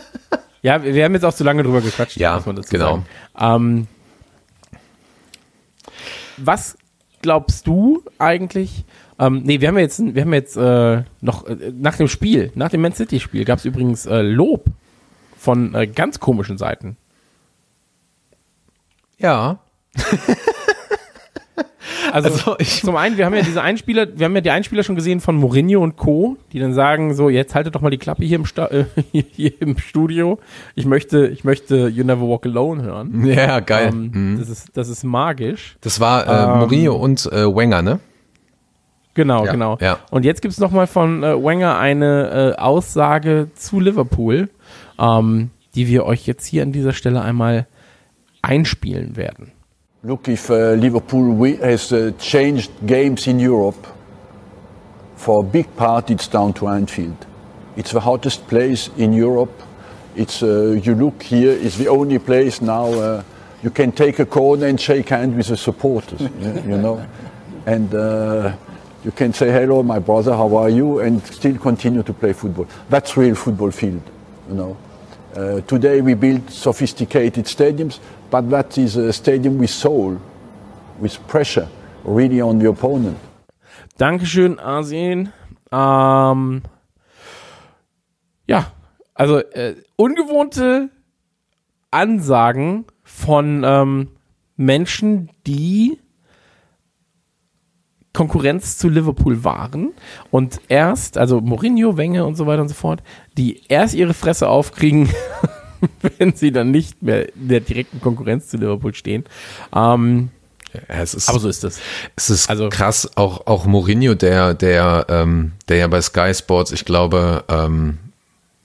[0.62, 2.86] ja, wir, haben jetzt auch zu lange drüber gequatscht, Ja, muss man dazu genau.
[2.86, 3.06] sagen.
[3.40, 3.88] Ähm,
[6.36, 6.78] was
[7.22, 8.84] glaubst du eigentlich?
[9.18, 12.70] Ähm, nee, wir haben jetzt, wir haben jetzt äh, noch äh, nach dem Spiel, nach
[12.70, 14.66] dem Man City Spiel gab es übrigens äh, Lob
[15.38, 16.98] von äh, ganz komischen Seiten.
[19.20, 19.60] Ja.
[22.12, 24.84] Also, Also, ich- zum einen, wir haben ja diese Einspieler, wir haben ja die Einspieler
[24.84, 27.98] schon gesehen von Mourinho und Co., die dann sagen, so, jetzt haltet doch mal die
[27.98, 28.86] Klappe hier im, Sta äh,
[29.32, 30.40] hier im Studio.
[30.76, 33.26] Ich möchte, ich möchte You Never Walk Alone hören.
[33.26, 33.90] Ja, geil.
[33.94, 34.40] Ähm, Mhm.
[34.40, 35.78] das, ist, das ist magisch.
[35.82, 38.00] Das war äh, Ähm, Mourinho und äh, Wenger, ne?
[39.16, 39.78] Genau, Ja, genau.
[39.82, 39.98] ja.
[40.12, 44.50] Und jetzt gibt's noch mal von äh, Wenger eine äh, Aussage zu Liverpool,
[44.98, 47.68] ähm, die wir euch jetzt hier an dieser Stelle einmal
[48.42, 49.52] einspielen werden.
[50.04, 53.88] Look, if uh, Liverpool has uh, changed games in Europe,
[55.18, 57.26] for a big part it's down to Anfield.
[57.76, 59.52] It's the hottest place in Europe.
[60.16, 63.24] It's uh, you look here, it's the only place now uh,
[63.62, 66.22] you can take a corner and shake hands with the supporters.
[66.40, 67.06] you, you know,
[67.66, 68.54] and uh,
[69.04, 72.68] You can say hello, my brother, how are you, and still continue to play football.
[72.90, 74.02] That's real football field,
[74.50, 74.78] you know.
[75.36, 78.00] Uh, today we build sophisticated stadiums,
[78.32, 80.18] but that is a stadium with soul,
[81.00, 81.68] with pressure,
[82.04, 83.18] really on the opponent.
[83.98, 85.32] Dankeschön, Asien.
[85.72, 86.64] Ähm,
[88.48, 88.72] ja,
[89.14, 90.90] also äh, ungewohnte
[91.92, 94.08] Ansagen von ähm,
[94.56, 96.00] Menschen, die
[98.14, 99.92] Konkurrenz zu Liverpool waren
[100.32, 103.02] und erst, also Mourinho, Wenger und so weiter und so fort,
[103.38, 105.10] die erst ihre Fresse aufkriegen,
[106.18, 109.26] wenn sie dann nicht mehr in der direkten Konkurrenz zu Liverpool stehen.
[109.76, 110.30] Ähm,
[110.90, 111.80] Ja, ist, aber so ist es.
[112.16, 116.72] es ist also- krass, auch, auch Mourinho, der, der, ähm, der ja bei Sky Sports,
[116.72, 118.00] ich glaube, ähm,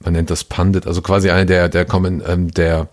[0.01, 2.89] man nennt das Pandit, also quasi einer der, der kommen, ähm, der,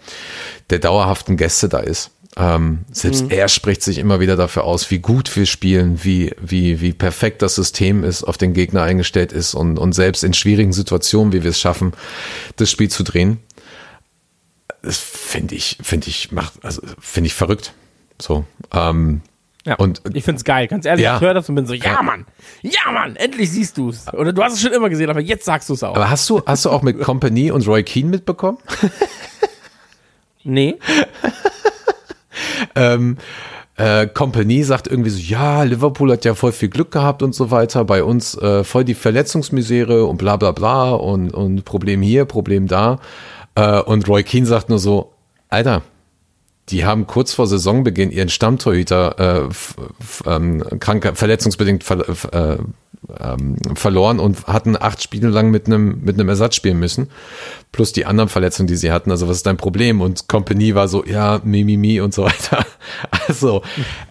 [0.69, 2.11] der dauerhaften Gäste da ist.
[2.37, 6.79] Ähm, selbst er spricht sich immer wieder dafür aus, wie gut wir spielen, wie, wie,
[6.79, 10.71] wie perfekt das System ist, auf den Gegner eingestellt ist und, und selbst in schwierigen
[10.71, 11.91] Situationen, wie wir es schaffen,
[12.55, 13.39] das Spiel zu drehen.
[14.81, 17.73] Das finde ich, finde ich, macht, also finde ich verrückt.
[18.19, 18.45] So.
[18.73, 19.21] Ähm,
[19.65, 21.15] Ja, Und- ich find's geil, ganz ehrlich, Ja.
[21.17, 22.25] ich höre das und bin so, ja Mann,
[22.63, 24.07] ja Mann, endlich siehst du's.
[24.13, 25.95] Oder du hast es schon immer gesehen, aber jetzt sagst du's auch.
[25.95, 28.57] Aber hast du, hast du auch mit Company und Roy Keane mitbekommen?
[30.43, 30.79] nee,
[32.75, 33.17] ähm,
[33.77, 37.51] äh, Company sagt irgendwie so, ja, Liverpool hat ja voll viel Glück gehabt und so
[37.51, 42.25] weiter, bei uns äh, voll die Verletzungsmisere und bla bla bla und, und Problem hier,
[42.25, 42.99] Problem da.
[43.55, 45.13] Äh, und Roy Keane sagt nur so,
[45.49, 45.81] Alter,
[46.72, 52.57] die haben kurz vor Saisonbeginn ihren Stammtorhüter äh, ähm, krank, verletzungsbedingt ver äh,
[53.19, 57.10] ähm, verloren und hatten acht Spiele lang mit einem mit einem Ersatz spielen müssen,
[57.72, 59.11] plus die anderen Verletzungen, die sie hatten.
[59.11, 60.02] Also was ist dein Problem?
[60.02, 62.65] Und Company war so, ja, mi, mi, mi und so weiter.
[63.27, 63.61] Also,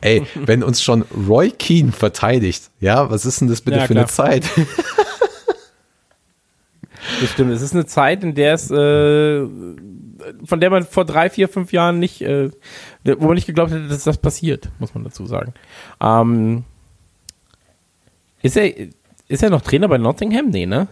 [0.01, 3.95] ey, wenn uns schon Roy Keane verteidigt, ja, was ist denn das bitte Ja, für
[3.95, 4.05] klar.
[4.05, 4.45] eine Zeit?
[7.21, 7.53] das stimmt.
[7.53, 9.47] Es ist eine Zeit, in der es, äh,
[10.45, 12.51] von der man vor drei, vier, fünf Jahren nicht, äh,
[13.05, 15.55] wo man nicht geglaubt hätte, dass das passiert, muss man dazu sagen.
[16.01, 16.65] Ähm,
[18.43, 18.73] ist er,
[19.29, 20.51] ist er noch Trainer bei Nottingham?
[20.51, 20.89] Nee, ne?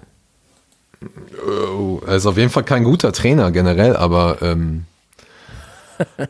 [1.46, 4.84] Oh, er ist auf jeden Fall kein guter Trainer generell, aber ähm,
[5.98, 6.26] äh,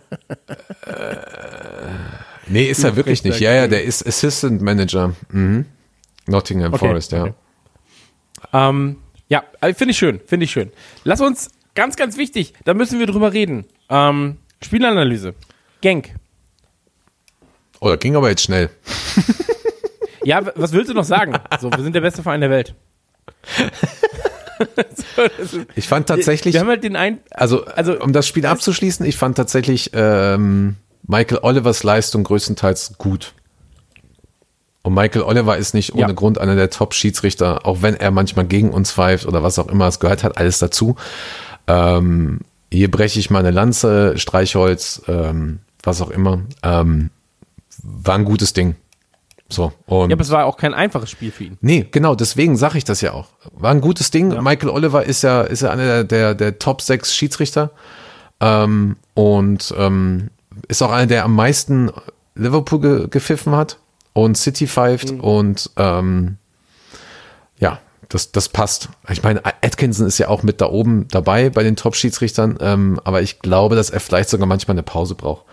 [2.47, 3.41] nee, ist er wirklich nicht.
[3.41, 5.15] Ja, ja, der ist Assistant Manager.
[5.31, 5.65] Mhm.
[6.27, 7.23] Nottingham Okay, Forest, ja.
[7.23, 7.35] okay.
[8.53, 8.97] Ähm,
[9.29, 10.71] ja, äh, finde ich schön, finde ich schön.
[11.05, 13.65] Lass uns, ganz, ganz wichtig, da müssen wir drüber reden.
[13.89, 15.35] Ähm, Spielanalyse.
[15.81, 16.11] Genk.
[17.79, 18.69] Oh, das ging aber jetzt schnell.
[20.25, 21.35] Ja, was willst du noch sagen?
[21.61, 22.75] So, wir sind der beste Verein der Welt.
[24.59, 28.27] so, das ist, Ich fand tatsächlich, wir haben halt den ein, also, also- um das
[28.27, 30.75] Spiel abzuschließen, ich fand tatsächlich ähm,
[31.07, 33.35] Michael Olivers Leistung größtenteils gut.
[34.83, 36.13] Und Michael Oliver ist nicht ohne Ja.
[36.13, 39.87] Grund einer der Top-Schiedsrichter, auch wenn er manchmal gegen uns pfeift oder was auch immer.
[39.87, 40.97] Es gehört halt alles dazu.
[41.69, 42.41] Ähm,
[42.73, 46.41] hier breche ich mal eine Lanze, Streichholz, ähm, was auch immer.
[46.63, 47.11] Ähm,
[47.83, 48.75] war ein gutes Ding.
[49.49, 49.73] So.
[49.87, 51.59] Und ja, aber es war auch kein einfaches Spiel für ihn.
[51.61, 53.29] Nee, genau, deswegen sage ich das ja auch.
[53.53, 54.29] War ein gutes Ding.
[54.43, 57.71] Michael Oliver ist ja, ist ja einer der, der, der Top 6 Schiedsrichter.
[58.41, 60.29] Ähm, und ähm,
[60.69, 61.91] ist auch einer, der am meisten
[62.35, 63.79] Liverpool ge gepfiffen hat
[64.13, 66.37] und City pfeift und ähm, ja,
[68.09, 68.89] das, das passt.
[69.11, 73.21] Ich meine, Atkinson ist ja auch mit da oben dabei bei den Top-Schiedsrichtern, ähm, aber
[73.23, 75.45] ich glaube, dass er vielleicht sogar manchmal eine Pause braucht.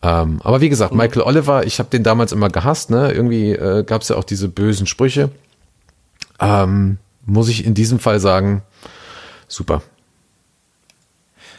[0.00, 3.10] Ähm, aber wie gesagt, Michael Oliver, ich habe den damals immer gehasst, ne?
[3.10, 5.30] Irgendwie äh, gab es ja auch diese bösen Sprüche.
[6.38, 8.62] Ähm, muss ich in diesem Fall sagen,
[9.48, 9.82] super.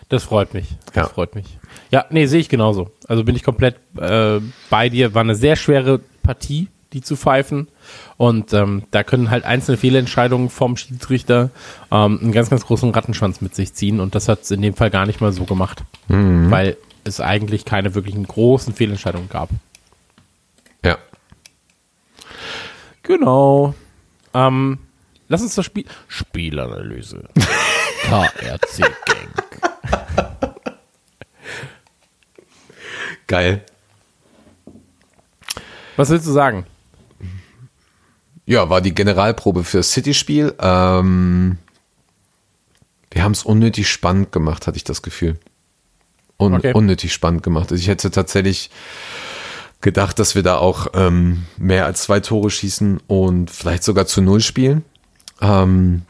[0.08, 0.68] Das freut mich.
[0.86, 1.08] Das Ja.
[1.10, 1.46] freut mich.
[1.92, 2.90] Ja, nee, sehe ich genauso.
[3.08, 4.40] Also bin ich komplett äh,
[4.70, 5.14] bei dir.
[5.14, 7.68] War eine sehr schwere Partie, die zu pfeifen.
[8.18, 11.52] Und ähm, da können halt einzelne Fehlentscheidungen vom Schiedsrichter
[11.92, 14.00] ähm, einen ganz, ganz großen Rattenschwanz mit sich ziehen.
[14.00, 15.84] Und das hat es in dem Fall gar nicht mal so gemacht.
[16.50, 19.50] Weil es eigentlich keine wirklichen großen Fehlentscheidungen gab.
[20.84, 20.98] Ja.
[23.04, 23.74] Genau.
[24.34, 24.80] Ähm,
[25.28, 25.86] lass uns das Spiel.
[26.08, 27.24] Spielanalyse.
[28.04, 29.50] KRC Gang.
[33.28, 33.64] Geil.
[35.96, 36.66] Was willst du sagen?
[38.50, 40.56] Ja, war die Generalprobe für das City-Spiel.
[40.60, 41.60] Ähm,
[43.12, 45.38] wir haben es unnötig spannend gemacht, hatte ich das Gefühl.
[46.40, 46.74] Un Okay.
[46.74, 47.72] Unnötig spannend gemacht.
[47.72, 48.72] Also ich hätte tatsächlich
[49.82, 54.20] gedacht, dass wir da auch ähm, mehr als zwei Tore schießen und vielleicht sogar zu
[54.22, 54.84] null spielen.
[55.42, 56.02] Ähm,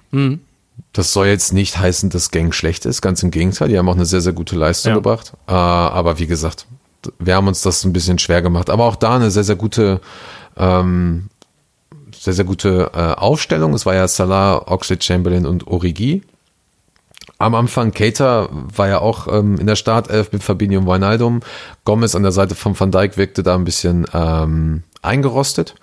[0.93, 3.67] Das soll jetzt nicht heißen, dass Gang schlecht ist, ganz im Gegenteil.
[3.67, 4.95] Die haben auch eine sehr, sehr gute Leistung Ja.
[4.95, 5.33] gebracht.
[5.45, 6.67] Äh, aber wie gesagt,
[7.19, 8.69] wir haben uns das ein bisschen schwer gemacht.
[8.69, 9.99] Aber auch da eine sehr, sehr gute
[10.55, 11.27] ähm,
[12.19, 13.73] sehr, sehr gute äh, Aufstellung.
[13.73, 16.21] Es war ja Salah, Oxlade Chamberlain und Origi.
[17.37, 21.39] Am Anfang Keita war ja auch ähm, in der Startelf mit Fabinho und Wijnaldum.
[21.85, 25.75] Gomez an der Seite von Van Dijk wirkte da ein bisschen ähm, eingerostet.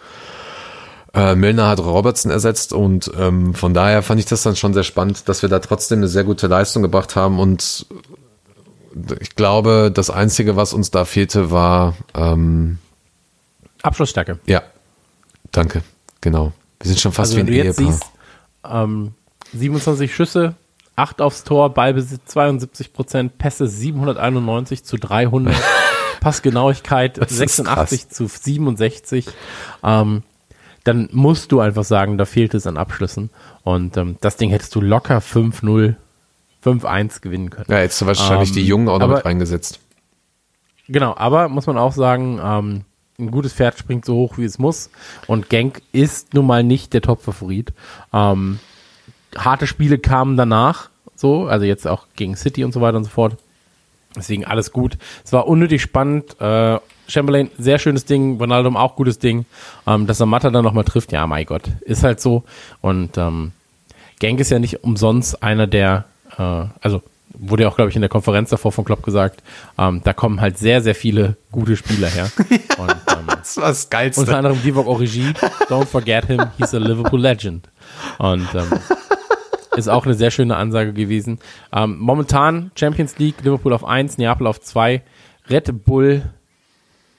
[1.15, 4.83] Äh, Milner hat Robertson ersetzt und ähm, von daher fand ich das dann schon sehr
[4.83, 7.87] spannend, dass wir da trotzdem eine sehr gute Leistung gebracht haben und
[9.21, 12.79] ich glaube, das Einzige, was uns da fehlte, war ähm,
[13.83, 14.39] Abschlussstärke.
[14.47, 14.63] ja,
[15.53, 15.83] danke,
[16.21, 16.53] genau.
[16.81, 17.93] Wir sind schon fast Also wenn du wie ein jetzt Ehepaar.
[17.93, 18.11] siehst,
[18.71, 19.15] ähm,
[19.55, 20.55] 27 Schüsse,
[20.97, 25.55] 8 aufs Tor, Ballbesitz 72 Prozent, Pässe 791 zu 300,
[26.21, 29.27] Passgenauigkeit Das ist 86 zu 67.
[29.85, 30.23] Ähm,
[30.85, 33.31] dann musst du einfach sagen, da fehlt es an Abschlüssen.
[33.65, 35.95] Und ähm, das Ding hättest du locker 5-0,
[36.65, 37.67] 5-1 gewinnen können.
[37.69, 39.81] ja, jetzt wahrscheinlich ähm, die Jungen auch noch aber- mit reingesetzt.
[40.89, 42.85] Genau, aber muss man auch sagen, ähm,
[43.19, 44.91] ein gutes Pferd springt so hoch, wie es muss.
[45.27, 47.73] Und Genk ist nun mal nicht der Top-Favorit.
[48.13, 48.59] Ähm,
[49.37, 53.11] harte Spiele kamen danach, so, also jetzt auch gegen City und so weiter und so
[53.11, 53.37] fort.
[54.15, 54.97] Deswegen alles gut.
[55.25, 56.41] Es war unnötig spannend.
[56.41, 58.39] Äh, Chamberlain, sehr schönes Ding.
[58.39, 59.45] Ronaldo auch gutes Ding.
[59.87, 62.45] Ähm, dass er Matta dann nochmal trifft, ja, mein Gott, ist halt so.
[62.81, 63.53] Und ähm,
[64.19, 66.05] Genk ist ja nicht umsonst einer der,
[66.39, 67.03] äh, also
[67.39, 69.43] wurde ja auch, glaube ich, in der Konferenz davor von Klopp gesagt,
[69.79, 72.31] ähm, da kommen halt sehr, sehr viele gute Spieler her.
[72.79, 74.23] Und, ähm, Das war das Geilste.
[74.23, 75.33] unter anderem Divock Origi,
[75.69, 77.69] don't forget him, he's a Liverpool legend.
[78.19, 78.73] Und ähm,
[79.77, 81.39] ist auch eine sehr schöne Ansage gewesen.
[81.73, 85.03] Ähm, momentan Champions League, Liverpool auf 1, Neapel auf 2,
[85.49, 86.25] Red Bull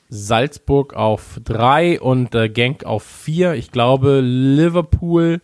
[0.09, 3.53] Salzburg auf 3 und äh, Genk auf 4.
[3.53, 5.41] Ich glaube, Liverpool,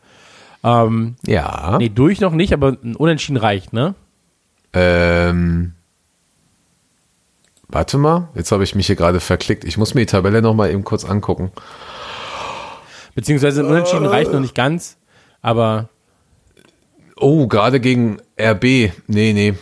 [0.63, 1.77] ähm, ja.
[1.77, 3.95] nee, durch noch nicht, aber ein Unentschieden reicht, ne?
[4.73, 5.73] Ähm,
[7.67, 9.63] warte mal, jetzt habe ich mich hier gerade verklickt.
[9.63, 11.51] Ich muss mir die Tabelle noch mal eben kurz angucken.
[13.15, 14.97] Beziehungsweise Unentschieden reicht noch nicht ganz,
[15.41, 15.89] aber
[17.15, 18.63] Oh, gerade gegen RB.
[19.07, 19.53] Nee, nee.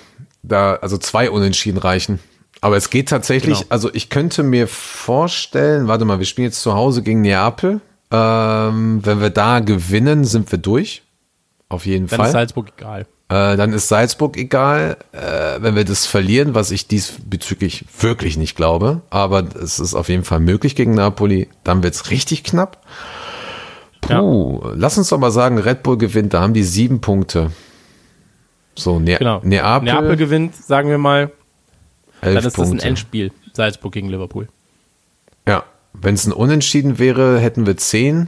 [0.41, 2.19] Da, also zwei Unentschieden reichen.
[2.61, 3.69] Aber es geht tatsächlich, Genau.
[3.69, 7.81] also ich könnte mir vorstellen, warte mal, wir spielen jetzt zu Hause gegen Neapel.
[8.09, 11.03] Ähm, wenn wir da gewinnen, sind wir durch.
[11.69, 12.25] Auf jeden dann Fall.
[12.27, 13.05] ist Salzburg egal.
[13.31, 18.57] Äh, dann ist Salzburg egal, äh, wenn wir das verlieren, was ich diesbezüglich wirklich nicht
[18.57, 19.01] glaube.
[19.09, 21.47] Aber es ist auf jeden Fall möglich gegen Napoli.
[21.63, 22.85] Dann wird's richtig knapp.
[24.01, 27.51] Puh, lass uns doch mal sagen, Red Bull gewinnt, da haben die sieben Punkte.
[28.75, 29.39] So, ne Genau.
[29.43, 31.31] Neapel, Neapel gewinnt, sagen wir mal,
[32.19, 32.87] elf dann ist das ein Punkte.
[32.87, 33.31] Endspiel.
[33.53, 34.49] Salzburg gegen Liverpool.
[35.47, 35.63] Ja,
[35.93, 38.27] wenn es ein Unentschieden wäre, hätten wir zehn.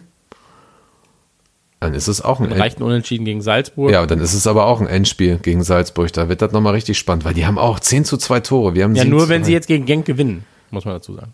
[1.84, 3.92] Dann ist es auch ein reicht ein Unentschieden gegen Salzburg.
[3.92, 6.14] Ja, dann ist es aber auch ein Endspiel gegen Salzburg.
[6.14, 8.74] Da wird das nochmal richtig spannend, weil die haben auch 10 zu 2 Tore.
[8.74, 11.34] Wir haben Ja, nur wenn sie jetzt gegen Genk gewinnen, muss man dazu sagen.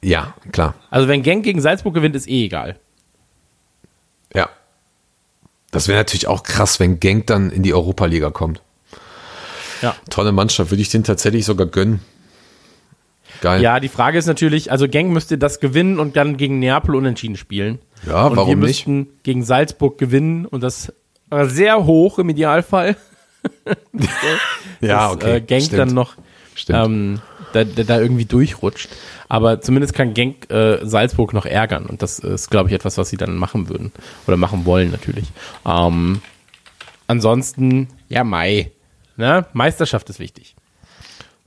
[0.00, 0.74] Ja, klar.
[0.90, 2.76] Also wenn Genk gegen Salzburg gewinnt, ist eh egal.
[4.34, 4.48] Ja.
[5.70, 8.62] Das wäre natürlich auch krass, wenn Genk dann in die Europa-Liga kommt.
[9.82, 9.94] Ja.
[10.08, 12.00] Tolle Mannschaft, würde ich den tatsächlich sogar gönnen.
[13.42, 13.60] Geil.
[13.60, 17.36] Ja, die Frage ist natürlich, also Genk müsste das gewinnen und dann gegen Neapel unentschieden
[17.36, 17.78] spielen.
[18.06, 18.86] Ja, und wir warum nicht?
[18.86, 20.92] müssten gegen Salzburg gewinnen und das
[21.30, 22.96] sehr hoch im Idealfall.
[24.80, 25.36] Ja, dass, okay.
[25.36, 25.78] Äh, Genk Stimmt.
[25.80, 26.14] dann noch
[26.68, 27.20] ähm,
[27.52, 28.88] da, da, da irgendwie durchrutscht.
[29.28, 31.86] Aber zumindest kann Genk äh, Salzburg noch ärgern.
[31.86, 33.92] Und das ist, glaube ich, etwas, was sie dann machen würden.
[34.26, 35.26] Oder machen wollen natürlich.
[35.66, 36.20] Ähm,
[37.06, 38.70] ansonsten, ja, Mai.
[39.16, 39.46] Ne?
[39.52, 40.54] Meisterschaft ist wichtig.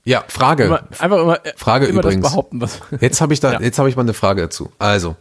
[0.04, 0.64] ja, Frage.
[0.64, 2.22] Immer, einfach immer, äh, Frage immer übrigens.
[2.22, 2.80] das behaupten, was.
[3.00, 3.60] Jetzt habe ich da, Ja.
[3.60, 4.72] jetzt habe ich mal eine Frage dazu.
[4.78, 5.16] Also,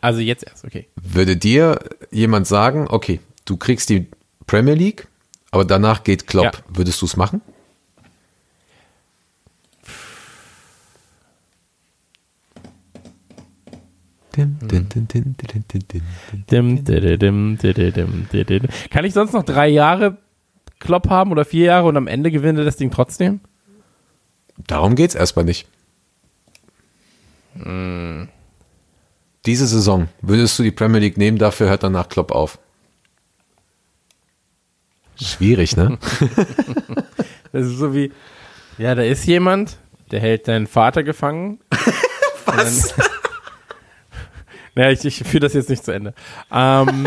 [0.00, 0.86] Also jetzt erst, okay.
[0.96, 1.80] würde dir
[2.10, 4.06] jemand sagen, okay, du kriegst die
[4.46, 5.08] Premier League,
[5.50, 6.44] aber danach geht Klopp.
[6.44, 6.52] Ja.
[6.68, 7.40] Würdest du es machen?
[18.90, 20.16] Kann ich sonst noch drei Jahre
[20.78, 23.40] Klopp haben oder vier Jahre und am Ende gewinne das Ding trotzdem?
[24.66, 25.66] Darum geht's erstmal nicht.
[29.48, 32.58] Diese Saison würdest du die Premier League nehmen, dafür hört danach Klopp auf.
[35.18, 35.98] Schwierig, ne?
[37.52, 38.12] Das ist so wie,
[38.76, 39.78] ja, da ist jemand,
[40.10, 41.60] der hält deinen Vater gefangen.
[42.44, 42.92] Was?
[44.74, 46.12] naja, ich, ich führe das jetzt nicht zu Ende.
[46.52, 47.06] Ähm,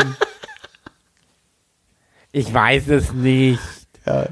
[2.32, 3.60] ich weiß es nicht.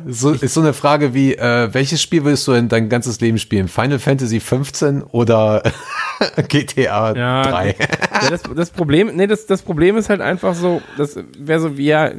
[0.09, 3.39] So, ist so eine Frage wie, äh, welches Spiel würdest du in dein ganzes Leben
[3.39, 3.69] spielen?
[3.69, 5.63] Final Fantasy 15 oder
[6.49, 7.77] GTA Ja, 3?
[7.79, 11.79] Ja, das, das Problem, nee, das, das Problem ist halt einfach so, das wäre so
[11.79, 12.11] wie, ja,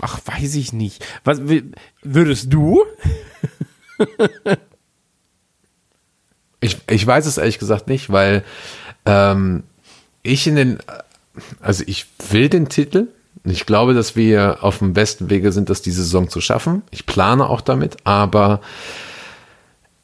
[0.00, 1.06] ach, weiß ich nicht.
[1.24, 1.40] Was,
[2.02, 2.84] würdest du?
[6.60, 8.44] Ich, ich weiß es ehrlich gesagt nicht, weil
[9.06, 9.62] ähm,
[10.22, 10.78] ich in den,
[11.60, 13.08] also ich will den Titel.
[13.44, 16.82] Ich glaube, dass wir auf dem besten Wege sind, das diese Saison zu schaffen.
[16.90, 18.60] Ich plane auch damit, aber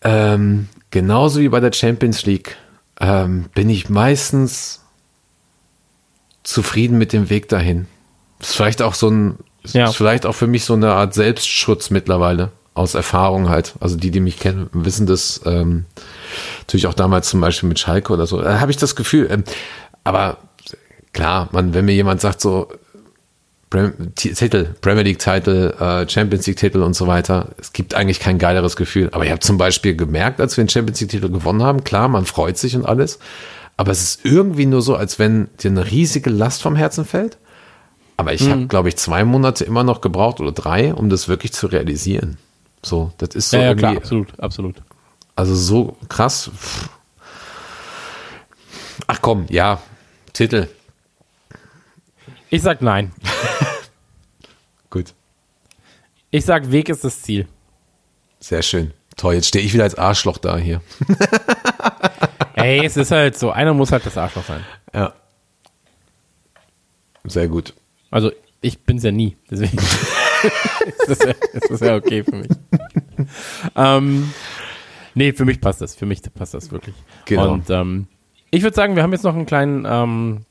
[0.03, 2.57] ähm, genauso wie bei der Champions League
[3.01, 4.81] ähm, bin ich meistens
[6.43, 7.87] zufrieden mit dem Weg dahin.
[8.41, 9.37] Ist vielleicht auch so ein,
[9.73, 9.89] Ja.
[9.89, 13.75] ist vielleicht auch für mich so eine Art Selbstschutz mittlerweile aus Erfahrung halt.
[13.81, 15.87] Also die, die mich kennen, wissen das ähm,
[16.61, 18.41] natürlich auch damals zum Beispiel mit Schalke oder so.
[18.41, 19.29] Da habe ich das Gefühl.
[19.31, 19.45] Ähm,
[20.05, 20.37] aber
[21.13, 22.69] klar, man, wenn mir jemand sagt so
[24.15, 28.39] Titel, Premier League Titel, äh, Champions League Titel und so weiter, es gibt eigentlich kein
[28.39, 29.09] geileres Gefühl.
[29.13, 32.09] Aber ich habe zum Beispiel gemerkt, als wir den Champions League Titel gewonnen haben, klar,
[32.09, 33.19] man freut sich und alles.
[33.77, 37.37] Aber es ist irgendwie nur so, als wenn dir eine riesige Last vom Herzen fällt.
[38.17, 41.53] Aber ich habe, glaube ich, zwei Monate immer noch gebraucht oder drei, um das wirklich
[41.53, 42.39] zu realisieren.
[42.83, 44.77] So, das ist so Ja, ja, klar, absolut, absolut.
[45.35, 46.51] also so krass.
[49.07, 49.81] Ach komm, ja,
[50.33, 50.69] Titel,
[52.49, 53.13] Ich sag nein.
[56.37, 57.49] Ich sag, Weg ist das Ziel.
[58.41, 58.93] sehr schön.
[59.17, 60.83] Toll, jetzt stehe ich wieder als Arschloch da hier.
[62.55, 64.61] Ey, es ist halt so, einer muss halt das Arschloch sein.
[64.93, 65.15] Ja.
[67.25, 67.73] Sehr gut.
[68.11, 72.51] Also, ich bin's ja nie, deswegen ist, das ja, ist das ja okay für mich.
[73.75, 74.31] ähm,
[75.15, 76.97] nee, für mich passt das, für mich passt das wirklich.
[77.25, 77.53] Genau.
[77.55, 78.09] Und ähm,
[78.51, 80.45] ich würde sagen, wir haben jetzt noch einen kleinen ähm,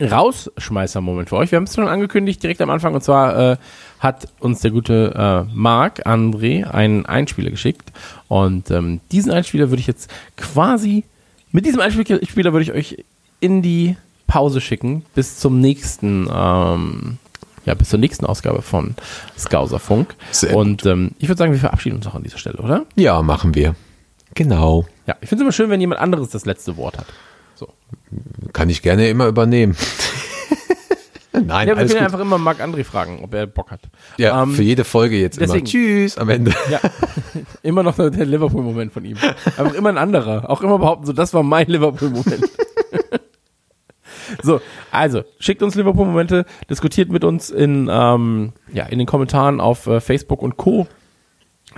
[0.00, 1.50] Rausschmeißer-Moment für euch.
[1.50, 3.56] Wir haben es schon angekündigt direkt am Anfang und zwar äh,
[4.02, 7.92] hat uns der gute äh, Marc André einen Einspieler geschickt
[8.26, 11.04] und ähm, diesen Einspieler würde ich jetzt quasi
[11.52, 13.04] mit diesem Einspieler würde ich euch
[13.38, 13.96] in die
[14.26, 17.18] Pause schicken bis zum nächsten ähm,
[17.64, 18.96] ja, bis zur nächsten Ausgabe von
[19.38, 20.16] Skauserfunk.
[20.32, 22.86] Sehr Und ähm, ich würde sagen, wir verabschieden uns auch an dieser Stelle, oder?
[22.96, 23.76] Ja, machen wir.
[24.34, 24.86] Genau.
[25.06, 27.06] Ja, ich finde es immer schön, wenn jemand anderes das letzte Wort hat.
[27.54, 27.68] So.
[28.52, 29.76] Kann ich gerne immer übernehmen.
[31.46, 33.80] Nein, Ja, wir können ja einfach immer Marc André fragen, ob er Bock hat.
[34.18, 35.64] Ja, Ähm, für jede Folge jetzt deswegen- immer.
[35.68, 36.52] Tschüss am Ende.
[36.70, 36.80] Ja,
[37.62, 39.16] immer noch der Liverpool-Moment von ihm.
[39.44, 40.50] Einfach immer ein anderer.
[40.50, 42.44] Auch immer behaupten, so, das war mein Liverpool-Moment.
[44.42, 44.60] so,
[44.90, 50.00] also, schickt uns Liverpool-Momente, diskutiert mit uns in, ähm, ja, in den Kommentaren auf äh,
[50.00, 50.86] Facebook und Co.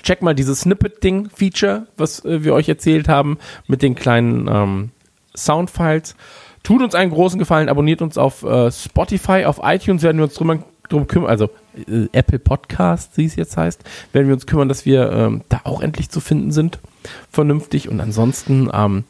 [0.02, 4.90] Checkt mal dieses Snippet-Ding-Feature, was äh, wir euch erzählt haben, mit den kleinen ähm,
[5.36, 6.16] Soundfiles.
[6.64, 10.32] Tut uns einen großen Gefallen, abonniert uns auf äh, Spotify, auf iTunes werden wir uns
[10.32, 14.70] drum, drum kümmern, also äh, Apple Podcast, wie es jetzt heißt, werden wir uns kümmern,
[14.70, 16.78] dass wir ähm, da auch endlich zu finden sind,
[17.30, 17.90] vernünftig.
[17.90, 19.04] Und ansonsten, ähm,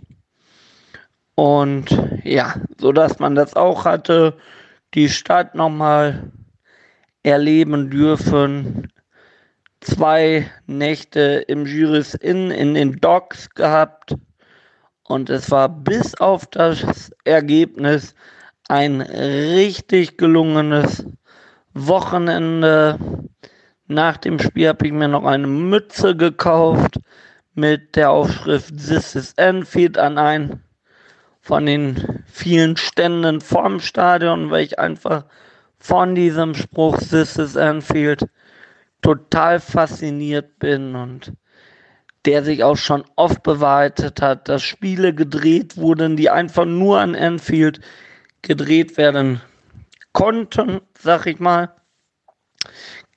[1.35, 1.89] Und
[2.23, 4.38] ja, so dass man das auch hatte,
[4.93, 6.31] die Stadt nochmal
[7.23, 8.91] erleben dürfen.
[9.81, 14.15] Zwei Nächte im Juris Inn in den Docks gehabt.
[15.03, 18.15] Und es war bis auf das Ergebnis
[18.67, 21.05] ein richtig gelungenes
[21.73, 22.99] Wochenende.
[23.87, 26.99] Nach dem Spiel habe ich mir noch eine Mütze gekauft
[27.53, 30.61] mit der Aufschrift This is Enfield an ein
[31.41, 35.25] von den vielen Ständen vorm Stadion, weil ich einfach
[35.77, 38.25] von diesem Spruch This is Enfield
[39.03, 41.33] total fasziniert bin und
[42.25, 47.13] der sich auch schon oft bewahrheitet hat, dass Spiele gedreht wurden, die einfach nur an
[47.13, 47.79] Enfield
[48.45, 49.41] gedreht werden
[50.13, 51.73] konnten, sag ich mal.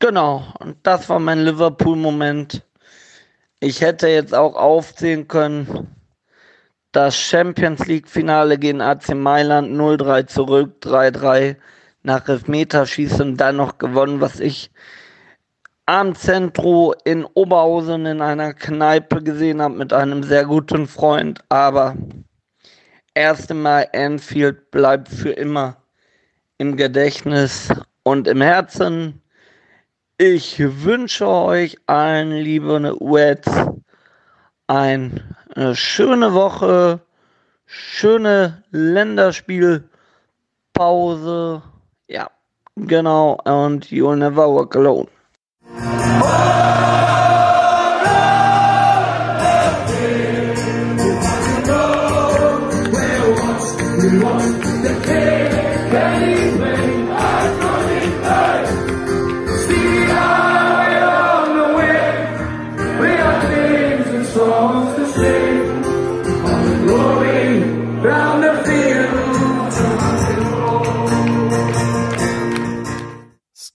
[0.00, 2.64] Genau, und das war mein Liverpool-Moment.
[3.60, 5.94] Ich hätte jetzt auch aufzählen können,
[6.92, 11.56] das Champions League-Finale gegen AC Mailand 0-3 zurück, 3-3
[12.02, 14.70] nach Elfmeterschießen dann noch gewonnen, was ich
[15.86, 21.40] am Zentro in Oberhausen in einer Kneipe gesehen habe mit einem sehr guten Freund.
[21.48, 21.96] Aber
[23.19, 25.77] erste Mal Anfield bleibt für immer
[26.59, 27.69] im Gedächtnis
[28.05, 29.20] und im Herzen.
[30.19, 33.51] Ich wünsche euch allen, liebe Reds,
[34.69, 37.01] eine schöne Woche,
[37.66, 41.62] schöne Länderspielpause.
[42.07, 42.31] Ja,
[42.77, 43.40] genau.
[43.45, 45.09] Und you'll never walk alone.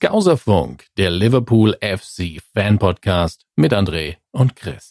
[0.04, 4.82] Skauserfunk, der Liverpool FC Fan Podcast mit André und Chris.